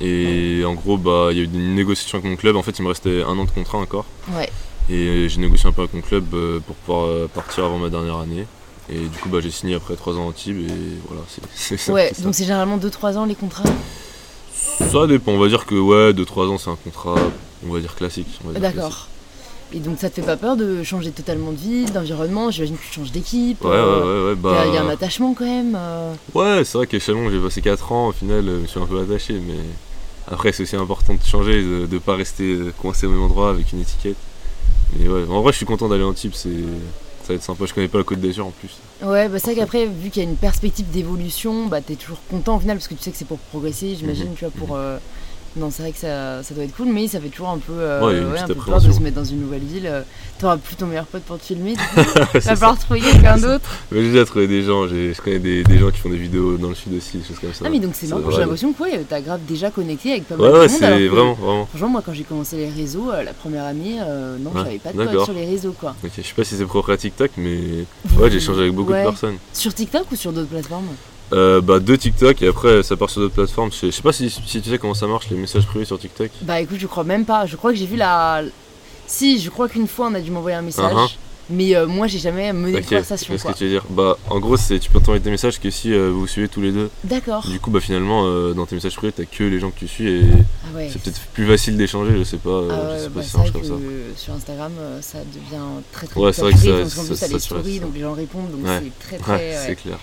Et 0.00 0.62
en 0.64 0.74
gros, 0.74 0.96
bah, 0.96 1.28
il 1.32 1.36
y 1.36 1.40
a 1.40 1.42
eu 1.42 1.46
une 1.52 1.74
négociation 1.74 2.18
avec 2.18 2.30
mon 2.30 2.36
club. 2.36 2.56
En 2.56 2.62
fait, 2.62 2.78
il 2.78 2.82
me 2.82 2.88
restait 2.88 3.22
un 3.22 3.36
an 3.38 3.44
de 3.44 3.50
contrat 3.50 3.78
encore. 3.78 4.06
Ouais. 4.36 4.50
Et 4.90 5.28
j'ai 5.28 5.40
négocié 5.40 5.68
un 5.68 5.72
peu 5.72 5.82
avec 5.82 5.94
mon 5.94 6.00
club 6.02 6.24
euh, 6.34 6.60
pour 6.60 6.76
pouvoir 6.76 7.06
euh, 7.06 7.28
partir 7.32 7.64
avant 7.64 7.78
ma 7.78 7.88
dernière 7.88 8.16
année. 8.18 8.46
Et 8.90 8.98
du 8.98 9.16
coup, 9.18 9.30
bah, 9.30 9.38
j'ai 9.40 9.50
signé 9.50 9.74
après 9.74 9.96
3 9.96 10.14
ans 10.16 10.24
à 10.24 10.28
Antibes. 10.28 10.58
Et 10.58 10.72
voilà, 11.08 11.22
c'est- 11.54 11.76
ça. 11.78 11.92
Ouais, 11.92 12.12
donc 12.18 12.34
c'est 12.34 12.44
généralement 12.44 12.76
2-3 12.76 13.16
ans 13.16 13.24
les 13.24 13.34
contrats? 13.34 13.64
Ça 14.52 15.06
dépend. 15.06 15.32
On 15.32 15.38
va 15.38 15.48
dire 15.48 15.64
que, 15.66 15.74
ouais, 15.74 16.12
2-3 16.12 16.48
ans, 16.50 16.58
c'est 16.58 16.70
un 16.70 16.76
contrat, 16.76 17.14
on 17.66 17.72
va 17.72 17.80
dire 17.80 17.94
classique. 17.94 18.28
D'accord. 18.58 19.08
Et 19.72 19.80
donc 19.80 19.98
ça 19.98 20.08
te 20.08 20.16
fait 20.16 20.22
pas 20.22 20.36
peur 20.36 20.56
de 20.56 20.82
changer 20.84 21.10
totalement 21.10 21.50
de 21.50 21.56
vie, 21.56 21.84
d'environnement? 21.86 22.50
J'imagine 22.50 22.76
que 22.76 22.82
tu 22.82 22.92
changes 22.92 23.10
d'équipe. 23.10 23.64
Ouais, 23.64 23.70
ouais, 23.70 23.76
euh, 23.76 24.34
ouais, 24.34 24.34
ouais. 24.34 24.36
Il 24.36 24.44
y 24.44 24.48
a- 24.48 24.54
Bah, 24.54 24.66
il 24.68 24.74
y, 24.74 24.76
a 24.76 24.82
un 24.84 24.88
attachement 24.88 25.34
quand 25.34 25.46
même. 25.46 25.74
euh. 25.76 26.14
Ouais, 26.34 26.62
c'est 26.64 26.76
vrai 26.78 26.86
qu'à 26.86 27.00
Chalon, 27.00 27.28
j'ai 27.30 27.40
passé 27.40 27.60
4 27.62 27.90
ans, 27.90 28.08
au 28.08 28.12
final, 28.12 28.44
je 28.44 28.50
me 28.50 28.66
suis 28.66 28.78
un 28.78 28.86
peu 28.86 29.00
attaché, 29.00 29.32
mais 29.34 29.54
après, 30.30 30.52
c'est 30.52 30.62
aussi 30.64 30.76
important 30.76 31.14
de 31.14 31.24
changer, 31.26 31.62
de 31.62 31.88
ne 31.90 31.98
pas 31.98 32.14
rester 32.14 32.58
coincé 32.80 33.06
au 33.06 33.10
même 33.10 33.22
endroit 33.22 33.50
avec 33.50 33.72
une 33.72 33.80
étiquette. 33.80 34.16
Mais 34.98 35.08
ouais, 35.08 35.24
en 35.28 35.40
vrai, 35.42 35.52
je 35.52 35.56
suis 35.58 35.66
content 35.66 35.88
d'aller 35.88 36.04
en 36.04 36.12
type, 36.12 36.34
c'est... 36.34 36.48
ça 37.22 37.28
va 37.28 37.34
être 37.34 37.42
sympa. 37.42 37.64
Je 37.66 37.74
connais 37.74 37.88
pas 37.88 37.98
la 37.98 38.04
Côte 38.04 38.20
d'Azur 38.20 38.46
en 38.46 38.50
plus. 38.52 38.70
Ouais, 39.02 39.28
bah 39.28 39.38
c'est 39.38 39.46
vrai 39.52 39.54
qu'après, 39.56 39.86
vu 39.86 40.10
qu'il 40.10 40.22
y 40.22 40.26
a 40.26 40.28
une 40.28 40.36
perspective 40.36 40.90
d'évolution, 40.90 41.66
bah 41.66 41.80
t'es 41.80 41.94
toujours 41.96 42.18
content 42.30 42.56
au 42.56 42.60
final 42.60 42.76
parce 42.76 42.88
que 42.88 42.94
tu 42.94 43.02
sais 43.02 43.10
que 43.10 43.16
c'est 43.16 43.24
pour 43.26 43.38
progresser, 43.38 43.94
j'imagine, 43.96 44.28
Mhm. 44.30 44.34
tu 44.36 44.44
vois, 44.44 44.52
pour. 44.56 44.76
euh, 44.76 44.98
Non, 45.56 45.70
c'est 45.70 45.82
vrai 45.82 45.92
que 45.92 45.98
ça, 45.98 46.42
ça 46.42 46.52
doit 46.52 46.64
être 46.64 46.74
cool, 46.74 46.88
mais 46.88 47.06
ça 47.06 47.20
fait 47.20 47.28
toujours 47.28 47.50
un 47.50 47.58
peu, 47.58 47.72
euh, 47.74 48.00
Ouais, 48.00 48.32
ouais, 48.32 48.38
un 48.40 48.46
peu 48.48 48.54
peur 48.56 48.80
de 48.80 48.90
se 48.90 48.98
mettre 48.98 49.14
dans 49.16 49.24
une 49.24 49.40
nouvelle 49.40 49.62
ville. 49.62 49.86
euh, 49.86 50.02
T'auras 50.40 50.56
plus 50.56 50.74
ton 50.74 50.86
meilleur 50.86 51.06
pote 51.06 51.22
pour 51.22 51.38
te 51.38 51.44
filmer, 51.44 51.74
du 51.74 51.78
coup. 51.78 52.00
va 52.34 52.40
falloir 52.40 52.76
trouver 52.76 52.98
quelqu'un 53.00 53.36
d'autre. 53.38 53.70
J'ai 53.92 54.02
déjà 54.10 54.24
trouvé 54.24 54.48
des 54.48 54.64
gens, 54.64 54.88
je 54.88 55.20
connais 55.22 55.38
des, 55.38 55.62
des 55.62 55.78
gens 55.78 55.92
qui 55.92 55.98
font 56.00 56.08
des 56.08 56.16
vidéos 56.16 56.56
dans 56.56 56.70
le 56.70 56.74
sud 56.74 56.92
aussi, 56.94 57.18
des 57.18 57.24
choses 57.24 57.38
comme 57.38 57.52
ça. 57.52 57.64
Ah, 57.66 57.70
mais 57.70 57.78
donc 57.78 57.92
c'est 57.94 58.08
marrant, 58.08 58.28
j'ai 58.32 58.38
l'impression 58.40 58.72
que 58.72 58.82
ouais, 58.82 59.04
t'as 59.08 59.20
grave 59.20 59.40
déjà 59.46 59.70
connecté 59.70 60.10
avec 60.10 60.24
pas 60.26 60.36
mal 60.36 60.44
Ouais, 60.46 60.52
de 60.52 60.58
ouais, 60.58 60.68
monde. 60.68 60.80
que- 60.80 61.08
vraiment, 61.08 61.32
vraiment. 61.34 61.66
Franchement, 61.66 61.88
moi, 61.88 62.02
quand 62.04 62.12
j'ai 62.14 62.24
commencé 62.24 62.56
les 62.56 62.70
réseaux, 62.70 63.12
euh, 63.12 63.22
la 63.22 63.32
première 63.32 63.64
année, 63.64 63.98
euh, 64.02 64.36
non, 64.38 64.50
Ouais, 64.50 64.62
j'avais 64.64 64.78
pas 64.78 64.92
de 64.92 65.04
potes 65.04 65.24
sur 65.24 65.34
les 65.34 65.46
réseaux, 65.46 65.72
quoi. 65.78 65.94
Ok, 66.04 66.10
je 66.16 66.22
sais 66.22 66.34
pas 66.34 66.42
si 66.42 66.56
c'est 66.56 66.64
propre 66.64 66.90
à 66.92 66.96
TikTok, 66.96 67.30
mais 67.36 67.84
ouais, 68.18 68.28
j'ai 68.28 68.38
échangé 68.38 68.62
avec 68.62 68.72
beaucoup 68.74 68.90
Ouais. 68.90 69.04
de 69.04 69.08
personnes. 69.10 69.36
Sur 69.52 69.72
TikTok 69.72 70.10
ou 70.10 70.16
sur 70.16 70.32
d'autres 70.32 70.48
plateformes? 70.48 70.88
Euh, 71.32 71.60
bah, 71.60 71.80
deux 71.80 71.96
TikTok 71.96 72.42
et 72.42 72.48
après 72.48 72.82
ça 72.82 72.96
part 72.96 73.08
sur 73.10 73.20
d'autres 73.22 73.34
plateformes. 73.34 73.72
Je 73.72 73.76
sais, 73.76 73.86
je 73.86 73.92
sais 73.92 74.02
pas 74.02 74.12
si, 74.12 74.28
si 74.30 74.60
tu 74.60 74.70
sais 74.70 74.78
comment 74.78 74.94
ça 74.94 75.06
marche 75.06 75.28
les 75.30 75.36
messages 75.36 75.66
privés 75.66 75.84
sur 75.86 75.98
TikTok. 75.98 76.30
Bah 76.42 76.60
écoute, 76.60 76.78
je 76.78 76.86
crois 76.86 77.04
même 77.04 77.24
pas. 77.24 77.46
Je 77.46 77.56
crois 77.56 77.72
que 77.72 77.78
j'ai 77.78 77.86
vu 77.86 77.96
la. 77.96 78.42
Si, 79.06 79.38
je 79.40 79.50
crois 79.50 79.68
qu'une 79.68 79.88
fois 79.88 80.08
on 80.10 80.14
a 80.14 80.20
dû 80.20 80.30
m'envoyer 80.30 80.56
un 80.56 80.62
message. 80.62 80.92
Uh-huh. 80.92 81.08
Mais 81.50 81.76
euh, 81.76 81.86
moi 81.86 82.06
j'ai 82.06 82.18
jamais 82.18 82.54
mené 82.54 82.80
de 82.80 82.86
conversation 82.86 83.34
qu'est-ce 83.34 83.44
que 83.44 83.52
tu 83.52 83.64
veux 83.64 83.70
dire 83.70 83.84
Bah, 83.90 84.16
en 84.30 84.38
gros, 84.40 84.56
c'est 84.56 84.78
tu 84.78 84.88
peux 84.90 84.98
t'envoyer 84.98 85.20
des 85.20 85.30
messages 85.30 85.60
que 85.60 85.68
si 85.70 85.92
euh, 85.92 86.08
vous 86.10 86.20
vous 86.20 86.26
suivez 86.26 86.48
tous 86.48 86.62
les 86.62 86.72
deux. 86.72 86.88
D'accord. 87.04 87.46
Du 87.46 87.60
coup, 87.60 87.70
bah 87.70 87.80
finalement, 87.80 88.22
euh, 88.26 88.54
dans 88.54 88.64
tes 88.64 88.74
messages 88.76 88.96
privés, 88.96 89.12
t'as 89.14 89.24
que 89.26 89.44
les 89.44 89.60
gens 89.60 89.70
que 89.70 89.78
tu 89.78 89.86
suis 89.88 90.08
et 90.08 90.22
Ah 90.64 90.76
ouais. 90.76 90.88
c'est 90.90 91.02
peut-être 91.02 91.20
plus 91.34 91.46
facile 91.46 91.76
d'échanger. 91.76 92.12
Je 92.18 92.24
sais 92.24 92.38
pas, 92.38 92.62
Ah 92.70 92.96
je 92.96 93.02
sais 93.02 93.08
bah, 93.08 93.14
pas 93.16 93.22
si 93.22 93.26
c'est 93.28 93.32
ça 93.32 93.38
marche 93.38 93.52
comme 93.52 93.64
ça. 93.64 93.74
sur 94.16 94.32
Instagram 94.34 94.72
ça 95.02 95.18
devient 95.18 95.62
très 95.92 96.06
très 96.06 96.18
Ouais, 96.20 96.32
c'est 96.32 96.40
vrai 96.42 96.52
que 96.52 96.58
ça- 96.58 96.88
ça- 96.88 97.14
ça 97.14 97.26
les 97.28 97.38
saturé, 97.38 97.40
stories 97.40 97.76
ça. 97.78 97.82
donc 97.84 97.94
les 97.94 98.00
gens 98.00 98.12
répondent 98.14 98.50
donc 98.50 98.60
c'est 98.66 99.06
très 99.06 99.18
très, 99.18 99.56
c'est 99.66 99.76
clair. 99.76 99.98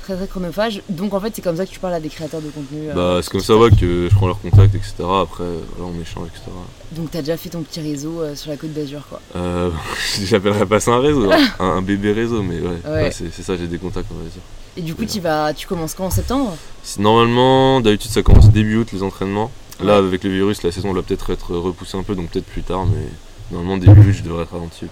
Très 0.00 0.16
très 0.16 0.26
chronophage. 0.26 0.82
Donc 0.88 1.14
en 1.14 1.20
fait 1.20 1.32
c'est 1.34 1.42
comme 1.42 1.56
ça 1.56 1.64
que 1.66 1.70
tu 1.70 1.78
parles 1.80 1.94
à 1.94 2.00
des 2.00 2.08
créateurs 2.08 2.40
de 2.40 2.48
contenu. 2.50 2.88
euh, 2.90 2.94
Bah, 2.94 3.20
c'est 3.22 3.30
comme 3.30 3.40
ça 3.40 3.56
ouais, 3.56 3.70
que 3.70 4.08
je 4.10 4.14
prends 4.14 4.26
leur 4.26 4.40
contact, 4.40 4.74
etc. 4.74 4.94
Après, 4.98 5.44
voilà, 5.76 5.92
on 5.96 6.00
échange, 6.00 6.28
etc. 6.28 6.44
Donc 6.92 7.10
t'as 7.10 7.20
déjà 7.20 7.36
fait 7.36 7.48
ton 7.50 7.62
petit 7.62 7.80
réseau 7.80 8.20
euh, 8.22 8.34
sur 8.34 8.50
la 8.50 8.56
côte 8.56 8.72
d'Azur 8.72 9.06
quoi. 9.08 9.20
Euh, 9.36 9.70
J'appellerais 10.24 10.66
pas 10.66 10.80
ça 10.80 10.92
un 10.92 11.00
réseau, 11.00 11.30
hein. 11.30 11.38
un, 11.60 11.64
un 11.66 11.82
bébé 11.82 12.12
réseau, 12.12 12.42
mais 12.42 12.58
ouais, 12.60 12.68
Ouais. 12.86 13.02
ouais, 13.04 13.10
c'est 13.12 13.42
ça, 13.42 13.56
j'ai 13.56 13.66
des 13.66 13.78
contacts, 13.78 14.08
on 14.10 14.16
va 14.22 14.22
dire. 14.28 14.42
Et 14.76 14.82
du 14.82 14.94
coup 14.94 15.04
tu 15.04 15.20
vas 15.20 15.52
tu 15.52 15.66
commences 15.66 15.94
quand 15.94 16.06
en 16.06 16.10
septembre? 16.10 16.56
Normalement, 16.98 17.80
d'habitude, 17.80 18.10
ça 18.10 18.22
commence 18.22 18.50
début 18.50 18.76
août 18.76 18.88
les 18.92 19.02
entraînements. 19.02 19.50
Là, 19.82 19.96
avec 19.96 20.24
le 20.24 20.30
virus, 20.30 20.62
la 20.62 20.70
saison 20.72 20.92
va 20.92 21.00
peut-être 21.02 21.30
être 21.30 21.56
repoussée 21.56 21.96
un 21.96 22.02
peu, 22.02 22.14
donc 22.14 22.28
peut-être 22.30 22.44
plus 22.46 22.62
tard, 22.62 22.84
mais 22.86 23.02
normalement, 23.50 23.78
début 23.78 24.10
août, 24.10 24.14
je 24.14 24.22
devrais 24.22 24.42
être 24.42 24.52
ralenti. 24.52 24.86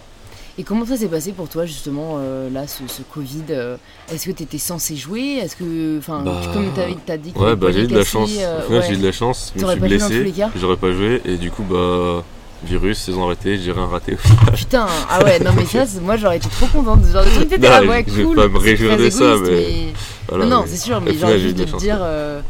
Et 0.61 0.65
comment 0.65 0.85
ça 0.85 0.97
s'est 0.97 1.07
passé 1.07 1.31
pour 1.33 1.49
toi 1.49 1.67
justement 1.67 2.17
euh, 2.19 2.51
là 2.51 2.67
ce, 2.67 2.83
ce 2.89 3.03
Covid 3.03 3.45
euh, 3.51 3.77
Est-ce 4.13 4.27
que 4.27 4.33
t'étais 4.33 4.59
censé 4.59 4.97
jouer? 4.97 5.37
Est-ce 5.41 5.55
que 5.55 5.99
enfin 5.99 6.23
Bah, 6.25 6.41
tu- 6.43 6.49
comme 6.49 6.73
t'avais 6.75 6.97
t'as 7.07 7.17
dit 7.17 7.33
que 7.33 7.39
Ouais, 7.39 7.55
bah 7.55 7.69
j'ai 7.73 7.83
eu 7.83 7.87
de 7.87 7.97
la 7.97 8.05
chance. 8.05 8.31
euh, 8.41 8.69
ouais. 8.69 8.83
j'ai 8.87 8.95
eu 8.95 8.97
de 8.97 9.07
la 9.07 9.13
chance. 9.13 9.53
Je 9.57 9.65
me 9.65 9.71
suis 9.71 9.81
blessé, 9.81 10.35
j'aurais 10.61 10.77
pas 10.77 10.91
joué, 10.91 11.23
et 11.25 11.37
du 11.37 11.53
coup, 11.53 11.63
bah, 11.63 12.25
virus, 12.65 12.99
saison 12.99 13.27
arrêtée, 13.27 13.57
j'ai 13.57 13.71
rien 13.71 13.87
raté. 13.87 14.17
Putain, 14.53 14.87
ah 15.09 15.23
ouais, 15.25 15.39
non 15.39 15.53
mais 15.57 15.65
ça, 15.65 15.85
moi 16.03 16.17
j'aurais 16.17 16.39
été 16.39 16.49
trop 16.49 16.67
contente 16.67 17.03
de 17.03 17.07
ce 17.07 17.13
genre 17.13 17.25
de 17.25 17.31
truc. 17.31 17.49
T'étais 17.51 17.69
là, 17.69 17.85
ouais, 17.85 18.05
je 18.09 18.13
vais 18.23 18.35
pas 18.35 18.49
me 18.49 18.59
réjouir 18.59 18.97
de 18.97 19.11
ça, 19.11 19.35
mais 19.47 19.93
Voilà, 20.29 20.45
non, 20.45 20.51
non, 20.57 20.63
mais- 20.63 20.69
c'est 20.69 20.77
sûr, 20.85 21.01
mais 21.01 21.15
genre 21.15 21.31
juste 21.39 21.57
de 21.57 21.65
te 21.65 21.77
dire, 21.77 21.99
euh, 22.01 22.41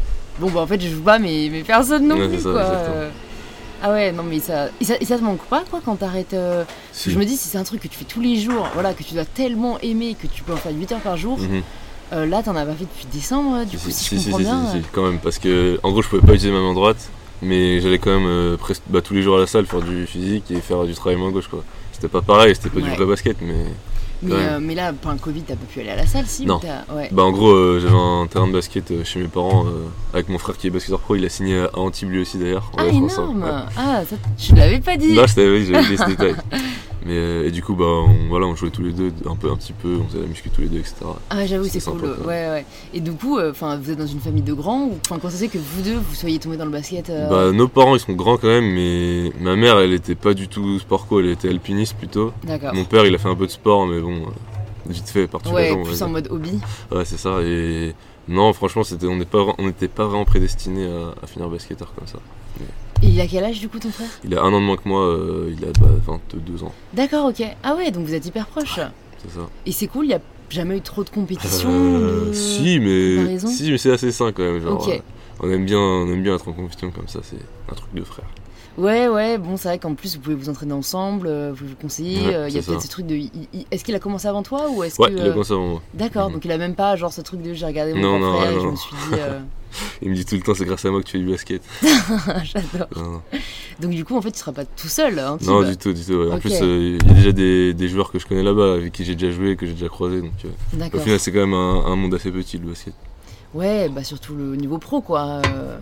bon 0.41 0.51
bah 0.51 0.61
en 0.61 0.67
fait 0.67 0.81
je 0.81 0.89
joue 0.89 1.03
pas, 1.03 1.19
mais, 1.19 1.51
mais 1.53 1.63
personne 1.63 2.09
non 2.09 2.17
Ouais, 2.17 2.29
plus 2.29 2.39
ça, 2.41 2.51
quoi. 2.53 2.63
Euh. 3.81 3.85
Ah 3.87 3.93
ouais, 3.93 4.13
non 4.13 4.23
mais 4.23 4.41
ça, 4.41 4.69
et 4.81 4.85
ça, 4.85 4.95
et 5.01 5.05
ça 5.05 5.19
te 5.19 5.23
manque 5.25 5.43
pas 5.47 5.63
quoi 5.71 5.81
quand 5.85 5.97
t'arrêtes 5.97 6.35
euh, 6.35 6.65
Si. 6.93 7.11
Je 7.11 7.19
me 7.19 7.25
dis 7.25 7.37
si 7.37 7.49
c'est 7.49 7.59
un 7.59 7.65
truc 7.65 7.81
que 7.81 7.89
tu 7.89 7.97
fais 7.99 8.05
tous 8.05 8.21
les 8.21 8.37
jours, 8.41 8.69
voilà, 8.75 8.95
que 8.95 9.03
tu 9.03 9.15
dois 9.15 9.25
tellement 9.25 9.79
aimer 9.81 10.17
que 10.21 10.27
tu 10.27 10.43
peux 10.43 10.53
en 10.53 10.57
faire 10.57 10.73
8 10.73 10.93
heures 10.93 11.01
par 11.01 11.17
jour. 11.17 11.39
Mhm. 11.39 11.63
euh, 12.15 12.27
là 12.27 12.43
t'en 12.43 12.57
as 12.57 12.65
pas 12.65 12.73
fait 12.75 12.85
depuis 12.85 13.07
décembre, 13.13 13.57
euh, 13.59 13.65
du 13.65 13.77
coup 13.79 13.91
si, 13.91 14.17
je 14.19 14.25
comprends 14.25 14.39
bien. 14.39 14.73
si, 14.73 14.83
quand 14.93 15.03
même, 15.05 15.19
parce 15.19 15.39
que 15.39 15.79
en 15.83 15.91
gros, 15.93 16.03
je 16.03 16.09
pouvais 16.09 16.23
pas 16.27 16.33
utiliser 16.35 16.53
ma 16.53 16.61
main 16.63 16.75
droite, 16.75 17.09
mais 17.43 17.81
j'allais 17.81 17.99
quand 17.99 18.11
même 18.11 18.27
euh, 18.27 18.57
presque 18.57 18.83
bah, 18.89 19.01
tous 19.03 19.15
les 19.15 19.23
jours 19.23 19.37
à 19.37 19.41
la 19.41 19.47
salle 19.47 19.67
faire 19.67 19.83
du 19.83 20.07
physique 20.07 20.51
et 20.51 20.61
faire 20.61 20.85
du 20.85 20.95
travail 20.95 21.17
main 21.19 21.31
gauche, 21.31 21.49
quoi. 21.49 21.63
C'était 21.93 22.09
pas 22.09 22.23
pareil, 22.23 22.55
c'était 22.55 22.71
pas 22.71 22.77
Ouais. 22.81 22.91
du 22.91 22.97
vrai 22.97 23.07
basket, 23.07 23.37
mais 23.43 23.65
Mais, 24.23 24.35
euh, 24.35 24.59
mais 24.61 24.75
là, 24.75 24.93
pendant 24.93 25.15
le 25.15 25.21
Covid, 25.21 25.43
t'as 25.43 25.55
pas 25.55 25.65
pu 25.67 25.81
aller 25.81 25.91
à 25.91 25.97
la 25.97 26.07
salle, 26.07 26.27
si 26.27 26.45
Non. 26.45 26.61
ouais. 26.95 27.09
Bah 27.13 27.23
en 27.23 27.31
gros, 27.31 27.51
euh, 27.51 27.81
j'avais 27.81 27.95
un 27.95 28.27
terrain 28.27 28.49
de 28.49 28.53
basket 28.53 28.91
euh, 28.91 29.05
chez 29.05 29.21
mes 29.21 29.29
parents 29.29 29.65
avec 30.13 30.29
mon 30.29 30.39
frère 30.39 30.57
qui 30.57 30.67
est 30.67 30.71
basketteur 30.71 31.01
pro. 31.01 31.15
Il 31.17 31.25
a 31.25 31.29
signé 31.29 31.61
à 31.61 31.79
Antibes 31.79 32.11
lui 32.11 32.21
aussi 32.21 32.39
d'ailleurs. 32.39 32.71
Ah, 32.77 32.83
ça. 32.83 32.89
énorme 32.89 33.43
Ouais. 33.43 33.51
Ah, 33.77 34.03
ça, 34.09 34.17
tu 34.37 34.55
l'avais 34.55 34.81
pas 34.81 34.97
dit 34.97 35.13
Non, 35.15 35.27
je 35.27 35.35
t'avais 35.35 35.61
dit, 35.61 35.67
j'avais 35.67 35.81
oublié 35.85 35.97
ce 35.99 36.05
détail. 36.07 36.35
Mais 37.07 37.17
euh, 37.17 37.47
et 37.47 37.51
du 37.51 37.63
coup, 37.63 37.75
bah 37.75 37.85
on, 37.85 38.29
voilà, 38.29 38.47
on 38.47 38.57
jouait 38.57 38.71
tous 38.71 38.83
les 38.83 38.93
deux 38.93 39.13
un 39.27 39.37
peu, 39.37 39.51
un 39.51 39.57
petit 39.57 39.73
peu, 39.73 39.97
on 40.01 40.09
faisait 40.09 40.21
la 40.21 40.27
muscu 40.27 40.51
tous 40.51 40.63
les 40.63 40.69
deux, 40.69 40.79
etc. 40.79 40.97
Ah, 41.31 41.47
j'avoue, 41.47 41.65
c'est 41.65 41.81
c'est 41.81 41.91
cool. 41.91 42.01
sympa. 42.01 42.21
Ouais, 42.27 42.49
ouais. 42.49 42.67
Et 42.93 43.01
du 43.01 43.13
coup, 43.13 43.39
euh, 43.39 43.51
enfin, 43.53 43.77
vous 43.77 43.91
êtes 43.91 43.99
dans 43.99 44.07
une 44.07 44.21
famille 44.21 44.43
de 44.43 44.53
grands 44.53 44.87
ou 44.87 44.99
enfin, 45.05 45.19
quand 45.21 45.31
ça 45.31 45.39
fait 45.39 45.49
que 45.49 45.59
vous 45.59 45.83
deux, 45.83 45.97
vous 45.97 46.15
soyez 46.15 46.39
tombés 46.39 46.57
dans 46.57 46.65
le 46.65 46.71
basket 46.71 47.09
euh, 47.11 47.29
Bah 47.29 47.53
nos 47.57 47.69
parents 47.69 47.95
ils 47.95 48.01
sont 48.01 48.15
grands 48.15 48.37
quand 48.37 48.49
même, 48.49 48.73
mais 48.75 49.33
ma 49.41 49.55
mère 49.57 49.79
elle 49.79 49.93
était 49.93 50.17
pas 50.17 50.35
du 50.35 50.49
tout 50.49 50.79
sport 50.81 51.07
co, 51.07 51.21
elle 51.21 51.29
était 51.31 51.49
alpiniste 51.49 51.97
plutôt. 51.97 52.33
D'accord. 52.45 52.75
Mon 52.75 52.85
père 52.85 53.07
il 53.07 53.15
a 53.15 53.19
fait 53.19 53.29
un 53.29 53.37
peu 53.37 53.47
de 53.47 53.53
sport, 53.53 53.87
mais 53.87 54.01
bon, 54.01 54.23
vite 54.87 55.09
fait 55.09 55.29
la 55.33 55.53
Ouais, 55.53 55.75
va 55.75 55.83
plus 55.83 56.03
en 56.03 56.09
mode 56.09 56.29
hobby. 56.31 56.59
Ouais, 56.91 57.05
c'est 57.05 57.19
ça. 57.19 57.41
Et 57.43 57.95
non, 58.27 58.53
franchement, 58.53 58.85
c'était, 58.85 59.07
on 59.07 59.17
n'est 59.17 59.25
pas, 59.25 59.45
on 59.59 59.67
n'était 59.67 59.89
pas 59.89 60.07
vraiment 60.07 60.25
prédestiné 60.25 60.87
à, 60.87 61.15
à 61.23 61.27
finir 61.27 61.49
basketteur 61.49 61.93
comme 61.95 62.07
ça. 62.07 62.19
Il 63.03 63.21
a 63.21 63.27
quel 63.27 63.45
âge 63.45 63.61
du 63.61 63.69
coup 63.69 63.79
ton 63.79 63.91
frère? 63.91 64.09
Il 64.25 64.37
a 64.37 64.43
un 64.43 64.53
an 64.53 64.61
de 64.61 64.67
moins 64.67 64.77
que 64.77 64.89
moi, 64.89 65.01
euh, 65.03 65.55
il 65.57 65.65
a 65.65 65.69
bah, 65.81 65.89
22 66.07 66.65
ans, 66.65 66.73
D'accord, 66.93 67.27
ok. 67.27 67.43
Ah 67.63 67.75
ouais, 67.75 67.91
donc 67.91 68.07
vous 68.07 68.15
êtes 68.15 68.27
hyper 68.27 68.47
proches. 68.47 68.79
c'est 69.23 69.31
ça. 69.31 69.49
Et 69.67 69.73
c'est 69.73 69.87
cool, 69.87 70.07
il 70.07 70.11
y 70.11 70.15
a 70.15 70.21
jamais 70.51 70.77
eu 70.79 70.81
trop 70.81 71.05
de 71.05 71.11
compétition. 71.11 71.69
Euh, 71.71 72.29
de- 72.29 72.33
Si, 72.33 72.81
mais 72.81 73.39
si, 73.39 73.71
mais 73.71 73.79
c'est 73.79 73.93
assez 73.93 74.11
sain 74.13 74.33
quand 74.33 74.43
même. 74.43 74.61
Genre, 74.61 74.89
euh, 74.89 74.99
on 75.41 75.51
aime 75.51 75.65
bien, 75.65 75.79
on 75.79 76.09
aime 76.13 76.23
bien 76.23 76.35
être 76.35 76.49
en 76.49 76.53
compétition 76.53 76.91
comme 76.91 77.09
ça. 77.09 77.21
C'est 77.23 77.37
un 77.71 77.75
truc 77.75 77.93
de 77.95 78.03
frère. 78.05 78.27
Ouais, 78.79 79.09
ouais, 79.09 79.39
bon, 79.39 79.57
c'est 79.57 79.69
vrai 79.69 79.79
qu'en 79.79 79.95
plus 79.95 80.15
vous 80.17 80.21
pouvez 80.23 80.37
vous 80.37 80.49
entraîner 80.49 80.73
ensemble, 80.73 81.27
euh, 81.27 81.53
vous 81.53 81.67
vous 81.67 81.75
conseillez. 81.75 82.27
Ouais, 82.29 82.35
euh, 82.35 82.49
Il 82.49 82.55
y 82.55 82.59
a 82.59 82.63
peut-être 82.63 82.81
ce 82.83 82.89
truc 82.89 83.07
de. 83.07 83.19
Est-ce 83.73 83.83
qu'il 83.85 83.95
a 83.95 83.99
commencé 83.99 84.29
avant 84.29 84.43
toi 84.45 84.71
ou 84.71 84.85
est-ce 84.85 85.01
Ouais, 85.03 85.09
que. 85.11 85.15
il 85.17 85.21
a 85.21 85.25
euh, 85.25 85.33
commencé 85.33 85.53
avant 85.53 85.67
moi. 85.67 85.83
D'accord, 85.95 86.29
Mhm. 86.29 86.35
donc 86.35 86.45
il 86.45 86.53
a 86.53 86.59
même 86.59 86.75
pas 86.77 86.95
genre 86.95 87.13
ce 87.13 87.21
truc 87.21 87.43
de 87.43 87.55
j'ai 87.55 87.67
regardé 87.67 87.93
mon 87.95 88.01
Non, 88.01 88.19
non, 88.21 88.37
frère 88.39 88.51
ouais, 88.51 88.57
et 88.57 88.61
je 88.61 88.65
non. 88.67 88.71
me 88.73 88.77
suis 88.77 88.95
dit. 89.11 89.19
euh, 89.19 89.41
Il 90.03 90.11
me 90.11 90.15
dit 90.15 90.25
tout 90.25 90.37
le 90.37 90.41
temps, 90.43 90.55
c'est 90.55 90.65
grâce 90.65 90.85
à 90.85 90.91
moi 90.91 91.01
que 91.01 91.07
tu 91.07 91.13
fais 91.13 91.19
du 91.19 91.29
basket. 91.29 91.61
J'adore. 91.83 92.89
Non, 92.97 93.03
non. 93.03 93.23
Donc 93.81 93.91
du 93.91 94.05
coup, 94.05 94.17
en 94.17 94.23
fait, 94.23 94.31
tu 94.33 94.39
seras 94.39 94.53
pas 94.53 94.65
tout 94.65 94.89
seul. 94.89 95.19
Hein, 95.19 95.39
Non, 95.45 95.63
du 95.63 95.77
tout, 95.77 95.93
du 95.93 96.05
tout. 96.05 96.13
ouais. 96.15 96.31
En 96.33 96.39
plus, 96.39 96.55
euh, 96.63 96.97
il 97.03 97.07
y 97.07 97.11
a 97.11 97.15
déjà 97.15 97.33
des, 97.33 97.75
des 97.75 97.89
joueurs 97.89 98.11
que 98.13 98.19
je 98.19 98.27
connais 98.27 98.43
là-bas, 98.43 98.75
avec 98.75 98.93
qui 98.93 99.05
j'ai 99.05 99.15
déjà 99.15 99.31
joué, 99.33 99.57
que 99.57 99.67
j'ai 99.67 99.73
déjà 99.75 99.89
croisé. 99.89 100.21
Donc, 100.23 100.95
au 100.95 100.99
final, 100.99 101.19
c'est 101.19 101.33
quand 101.33 101.41
même 101.41 101.53
un, 101.55 101.85
un 101.87 101.97
monde 101.97 102.15
assez 102.15 102.31
petit 102.31 102.59
le 102.59 102.67
basket. 102.69 102.95
Ouais, 103.55 103.89
bah 103.89 104.05
surtout 104.05 104.35
le 104.35 104.57
niveau 104.57 104.79
pro, 104.79 105.01
quoi. 105.01 105.41
euh. 105.47 105.79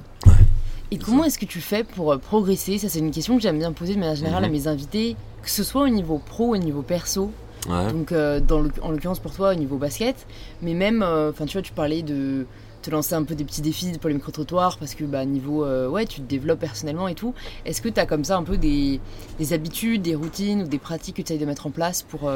Et 0.92 0.98
comment 0.98 1.24
est-ce 1.24 1.38
que 1.38 1.44
tu 1.46 1.60
fais 1.60 1.82
pour 1.84 2.12
euh, 2.12 2.18
progresser? 2.18 2.78
Ça, 2.78 2.88
c'est 2.88 3.00
une 3.00 3.10
question 3.10 3.36
que 3.36 3.42
j'aime 3.42 3.58
bien 3.58 3.72
poser 3.72 3.94
de 3.94 3.98
manière 4.00 4.14
générale 4.16 4.44
à 4.44 4.46
Mhm. 4.48 4.52
mes 4.52 4.66
invités, 4.68 5.16
que 5.42 5.50
ce 5.50 5.64
soit 5.64 5.82
au 5.82 5.88
niveau 5.88 6.18
pro 6.24 6.48
ou 6.48 6.54
au 6.54 6.58
niveau 6.58 6.82
perso. 6.82 7.30
Ouais. 7.68 7.92
Donc, 7.92 8.12
euh, 8.12 8.38
dans 8.38 8.60
le- 8.60 8.70
en 8.82 8.92
l'occurrence 8.92 9.18
pour 9.18 9.32
toi, 9.32 9.50
au 9.50 9.54
niveau 9.54 9.76
basket, 9.76 10.14
mais 10.62 10.74
même, 10.74 11.02
euh, 11.02 11.30
enfin, 11.30 11.46
tu 11.46 11.54
vois, 11.54 11.62
tu 11.62 11.72
parlais 11.72 12.02
de 12.02 12.46
te 12.82 12.90
lancer 12.92 13.14
un 13.16 13.24
peu 13.24 13.34
des 13.34 13.42
petits 13.44 13.62
défis 13.62 13.90
pour 14.00 14.08
les 14.08 14.14
micro-trottoirs 14.14 14.78
parce 14.78 14.94
que, 14.94 15.02
bah, 15.02 15.24
niveau, 15.24 15.64
euh, 15.64 15.88
ouais, 15.88 16.06
tu 16.06 16.20
te 16.20 16.26
développes 16.28 16.60
personnellement 16.60 17.08
et 17.08 17.16
tout. 17.16 17.34
Est-ce 17.64 17.82
que 17.82 17.88
tu 17.88 17.98
as 17.98 18.06
comme 18.06 18.22
ça 18.22 18.36
un 18.36 18.44
peu 18.44 18.56
des, 18.56 19.00
des 19.40 19.52
habitudes, 19.52 20.02
des 20.02 20.14
routines 20.14 20.62
ou 20.62 20.66
des 20.68 20.78
pratiques 20.78 21.16
que 21.16 21.22
tu 21.22 21.32
essayes 21.32 21.40
de 21.40 21.46
mettre 21.46 21.66
en 21.66 21.70
place 21.70 22.02
pour 22.04 22.30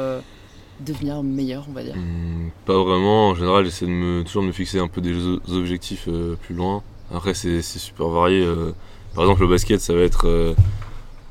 devenir 0.85 1.23
meilleur, 1.23 1.65
on 1.69 1.73
va 1.73 1.83
dire? 1.83 1.95
Hmm, 1.95 2.49
pas 2.65 2.73
vraiment. 2.83 3.29
En 3.29 3.35
général, 3.35 3.63
j'essaie 3.63 3.85
de 3.85 3.91
me, 3.91 4.23
toujours 4.23 4.41
de 4.41 4.47
me 4.47 4.51
fixer 4.51 4.79
un 4.79 4.89
peu 4.89 4.99
des 4.99 5.13
objectifs 5.53 6.09
plus 6.41 6.55
loin. 6.55 6.83
Après, 7.13 7.33
c'est 7.33 7.61
super 7.61 8.07
varié. 8.09 8.43
euh. 8.43 8.71
par 9.15 9.23
exemple, 9.25 9.41
le 9.41 9.47
basket, 9.47 9.81
ça 9.81 9.93
va 9.93 10.01
être. 10.01 10.27
euh, 10.27 10.53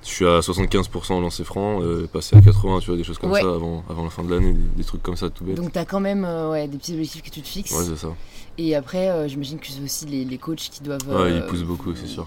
je 0.02 0.08
suis 0.08 0.26
à 0.26 0.40
75% 0.40 1.12
en 1.12 1.20
lancer 1.20 1.44
franc, 1.44 1.82
euh, 1.82 2.06
passer 2.10 2.34
à 2.36 2.40
80, 2.40 2.78
tu 2.80 2.86
vois, 2.86 2.96
des 2.96 3.04
choses 3.04 3.18
comme 3.18 3.30
Ouais. 3.32 3.42
ça 3.42 3.48
avant, 3.54 3.84
avant 3.90 4.04
la 4.04 4.10
fin 4.10 4.24
de 4.24 4.34
l'année, 4.34 4.52
des, 4.54 4.76
des 4.78 4.84
trucs 4.84 5.02
comme 5.02 5.16
ça 5.16 5.28
tout 5.28 5.44
bête. 5.44 5.56
Donc, 5.56 5.72
tu 5.72 5.78
as 5.78 5.84
quand 5.84 6.00
même 6.00 6.24
euh, 6.24 6.50
ouais, 6.50 6.68
des 6.68 6.78
petits 6.78 6.94
objectifs 6.94 7.22
que 7.22 7.28
tu 7.30 7.42
te 7.42 7.48
fixes. 7.48 7.72
Ouais, 7.72 7.84
c'est 7.84 7.96
ça. 7.96 8.08
Et 8.56 8.74
après, 8.74 9.08
euh, 9.10 9.28
j'imagine 9.28 9.58
que 9.58 9.66
c'est 9.68 9.82
aussi 9.82 10.06
les, 10.06 10.24
les 10.24 10.38
coachs 10.38 10.56
qui 10.58 10.82
doivent. 10.82 11.00
Ouais, 11.08 11.36
ils 11.36 11.46
poussent 11.46 11.62
beaucoup, 11.64 11.94
c'est 11.94 12.06
sûr. 12.06 12.26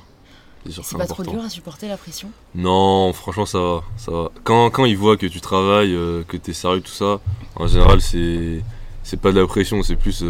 C'est 0.65 0.71
sûr, 0.71 0.83
C'est 0.85 0.91
c'est 0.91 0.97
pas 0.97 1.03
important. 1.05 1.23
trop 1.23 1.33
dur 1.33 1.43
à 1.43 1.49
supporter 1.49 1.87
la 1.87 1.97
pression? 1.97 2.29
Non, 2.55 3.11
franchement, 3.11 3.45
ça 3.45 3.59
va. 3.59 3.83
Ça 3.97 4.11
va. 4.11 4.31
Quand, 4.43 4.69
quand 4.69 4.85
ils 4.85 4.97
voient 4.97 5.17
que 5.17 5.25
tu 5.27 5.41
travailles, 5.41 5.91
que 6.27 6.37
t'es 6.37 6.53
sérieux, 6.53 6.81
tout 6.81 6.91
ça, 6.91 7.19
en 7.55 7.67
général, 7.67 8.01
c'est 8.01 8.61
c'est 9.03 9.19
pas 9.19 9.31
de 9.33 9.39
la 9.41 9.47
pression, 9.47 9.81
c'est 9.83 9.95
plus. 9.97 10.23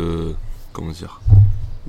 comment 0.71 0.91
dire? 0.91 1.21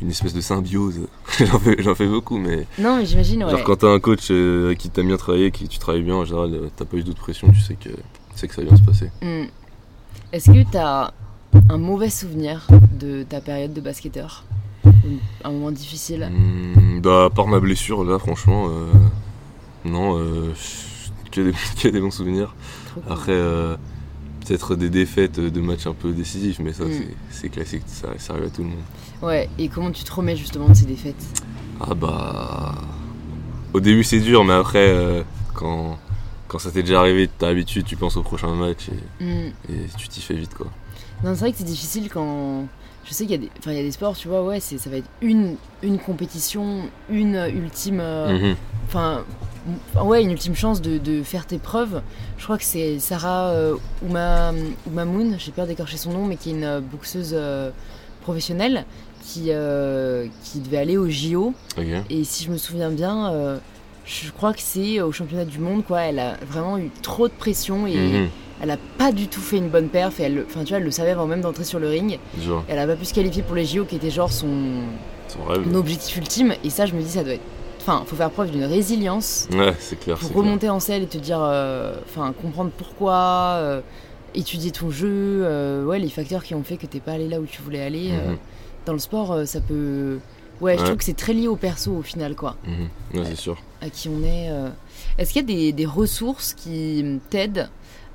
Une 0.03 0.11
espèce 0.11 0.35
de 0.35 0.41
symbiose. 0.41 1.07
j'en, 1.79 1.95
fais, 1.95 2.07
beaucoup, 2.07 2.37
mais. 2.37 2.67
Non, 2.79 2.97
mais 2.97 3.07
j'imagine, 3.07 3.45
ouais. 3.45 3.51
Genre, 3.51 3.65
quand 3.65 3.77
t'as 3.77 3.93
un 3.93 4.01
coach 4.01 4.29
euh, 4.31 4.67
avec 4.67 4.79
qui 4.79 4.91
t'as 4.91 5.03
bien 5.03 5.17
travaillé, 5.17 5.51
qui 5.51 5.69
tu 5.69 5.79
travailles 5.79 6.03
bien, 6.03 6.17
en 6.17 6.25
général, 6.25 6.53
euh, 6.55 6.69
t'as 6.75 6.85
pas 6.85 6.97
eu 6.97 7.05
d'autres 7.05 7.21
pression, 7.21 7.49
tu 7.53 7.61
sais 7.61 7.75
que, 7.75 7.91
tu 7.91 7.95
sais 8.35 8.49
que 8.49 8.55
ça 8.55 8.63
va 8.63 8.69
bien 8.69 8.77
se 8.77 8.83
passer. 8.83 9.11
Hmm. 9.23 9.47
Est-ce 10.33 10.51
que 10.51 10.69
tu 10.69 10.77
as 10.77 11.15
un 11.69 11.79
mauvais 11.79 12.11
souvenir 12.11 12.67
de 12.99 13.23
ta 13.23 13.41
période 13.41 13.73
de 13.73 13.81
basketteur? 13.81 14.45
Un 15.45 15.53
moment 15.53 15.71
difficile? 15.71 16.29
Hmm, 16.31 17.01
bah, 17.01 17.27
à 17.27 17.31
part 17.31 17.47
ma 17.47 17.61
blessure, 17.61 18.05
là, 18.05 18.19
franchement, 18.19 18.69
euh, 18.69 18.91
non, 19.85 20.19
que, 21.31 21.41
des, 21.41 21.53
que 21.83 21.89
des 21.89 22.01
bons 22.01 22.11
souvenirs. 22.11 22.55
Cool. 22.95 23.03
Peut-être 24.47 24.77
des 24.77 24.91
défaites 24.91 25.41
de 25.41 25.61
matchs 25.61 25.87
un 25.87 25.95
peu 25.95 26.13
décisifs, 26.13 26.59
mais 26.59 26.73
ça, 26.73 26.85
Mm. 26.85 26.91
c'est- 27.31 27.49
classique, 27.49 27.83
ça, 27.87 28.09
ça 28.19 28.33
arrive 28.35 28.47
à 28.47 28.51
tout 28.51 28.63
le 28.63 28.69
monde. 28.69 28.79
Ouais, 29.23 29.49
et 29.59 29.69
comment 29.69 29.91
tu 29.91 30.05
te 30.05 30.13
remets 30.13 30.37
justement 30.37 30.69
de 30.69 30.75
ces 30.75 30.85
défaites? 30.87 31.43
Ah 31.81 31.95
bah. 31.95 32.75
Au 33.73 33.81
début, 33.81 34.05
c'est 34.05 34.21
dur, 34.21 34.45
mais 34.45 34.53
après, 34.53 34.89
euh, 34.89 35.23
quand, 35.55 35.99
quand 36.49 36.59
ça 36.59 36.71
t'est 36.71 36.83
déjà 36.83 37.01
arrivé, 37.01 37.29
t'as 37.39 37.49
l'habitude, 37.49 37.85
tu 37.85 37.97
penses 37.97 38.17
au 38.17 38.23
prochain 38.23 38.55
match 38.55 38.89
et, 38.89 39.25
Hmm. 39.25 39.51
et 39.71 39.87
tu 39.97 40.09
t'y 40.09 40.21
fais 40.21 40.35
vite, 40.35 40.55
quoi. 40.55 40.67
Non, 41.25 41.35
c'est 41.35 41.41
vrai 41.41 41.53
que 41.53 41.59
c'est 41.59 41.65
difficile 41.65 42.09
quand. 42.13 42.67
Je 43.07 43.13
sais 43.13 43.25
qu'il 43.27 43.33
y, 43.33 43.35
a 43.35 43.39
des... 43.39 43.51
enfin, 43.59 43.73
il 43.73 43.77
y 43.77 43.81
a 43.81 43.83
des 43.83 43.91
sports, 43.91 44.17
tu 44.17 44.29
vois, 44.29 44.43
ouais, 44.45 44.61
c'est- 44.61 44.79
ça 44.79 44.89
va 44.91 44.97
être 44.97 45.09
une, 45.21 45.57
une 45.83 45.99
compétition, 45.99 46.89
une 47.11 47.35
ultime. 47.55 48.01
euh, 48.01 48.51
Mhm. 48.51 48.57
Enfin, 48.87 49.25
ouais, 50.03 50.23
une 50.23 50.31
ultime 50.33 50.55
chance 50.55 50.81
de, 50.83 50.99
de 50.99 51.23
faire 51.23 51.47
tes 51.47 51.59
preuves. 51.59 52.03
Je 52.39 52.45
crois 52.45 52.59
que 52.59 52.65
c'est 52.65 52.99
Sarah 52.99 53.49
euh, 53.51 53.77
Ouma, 54.07 54.53
Oumamoun, 54.87 55.37
j'ai 55.39 55.53
peur 55.53 55.67
d'écorcher 55.67 55.97
son 55.97 56.13
nom, 56.13 56.25
mais 56.27 56.37
qui 56.37 56.51
est 56.51 56.53
une 56.53 56.65
euh, 56.65 56.81
boxeuse 56.81 57.31
euh, 57.33 57.71
professionnelle 58.23 58.85
qui, 59.23 59.47
euh, 59.49 60.27
qui 60.43 60.61
devait 60.61 60.79
aller 60.79 60.97
au 60.97 61.09
JO. 61.09 61.55
Et 62.11 62.25
si 62.25 62.45
je 62.45 62.51
me 62.51 62.57
souviens 62.59 62.91
bien, 62.91 63.59
je 64.05 64.31
crois 64.33 64.53
que 64.53 64.61
c'est 64.61 65.01
au 65.01 65.13
championnat 65.13 65.45
du 65.47 65.59
monde, 65.59 65.83
quoi. 65.85 66.03
Elle 66.03 66.19
a 66.19 66.37
vraiment 66.47 66.77
eu 66.79 66.91
trop 67.03 67.27
de 67.29 67.33
pression 67.33 67.87
et 67.87 67.97
Mhm. 67.97 68.29
elle 68.63 68.71
a 68.71 68.77
pas 68.99 69.13
du 69.13 69.29
tout 69.29 69.41
fait 69.41 69.57
une 69.57 69.71
bonne 69.71 69.89
perf. 69.89 70.21
Et 70.21 70.25
elle, 70.25 70.35
le- 70.35 70.47
enfin, 70.47 70.61
tu 70.63 70.69
vois, 70.71 70.79
elle 70.79 70.85
le 70.85 70.91
savait 70.91 71.11
avant 71.13 71.27
même 71.27 71.41
d'entrer 71.41 71.65
sur 71.65 71.79
le 71.79 71.89
ring. 71.89 72.19
Genre, 72.43 72.63
Elle 72.69 72.79
a 72.79 72.87
pas 72.87 72.97
pu 72.97 73.07
se 73.07 73.15
qualifier 73.15 73.43
pour 73.43 73.55
les 73.57 73.65
JO, 73.65 73.87
qui 73.87 73.97
était 73.97 74.11
genre 74.11 74.31
son, 74.31 74.83
son 75.29 75.43
rêve. 75.45 75.65
son 75.67 75.75
objectif 75.75 76.17
ultime. 76.19 76.53
Et 76.65 76.69
ça, 76.71 76.85
je 76.85 76.95
me 76.95 77.01
dis, 77.03 77.09
ça 77.11 77.25
doit 77.25 77.33
être. 77.35 77.41
Enfin, 77.87 78.03
faut 78.07 78.17
faire 78.17 78.31
preuve 78.31 78.51
d'une 78.51 78.65
résilience 78.65 79.47
Ouais, 79.53 79.75
c'est 79.79 80.01
clair. 80.01 80.17
pour 80.17 80.31
clair. 80.31 80.43
remonter 80.43 80.71
en 80.71 80.81
selle 80.81 81.03
et 81.03 81.07
te 81.07 81.19
dire, 81.19 81.39
euh, 81.43 81.95
enfin, 82.07 82.33
comprendre 82.33 82.71
pourquoi, 82.77 83.57
euh, 83.59 83.81
étudier 84.35 84.71
ton 84.71 84.89
jeu, 84.91 85.07
euh, 85.45 85.85
ouais, 85.85 85.99
les 85.99 86.09
facteurs 86.09 86.43
qui 86.43 86.55
ont 86.55 86.63
fait 86.65 86.79
que 86.79 86.87
t'es 86.87 87.01
pas 87.01 87.13
allé 87.13 87.29
là 87.29 87.41
où 87.41 87.45
tu 87.45 87.61
voulais 87.61 87.83
aller. 87.83 88.13
Mhm. 88.13 88.39
dans 88.87 88.93
le 88.95 88.99
sport, 88.99 89.47
ça 89.47 89.61
peut. 89.61 90.19
Ouais, 90.61 90.77
je 90.79 90.85
trouve 90.85 90.97
que 90.97 91.05
c'est 91.05 91.17
très 91.17 91.33
lié 91.35 91.47
au 91.49 91.57
perso 91.57 91.93
au 91.93 92.03
final, 92.03 92.35
quoi. 92.35 92.57
Ouais, 93.15 93.23
c'est 93.25 93.35
sûr. 93.37 93.57
à 93.83 93.89
qui 93.91 94.09
on 94.09 94.23
est. 94.25 94.51
Est-ce 95.19 95.33
qu'il 95.33 95.43
y 95.43 95.45
a 95.45 95.57
des, 95.57 95.73
des 95.73 95.87
ressources 95.87 96.53
qui 96.55 97.21
t'aident 97.31 97.69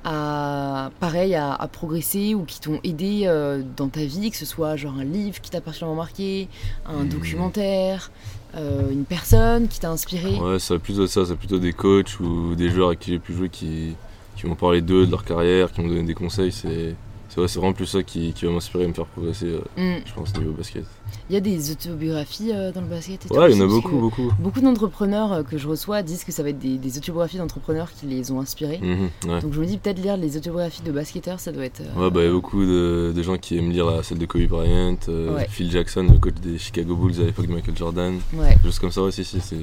à, 0.04 0.90
pareil, 1.00 1.34
à, 1.34 1.52
à 1.52 1.68
progresser 1.68 2.34
ou 2.34 2.44
qui 2.44 2.60
t'ont 2.60 2.80
aidé 2.84 3.22
euh, 3.24 3.62
dans 3.76 3.88
ta 3.88 4.04
vie, 4.04 4.30
que 4.30 4.36
ce 4.36 4.46
soit 4.46 4.76
genre 4.76 4.94
un 4.98 5.04
livre 5.04 5.40
qui 5.40 5.50
t'a 5.50 5.60
particulièrement 5.60 5.96
marqué, 6.00 6.48
un 6.86 7.04
Mhm. 7.04 7.08
documentaire, 7.08 8.10
euh, 8.56 8.90
une 8.90 9.04
personne 9.04 9.68
qui 9.68 9.78
t'a 9.80 9.90
inspiré 9.90 10.38
Ouais, 10.38 10.58
c'est 10.58 10.78
plutôt 10.78 11.06
ça, 11.06 11.24
c'est 11.26 11.36
plutôt 11.36 11.58
des 11.58 11.72
coachs 11.72 12.18
ou 12.20 12.54
des 12.54 12.70
joueurs 12.70 12.88
avec 12.88 13.00
qui 13.00 13.12
j'ai 13.12 13.18
pu 13.18 13.34
jouer 13.34 13.48
qui, 13.48 13.94
qui 14.36 14.46
m'ont 14.46 14.54
parlé 14.56 14.80
d'eux, 14.80 15.06
de 15.06 15.10
leur 15.10 15.24
carrière, 15.24 15.70
qui 15.72 15.80
m'ont 15.80 15.88
donné 15.88 16.02
des 16.04 16.14
conseils. 16.14 16.50
C'est 16.52 16.94
c'est 17.30 17.40
ouais, 17.40 17.46
vraiment 17.46 17.72
plus 17.72 17.86
ça 17.86 18.02
qui, 18.02 18.32
qui 18.32 18.44
va 18.44 18.52
m'inspirer 18.52 18.84
et 18.84 18.88
me 18.88 18.92
faire 18.92 19.06
progresser, 19.06 19.46
euh, 19.46 19.60
Hmm. 19.76 20.00
je 20.04 20.12
pense, 20.12 20.36
niveau 20.36 20.52
basket. 20.52 20.84
Il 21.28 21.34
y 21.34 21.36
a 21.36 21.40
des 21.40 21.70
autobiographies 21.72 22.50
euh, 22.52 22.72
dans 22.72 22.80
le 22.80 22.86
basket 22.88 23.26
et 23.26 23.34
Ouais, 23.36 23.50
il 23.52 23.56
y 23.58 23.60
en 23.62 23.64
a 23.64 23.68
beaucoup, 23.68 23.98
beaucoup. 23.98 24.32
Beaucoup 24.38 24.60
d'entrepreneurs 24.60 25.32
euh, 25.32 25.42
que 25.42 25.56
je 25.58 25.66
reçois 25.68 26.02
disent 26.02 26.24
que 26.24 26.32
ça 26.32 26.42
va 26.42 26.50
être 26.50 26.58
des, 26.58 26.76
des 26.78 26.96
autobiographies 26.98 27.38
d'entrepreneurs 27.38 27.90
qui 27.92 28.06
les 28.06 28.30
ont 28.32 28.40
inspirés. 28.40 28.78
Mhm, 28.82 29.10
ouais. 29.30 29.40
Donc 29.40 29.52
je 29.54 29.60
me 29.60 29.66
dis 29.66 29.78
peut-être 29.78 30.00
lire 30.00 30.16
les 30.16 30.36
autobiographies 30.36 30.82
de 30.82 30.92
basketteurs, 30.92 31.40
ça 31.40 31.52
doit 31.52 31.64
être. 31.64 31.80
Ouais, 31.96 32.10
bah, 32.10 32.20
il 32.20 32.26
y 32.26 32.28
a 32.28 32.32
beaucoup 32.32 32.62
de, 32.64 33.12
de 33.14 33.22
gens 33.22 33.36
qui 33.38 33.56
aiment 33.58 33.70
lire 33.70 33.86
la, 33.86 34.02
celle 34.02 34.18
de 34.18 34.26
Kobe 34.26 34.42
Bryant, 34.46 34.96
Ouais. 35.08 35.46
Phil 35.48 35.70
Jackson, 35.70 36.06
le 36.10 36.18
coach 36.18 36.34
des 36.42 36.58
Chicago 36.58 36.94
Bulls 36.96 37.20
à 37.20 37.24
l'époque 37.26 37.46
de 37.46 37.52
Michael 37.52 37.76
Jordan, 37.76 38.18
Ouais. 38.34 38.56
choses 38.64 38.78
comme 38.78 38.90
ça, 38.90 39.02
ouais, 39.02 39.12
si, 39.12 39.24
si, 39.24 39.40
c'est. 39.40 39.56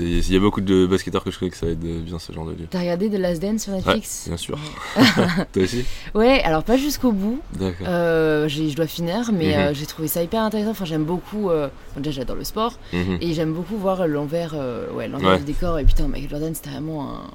Il 0.00 0.32
y 0.32 0.36
a 0.36 0.40
beaucoup 0.40 0.60
de 0.60 0.84
basketteurs 0.86 1.24
que 1.24 1.30
je 1.30 1.38
connais 1.38 1.50
que 1.50 1.56
ça 1.56 1.66
aide 1.66 1.78
bien 1.78 2.18
ce 2.18 2.32
genre 2.32 2.44
de 2.44 2.52
livre. 2.52 2.68
T'as 2.70 2.80
regardé 2.80 3.08
The 3.08 3.14
Last 3.18 3.40
Dance 3.40 3.62
sur 3.62 3.72
Netflix? 3.72 4.24
Bien 4.26 4.36
sûr. 4.36 4.58
Toi 5.52 5.62
aussi? 5.62 5.84
Ouais, 6.14 6.42
alors 6.42 6.64
pas 6.64 6.76
jusqu'au 6.76 7.12
bout. 7.12 7.40
D'accord. 7.54 7.86
Euh, 7.88 8.48
je 8.48 8.74
dois 8.74 8.86
finir, 8.86 9.30
mais 9.32 9.46
Mhm. 9.56 9.60
euh, 9.60 9.74
j'ai 9.74 9.86
trouvé 9.86 10.08
ça 10.08 10.22
hyper 10.22 10.42
intéressant. 10.42 10.70
Enfin, 10.72 10.84
j'aime 10.84 11.04
beaucoup. 11.04 11.50
euh, 11.50 11.68
bon, 11.94 12.00
déjà, 12.02 12.20
j'adore 12.20 12.36
le 12.36 12.44
sport 12.44 12.78
Mhm. 12.92 13.18
et 13.20 13.32
j'aime 13.32 13.52
beaucoup 13.54 13.76
voir 13.76 14.06
l'envers, 14.06 14.52
euh, 14.54 14.90
ouais, 14.92 15.08
l'envers 15.08 15.30
Ouais. 15.30 15.38
du 15.38 15.44
décor. 15.44 15.78
Et 15.78 15.84
putain, 15.84 16.08
Michael 16.08 16.30
Jordan, 16.30 16.54
c'était 16.54 16.70
vraiment 16.70 17.08
un. 17.08 17.30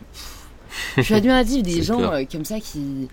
Je 0.98 1.02
suis 1.02 1.16
admirative 1.16 1.64
des 1.64 1.82
gens 1.84 2.02
euh, 2.14 2.24
comme 2.32 2.46
ça 2.46 2.60
qui 2.60 3.08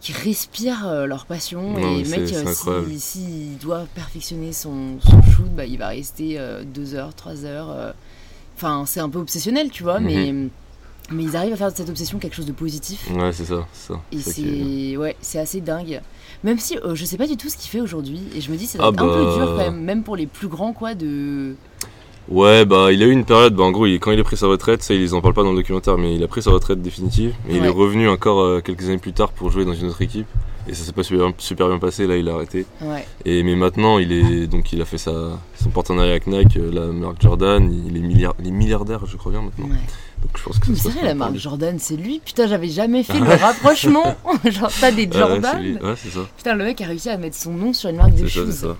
qui 0.00 0.12
respirent 0.12 0.86
euh, 0.86 1.06
leur 1.06 1.26
passion. 1.26 1.72
Non, 1.72 1.98
et 1.98 2.04
le 2.04 2.08
mec, 2.10 2.32
euh, 2.32 2.52
si- 2.54 3.00
s'il 3.00 3.58
doit 3.58 3.86
perfectionner 3.94 4.52
son, 4.52 5.00
son 5.00 5.20
shoot, 5.22 5.50
bah, 5.50 5.64
il 5.64 5.78
va 5.78 5.88
rester 5.88 6.38
2 6.72 6.94
heures, 6.94 7.12
3 7.14 7.44
heures. 7.44 7.94
Enfin, 8.56 8.84
c'est 8.86 9.00
un 9.00 9.08
peu 9.08 9.18
obsessionnel, 9.18 9.70
tu 9.70 9.82
vois, 9.82 10.00
Mhm. 10.00 10.06
mais, 10.06 10.34
mais 11.12 11.22
ils 11.24 11.36
arrivent 11.36 11.52
à 11.52 11.56
faire 11.56 11.70
de 11.70 11.76
cette 11.76 11.90
obsession 11.90 12.18
quelque 12.18 12.34
chose 12.34 12.46
de 12.46 12.52
positif. 12.52 13.06
Ouais, 13.14 13.30
c'est 13.32 13.44
ça, 13.44 13.66
c'est 13.72 13.92
ça. 13.92 14.00
Et 14.12 14.18
C'est 14.18 14.32
qui 14.34 14.90
c'est 14.92 14.96
ouais, 14.96 15.16
c'est 15.20 15.38
assez 15.38 15.60
dingue. 15.60 16.00
Même 16.42 16.58
si 16.58 16.76
euh, 16.78 16.94
je 16.94 17.04
sais 17.04 17.16
pas 17.16 17.26
du 17.26 17.36
tout 17.36 17.48
ce 17.48 17.56
qu'il 17.56 17.70
fait 17.70 17.80
aujourd'hui, 17.80 18.20
et 18.34 18.40
je 18.40 18.50
me 18.50 18.56
dis 18.56 18.66
ça 18.66 18.78
doit 18.78 18.88
Ah 18.88 18.90
être 18.92 19.02
un 19.02 19.08
peu 19.08 19.24
bah. 19.24 19.34
dur 19.36 19.46
quand 19.56 19.56
même, 19.72 19.80
même 19.82 20.02
pour 20.02 20.16
les 20.16 20.26
plus 20.26 20.48
grands 20.48 20.72
quoi, 20.72 20.94
de. 20.94 21.54
Ouais, 22.28 22.64
bah 22.64 22.90
il 22.92 23.02
a 23.02 23.06
eu 23.06 23.10
une 23.12 23.24
période, 23.24 23.54
bah 23.54 23.62
en 23.64 23.70
gros, 23.70 23.86
il- 23.86 24.00
quand 24.00 24.10
il 24.10 24.18
a 24.18 24.24
pris 24.24 24.36
sa 24.36 24.46
retraite, 24.48 24.82
ça 24.82 24.94
ils 24.94 25.14
en 25.14 25.20
parlent 25.20 25.34
pas 25.34 25.44
dans 25.44 25.52
le 25.52 25.58
documentaire, 25.58 25.96
mais 25.96 26.14
il 26.16 26.22
a 26.24 26.28
pris 26.28 26.42
sa 26.42 26.50
retraite 26.50 26.82
définitive. 26.82 27.34
Et 27.48 27.56
il 27.56 27.64
est 27.64 27.68
revenu 27.68 28.08
encore 28.08 28.40
euh, 28.40 28.60
quelques 28.60 28.84
années 28.86 28.98
plus 28.98 29.12
tard 29.12 29.30
pour 29.32 29.50
jouer 29.50 29.64
dans 29.64 29.74
une 29.74 29.86
autre 29.88 30.02
équipe. 30.02 30.26
Et 30.68 30.74
ça 30.74 30.84
s'est 30.84 30.92
pas 30.92 31.02
super, 31.04 31.30
super 31.38 31.68
bien 31.68 31.78
passé, 31.78 32.06
là 32.06 32.16
il 32.16 32.28
a 32.28 32.34
arrêté. 32.34 32.66
Ouais. 32.80 33.06
Et 33.24 33.42
mais 33.44 33.54
maintenant, 33.54 33.98
il 33.98 34.10
est 34.12 34.46
donc 34.48 34.72
il 34.72 34.80
a 34.82 34.84
fait 34.84 34.98
sa, 34.98 35.38
son 35.62 35.70
partenariat 35.70 36.10
avec 36.12 36.26
Nike, 36.26 36.56
euh, 36.56 36.72
la 36.72 36.86
marque 36.92 37.20
Jordan, 37.22 37.72
il 37.86 37.96
est, 37.96 38.00
milliard, 38.00 38.34
il 38.40 38.48
est 38.48 38.50
milliardaire, 38.50 39.06
je 39.06 39.16
crois 39.16 39.30
bien 39.32 39.42
maintenant. 39.42 39.66
ouais. 39.66 39.80
Donc 40.22 40.30
je 40.36 40.42
pense 40.42 40.58
que 40.58 40.74
c'est 40.74 40.88
vrai, 40.88 41.04
la 41.04 41.14
marque 41.14 41.32
lui. 41.32 41.38
Jordan, 41.38 41.78
c'est 41.78 41.96
lui. 41.96 42.20
Putain, 42.24 42.48
j'avais 42.48 42.68
jamais 42.68 43.02
fait 43.04 43.20
le 43.20 43.28
rapprochement. 43.34 44.16
Genre, 44.44 44.72
t'as 44.80 44.90
des 44.90 45.08
Jordan. 45.10 45.78
Ouais, 45.82 45.94
c'est 45.96 46.10
ça. 46.10 46.20
Putain, 46.36 46.54
le 46.54 46.64
mec 46.64 46.80
a 46.80 46.86
réussi 46.86 47.10
à 47.10 47.16
mettre 47.18 47.36
son 47.36 47.52
nom 47.52 47.72
sur 47.72 47.90
une 47.90 47.96
marque 47.96 48.14
de 48.14 48.26
C'est 48.26 48.46
ça, 48.46 48.52
ça. 48.68 48.76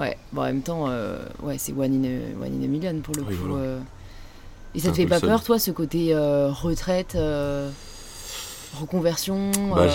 Ouais, 0.00 0.16
bon, 0.32 0.42
en 0.42 0.44
même 0.46 0.62
temps, 0.62 0.86
euh, 0.88 1.18
ouais, 1.42 1.56
c'est 1.58 1.72
one 1.72 1.92
in, 1.92 2.04
a, 2.04 2.46
one 2.46 2.52
in 2.60 2.64
a 2.64 2.66
million 2.68 2.94
pour 3.02 3.14
le 3.14 3.22
Oui, 3.22 3.34
coup. 3.34 3.42
voilà. 3.48 3.62
euh. 3.64 3.78
Et 4.74 4.78
ça 4.78 4.88
te 4.88 4.92
un 4.92 4.94
fait 4.94 5.06
pas 5.06 5.20
seul. 5.20 5.28
peur, 5.30 5.42
toi, 5.42 5.58
ce 5.58 5.70
côté 5.70 6.14
euh, 6.14 6.50
retraite, 6.50 7.16
reconversion 8.80 9.50
Bah, 9.74 9.82
euh, 9.82 9.88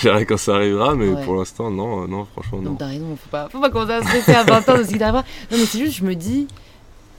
je 0.00 0.02
verrai 0.08 0.24
quand 0.26 0.36
ça 0.36 0.54
arrivera, 0.54 0.94
mais 0.94 1.08
Ouais. 1.08 1.24
pour 1.24 1.34
l'instant, 1.36 1.70
non, 1.70 2.04
euh, 2.04 2.06
non, 2.06 2.24
franchement, 2.32 2.58
non. 2.58 2.70
Donc 2.70 2.78
t'as 2.78 2.86
raison, 2.86 3.16
faut 3.16 3.30
pas, 3.30 3.48
faut 3.50 3.60
pas 3.60 3.70
commencer 3.70 3.92
à 3.92 4.02
stresser 4.02 4.32
à 4.32 4.44
20 4.44 4.68
ans 4.68 4.78
de 4.78 4.82
ce 4.84 4.88
qui 4.88 4.98
t'arrivera. 4.98 5.24
Non 5.50 5.58
mais 5.58 5.64
c'est 5.66 5.78
juste, 5.78 5.96
je 5.98 6.04
me 6.04 6.14
dis, 6.14 6.46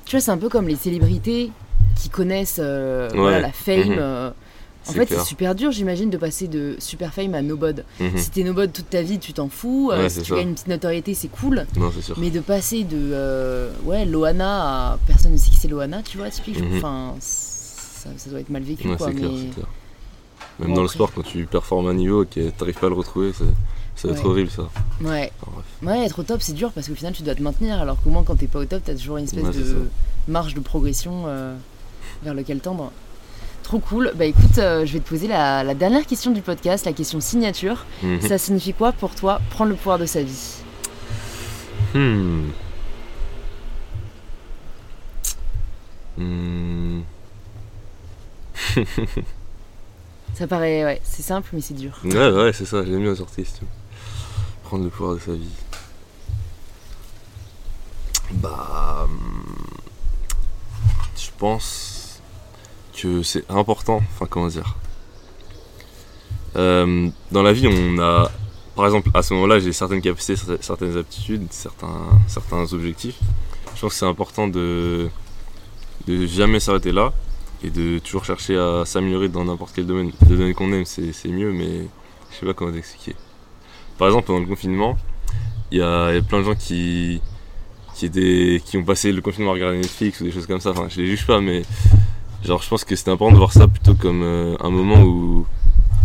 tu 0.06 0.16
vois, 0.16 0.22
c'est 0.22 0.32
un 0.32 0.38
peu 0.38 0.50
comme 0.50 0.68
les 0.68 0.76
célébrités 0.76 1.52
qui 1.96 2.10
connaissent 2.10 2.60
euh, 2.64 3.10
voilà, 3.14 3.40
la 3.40 3.52
fame. 3.52 3.90
Mhm. 3.90 3.96
euh. 4.00 4.32
En 4.88 4.92
fait, 4.94 5.08
c'est 5.10 5.20
super 5.24 5.54
dur, 5.54 5.72
j'imagine, 5.72 6.10
de 6.10 6.18
passer 6.18 6.48
de 6.48 6.76
super 6.80 7.14
fame 7.14 7.36
à 7.36 7.42
nobod. 7.44 7.84
Mhm. 8.00 8.18
Si 8.18 8.32
t'es 8.32 8.44
nobod 8.44 8.72
toute 8.74 8.90
ta 8.90 9.04
vie, 9.04 9.20
tu 9.20 9.34
t'en 9.34 9.48
fous. 9.50 9.92
euh, 9.94 10.10
si 10.10 10.22
tu 10.24 10.32
gagnes 10.34 10.48
une 10.48 10.54
petite 10.56 10.68
notoriété, 10.70 11.14
c'est 11.14 11.28
cool. 11.28 11.68
Non, 11.78 11.92
c'est 11.94 12.02
sûr. 12.02 12.16
Mais 12.18 12.32
de 12.32 12.40
passer 12.40 12.86
de 12.86 12.98
euh, 12.98 13.70
ouais, 13.84 14.06
Loana 14.06 14.94
à 14.94 14.98
personne 15.06 15.34
ne 15.34 15.38
sait 15.38 15.52
qui 15.52 15.58
c'est 15.58 15.68
Loana, 15.68 16.02
tu 16.02 16.18
vois, 16.18 16.30
typique. 16.32 16.60
Mhm. 16.60 16.78
Enfin, 16.78 17.14
ça, 17.20 18.10
ça 18.18 18.30
doit 18.32 18.40
être 18.40 18.50
mal 18.50 18.64
vécu, 18.64 18.88
Ouais, 18.88 18.96
quoi. 18.98 19.10
mais... 19.10 19.20
clair. 19.22 19.68
Même 20.60 20.70
Bon, 20.70 20.76
dans 20.76 20.82
le 20.82 20.88
sport, 20.90 21.12
quand 21.14 21.22
tu 21.24 21.46
performes 21.46 21.88
à 21.88 21.92
un 21.92 21.94
niveau 21.94 22.24
et 22.24 22.28
que 22.28 22.50
t'arrives 22.50 22.78
pas 22.78 22.88
à 22.88 22.90
le 22.90 22.96
retrouver, 22.96 23.32
ça 23.96 24.08
va 24.08 24.14
être 24.14 24.26
horrible 24.26 24.50
ça. 24.50 24.64
Ouais. 25.02 25.32
Enfin. 25.42 25.62
Ouais, 25.84 26.06
être 26.06 26.20
au 26.20 26.24
top, 26.24 26.42
c'est 26.42 26.54
dur 26.54 26.72
parce 26.74 26.88
qu'au 26.88 26.96
final, 26.96 27.14
tu 27.14 27.24
dois 27.24 27.36
te 27.36 27.42
maintenir. 27.42 27.80
Alors 27.80 28.02
qu'au 28.02 28.10
moins, 28.10 28.24
quand 28.24 28.36
t'es 28.36 28.48
pas 28.48 28.60
au 28.60 28.66
top, 28.66 28.82
t'as 28.86 28.94
toujours 28.96 29.18
une 29.18 29.24
espèce 29.26 29.44
Ouais, 29.44 29.54
de 29.54 29.64
ça. 29.64 29.76
marge 30.28 30.54
de 30.54 30.60
progression 30.60 31.24
euh, 31.28 31.56
vers 32.24 32.34
lequel 32.34 32.60
tendre. 32.60 32.92
Trop 33.64 33.80
cool. 33.80 34.12
Bah 34.16 34.26
écoute, 34.26 34.58
euh, 34.58 34.86
je 34.86 34.94
vais 34.94 35.00
te 35.00 35.08
poser 35.08 35.28
la, 35.28 35.64
la 35.64 35.76
dernière 35.76 36.06
question 36.06 36.32
du 36.32 36.42
podcast, 36.42 36.86
la 36.86 36.94
question 36.94 37.20
signature. 37.22 37.86
Mhm. 38.04 38.22
Ça 38.22 38.38
signifie 38.38 38.74
quoi 38.74 38.92
pour 38.92 39.14
toi 39.16 39.40
prendre 39.52 39.70
le 39.70 39.76
pouvoir 39.76 40.00
de 40.00 40.06
sa 40.06 40.24
vie? 40.24 40.56
Hmm. 41.94 42.50
Hmm. 46.18 47.02
Ça 50.34 50.48
paraît, 50.48 50.86
ouais, 50.86 51.02
c'est 51.04 51.22
simple, 51.24 51.50
mais 51.54 51.62
c'est 51.62 51.74
dur. 51.74 52.00
Ouais, 52.06 52.32
ouais, 52.32 52.54
c'est 52.54 52.66
ça, 52.66 52.84
j'aime 52.86 53.02
bien 53.04 53.16
sortir 53.16 53.36
question. 53.44 53.68
Prendre 54.64 54.84
le 54.86 54.90
pouvoir 54.90 55.16
de 55.16 55.20
sa 55.20 55.34
vie. 55.34 55.50
Bah. 58.32 59.08
hmm, 59.10 59.54
Je 61.18 61.30
pense 61.38 62.22
que 62.96 63.24
c'est 63.24 63.50
important, 63.50 63.98
enfin, 64.16 64.28
comment 64.30 64.48
dire. 64.48 64.76
Euh, 66.56 67.10
dans 67.32 67.42
la 67.44 67.54
vie, 67.54 67.68
on 67.68 68.00
a. 68.00 68.30
Par 68.76 68.86
exemple, 68.86 69.10
à 69.14 69.24
ce 69.24 69.34
moment-là, 69.34 69.60
j'ai 69.60 69.74
certaines 69.74 70.02
capacités, 70.02 70.36
cer- 70.36 70.58
certaines 70.62 70.98
aptitudes, 70.98 71.48
certains, 71.52 72.08
certains 72.28 72.72
objectifs. 72.72 73.20
Je 73.76 73.82
pense 73.82 73.92
que 73.94 74.00
c'est 74.00 74.06
important 74.06 74.48
de, 74.48 75.10
de 76.08 76.26
jamais 76.26 76.60
s'arrêter 76.62 76.92
là 76.94 77.14
et 77.64 77.70
de 77.70 78.00
toujours 78.00 78.26
chercher 78.26 78.58
à 78.58 78.84
s'améliorer 78.86 79.30
dans 79.30 79.46
n'importe 79.46 79.74
quel 79.76 79.86
domaine. 79.86 80.12
Le 80.30 80.36
domaine 80.36 80.54
qu'on 80.54 80.72
aime, 80.72 80.86
c'est 80.86 81.30
mieux, 81.30 81.52
mais 81.52 81.88
je 82.32 82.38
sais 82.38 82.46
pas 82.46 82.54
comment 82.54 82.72
t'expliquer. 82.72 83.16
Par 83.98 84.08
exemple, 84.08 84.28
pendant 84.28 84.40
le 84.40 84.46
confinement, 84.46 84.98
il 85.72 85.80
y, 85.80 85.82
a 85.82 86.22
plein 86.22 86.40
de 86.40 86.46
gens 86.46 86.56
qui, 86.56 87.22
qui, 87.96 88.06
étaient, 88.06 88.62
qui 88.64 88.78
ont 88.78 88.84
passé 88.84 89.12
le 89.12 89.22
confinement 89.22 89.52
à 89.52 89.54
regarder 89.54 89.78
Netflix 89.78 90.22
ou 90.22 90.24
des 90.24 90.32
choses 90.32 90.48
comme 90.48 90.62
ça. 90.62 90.72
Enfin, 90.72 90.88
je 90.90 91.02
les 91.02 91.08
juge 91.08 91.28
pas, 91.28 91.42
mais 91.42 91.64
genre, 92.44 92.62
je 92.62 92.70
pense 92.70 92.86
que 92.86 92.96
c'était 92.96 93.12
important 93.12 93.34
de 93.34 93.38
voir 93.38 93.54
ça 93.54 93.68
plutôt 93.68 93.94
comme 93.94 94.24
euh, 94.24 94.56
un 94.62 94.70
moment 94.70 95.02
où, 95.04 95.46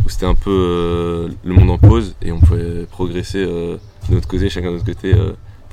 c'était 0.06 0.26
un 0.26 0.34
peu 0.34 0.50
euh, 0.50 1.28
le 1.44 1.54
monde 1.54 1.70
en 1.70 1.78
pause 1.78 2.14
et 2.20 2.30
on 2.30 2.38
pouvait 2.38 2.84
progresser 2.90 3.38
euh, 3.38 3.78
de 4.10 4.14
notre 4.14 4.28
côté, 4.28 4.50
chacun 4.50 4.68
de 4.68 4.72
notre 4.72 4.84
côté, 4.84 5.14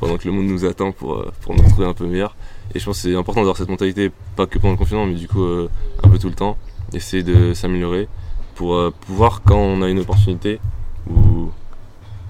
pendant 0.02 0.18
que 0.18 0.28
le 0.28 0.34
monde 0.34 0.48
nous 0.48 0.66
attend 0.66 0.92
pour, 0.92 1.14
euh, 1.14 1.32
pour 1.42 1.56
nous 1.56 1.62
retrouver 1.62 1.86
un 1.86 1.94
peu 1.94 2.08
meilleur. 2.08 2.36
Et 2.74 2.80
je 2.80 2.86
pense 2.86 2.98
que 2.98 3.10
c'est 3.10 3.16
important 3.16 3.42
d'avoir 3.42 3.56
cette 3.56 3.70
mentalité, 3.70 4.12
pas 4.36 4.48
que 4.48 4.58
pendant 4.58 4.74
le 4.74 4.78
confinement, 4.78 5.06
mais 5.06 5.14
du 5.14 5.28
coup 5.28 5.44
euh, 5.44 5.70
un 6.04 6.10
peu 6.10 6.18
tout 6.18 6.28
le 6.28 6.34
temps, 6.34 6.58
essayer 6.92 7.22
de 7.22 7.54
s'améliorer 7.54 8.10
pour 8.56 8.74
euh, 8.74 8.92
pouvoir, 9.06 9.44
quand 9.44 9.60
on 9.60 9.84
a 9.84 9.90
une 9.90 10.00
opportunité, 10.00 10.60
ou 11.08 11.52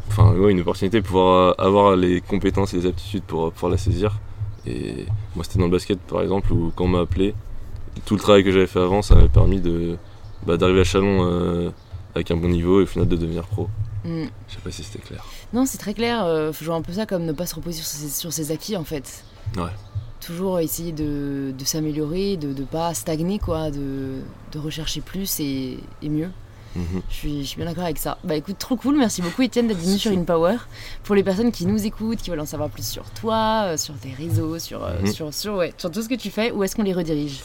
enfin 0.10 0.36
une 0.50 0.60
opportunité, 0.60 1.02
pouvoir 1.02 1.56
avoir 1.58 1.96
les 1.96 2.20
compétences 2.20 2.74
et 2.74 2.78
les 2.78 2.88
aptitudes 2.88 3.24
pour 3.24 3.54
pouvoir 3.54 3.72
la 3.72 3.78
saisir. 3.78 4.20
Et 4.68 5.06
moi, 5.36 5.46
c'était 5.46 5.60
dans 5.60 5.66
le 5.66 5.72
basket 5.72 5.98
par 6.00 6.22
exemple, 6.22 6.52
où 6.52 6.74
quand 6.76 6.84
on 6.84 6.90
m'a 6.90 7.00
appelé, 7.00 7.34
tout 8.06 8.16
le 8.16 8.20
travail 8.20 8.44
que 8.44 8.52
j'avais 8.52 8.68
fait 8.68 8.82
avant, 8.82 9.02
ça 9.02 9.16
m'a 9.16 9.30
permis 9.30 9.62
bah, 10.46 10.58
d'arriver 10.58 10.82
à 10.82 10.84
Chalon 10.84 11.72
avec 12.16 12.32
un 12.32 12.36
bon 12.36 12.50
niveau 12.50 12.82
et 12.82 12.84
au 12.84 12.86
final 12.86 13.08
de 13.08 13.16
devenir 13.16 13.44
pro. 13.44 13.70
Hmm. 14.04 14.26
Je 14.48 14.56
sais 14.56 14.62
pas 14.64 14.72
si 14.72 14.84
c'était 14.84 15.00
clair. 15.00 15.24
Non, 15.54 15.66
c'est 15.66 15.78
très 15.78 15.94
clair. 15.94 16.26
euh, 16.26 16.52
faut 16.52 16.66
jouer 16.66 16.74
un 16.76 16.82
peu 16.82 16.94
ça 16.94 17.06
comme 17.06 17.24
ne 17.26 17.32
pas 17.34 17.46
se 17.46 17.56
reposer 17.56 17.78
sur 17.78 17.86
ses, 17.86 18.10
sur 18.10 18.34
ses 18.34 18.52
acquis 18.52 18.76
en 18.78 18.84
fait. 18.84 19.24
Ouais. 19.58 19.70
Toujours 20.20 20.60
essayer 20.60 20.92
de, 20.92 21.52
de 21.58 21.66
s'améliorer, 21.66 22.38
de 22.38 22.48
ne 22.50 22.66
pas 22.66 22.94
stagner, 22.94 23.40
quoi, 23.40 23.72
de, 23.72 24.20
de 24.52 24.60
rechercher 24.60 25.02
plus 25.02 25.40
et, 25.40 25.80
et 26.02 26.10
mieux. 26.10 26.30
Mhm. 26.76 27.02
Je 27.10 27.14
suis, 27.16 27.42
je 27.42 27.48
suis 27.48 27.58
bien 27.58 27.66
d'accord 27.66 27.84
avec 27.84 27.98
ça. 27.98 28.18
Bah 28.24 28.36
écoute, 28.36 28.58
trop 28.58 28.76
cool. 28.78 28.98
Merci 28.98 29.22
beaucoup 29.22 29.42
Étienne 29.42 29.68
d'être 29.68 29.80
venu 29.82 29.98
sur. 29.98 30.12
InPower. 30.12 30.58
Pour 31.04 31.16
les 31.16 31.24
personnes 31.24 31.52
qui 31.52 31.66
nous 31.66 31.86
écoutent, 31.86 32.20
qui 32.22 32.30
veulent 32.30 32.40
en 32.40 32.46
savoir 32.46 32.70
plus 32.70 32.88
sur 32.88 33.04
toi, 33.12 33.64
euh, 33.66 33.78
sur 33.78 33.94
tes 33.96 34.14
réseaux, 34.14 34.58
sur, 34.58 34.84
euh, 34.84 35.00
Mhm. 35.02 35.08
sur, 35.12 35.34
sur, 35.34 35.56
ouais, 35.56 35.74
sur 35.78 35.92
tout 35.92 36.02
ce 36.02 36.08
que 36.08 36.16
tu 36.16 36.30
fais, 36.30 36.52
où 36.52 36.64
est-ce 36.64 36.76
qu'on 36.76 36.84
les 36.84 36.94
redirige? 36.94 37.42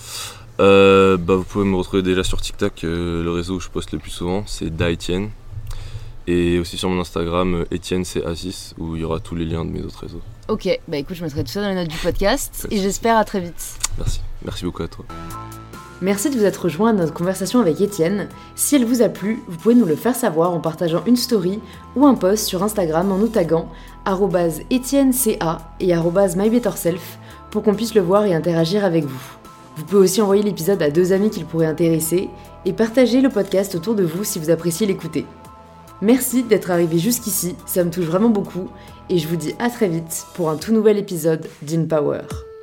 Euh, 0.61 1.17
bah, 1.17 1.35
vous 1.35 1.45
pouvez 1.45 1.65
me 1.65 1.77
retrouver 1.77 2.03
déjà 2.03 2.23
sur 2.25 2.41
TikTok, 2.41 2.81
le 2.83 3.29
réseau 3.31 3.57
où 3.57 3.61
je 3.61 3.69
poste 3.69 3.93
le 3.93 3.99
plus 3.99 4.11
souvent, 4.13 4.45
c'est 4.47 4.71
DaEtienne. 4.75 5.31
Et 6.27 6.59
aussi 6.59 6.77
sur 6.77 6.89
mon 6.89 7.01
Instagram, 7.01 7.55
euh, 7.55 7.75
Etienne 7.75 8.05
c'est 8.05 8.25
Asis, 8.25 8.75
où 8.79 8.97
il 8.97 9.03
y 9.03 9.05
aura 9.05 9.21
tous 9.21 9.37
les 9.37 9.45
liens 9.45 9.65
de 9.65 9.71
mes 9.71 9.83
autres 9.83 10.01
réseaux. 10.01 10.23
Ok, 10.49 10.69
bah 10.89 10.97
écoute, 10.97 11.17
je 11.17 11.23
mettrai 11.23 11.45
tout 11.45 11.51
ça 11.51 11.63
dans 11.63 11.69
les 11.69 11.75
notes 11.75 11.89
du 11.89 11.99
podcast 11.99 12.67
et 12.71 12.79
j'espère 12.79 13.17
à 13.17 13.25
très 13.25 13.41
vite. 13.41 13.79
Merci. 13.99 14.21
Merci 14.45 14.65
beaucoup 14.65 14.83
à 14.83 14.89
toi. 14.89 15.05
Merci 16.03 16.29
de 16.29 16.37
vous 16.37 16.45
être 16.45 16.65
rejoint 16.65 16.91
à 16.91 16.93
notre 16.93 17.15
conversation 17.15 17.59
avec 17.59 17.81
Étienne. 17.81 18.29
Si 18.55 18.77
elle 18.77 18.85
vous 18.85 19.01
a 19.03 19.09
plu, 19.09 19.43
vous 19.49 19.57
pouvez 19.57 19.75
nous 19.75 19.87
le 19.87 19.97
faire 19.97 20.15
savoir 20.15 20.53
en 20.53 20.61
partageant 20.61 21.03
une 21.07 21.17
story 21.17 21.59
ou 21.97 22.07
un 22.07 22.15
post 22.15 22.47
sur 22.47 22.63
Instagram 22.63 23.11
en 23.11 23.17
nous 23.17 23.29
taguant 23.29 23.71
@etienneca 24.05 25.59
et 25.81 25.95
@mybetterself 25.97 27.19
pour 27.51 27.63
qu'on 27.63 27.75
puisse 27.75 27.95
le 27.95 28.03
voir 28.03 28.27
et 28.27 28.35
interagir 28.35 28.85
avec 28.85 29.05
vous. 29.05 29.37
Vous 29.77 29.85
pouvez 29.85 30.03
aussi 30.03 30.21
envoyer 30.21 30.43
l'épisode 30.43 30.83
à 30.83 30.91
deux 30.91 31.13
amis 31.13 31.31
qui 31.31 31.41
le 31.41 31.47
pourraient 31.47 31.67
intéresser 31.67 32.29
et 32.65 32.73
partager 32.73 33.21
le 33.21 33.31
podcast 33.31 33.75
autour 33.75 33.95
de 33.95 34.05
vous 34.05 34.23
si 34.23 34.39
vous 34.39 34.51
appréciez 34.51 34.87
l'écouter. 34.87 35.25
Merci 36.03 36.43
d'être 36.43 36.71
arrivé 36.71 36.99
jusqu'ici, 36.99 37.57
ça 37.65 37.83
me 37.83 37.91
touche 37.91 38.05
vraiment 38.05 38.29
beaucoup 38.29 38.69
et 39.09 39.19
je 39.19 39.27
vous 39.29 39.37
dis 39.37 39.55
à 39.59 39.71
très 39.71 39.89
vite 39.89 40.27
pour 40.35 40.51
un 40.51 40.57
tout 40.57 40.73
nouvel 40.73 40.99
épisode 40.99 41.47
d'InPower. 41.63 42.21
Power. 42.27 42.56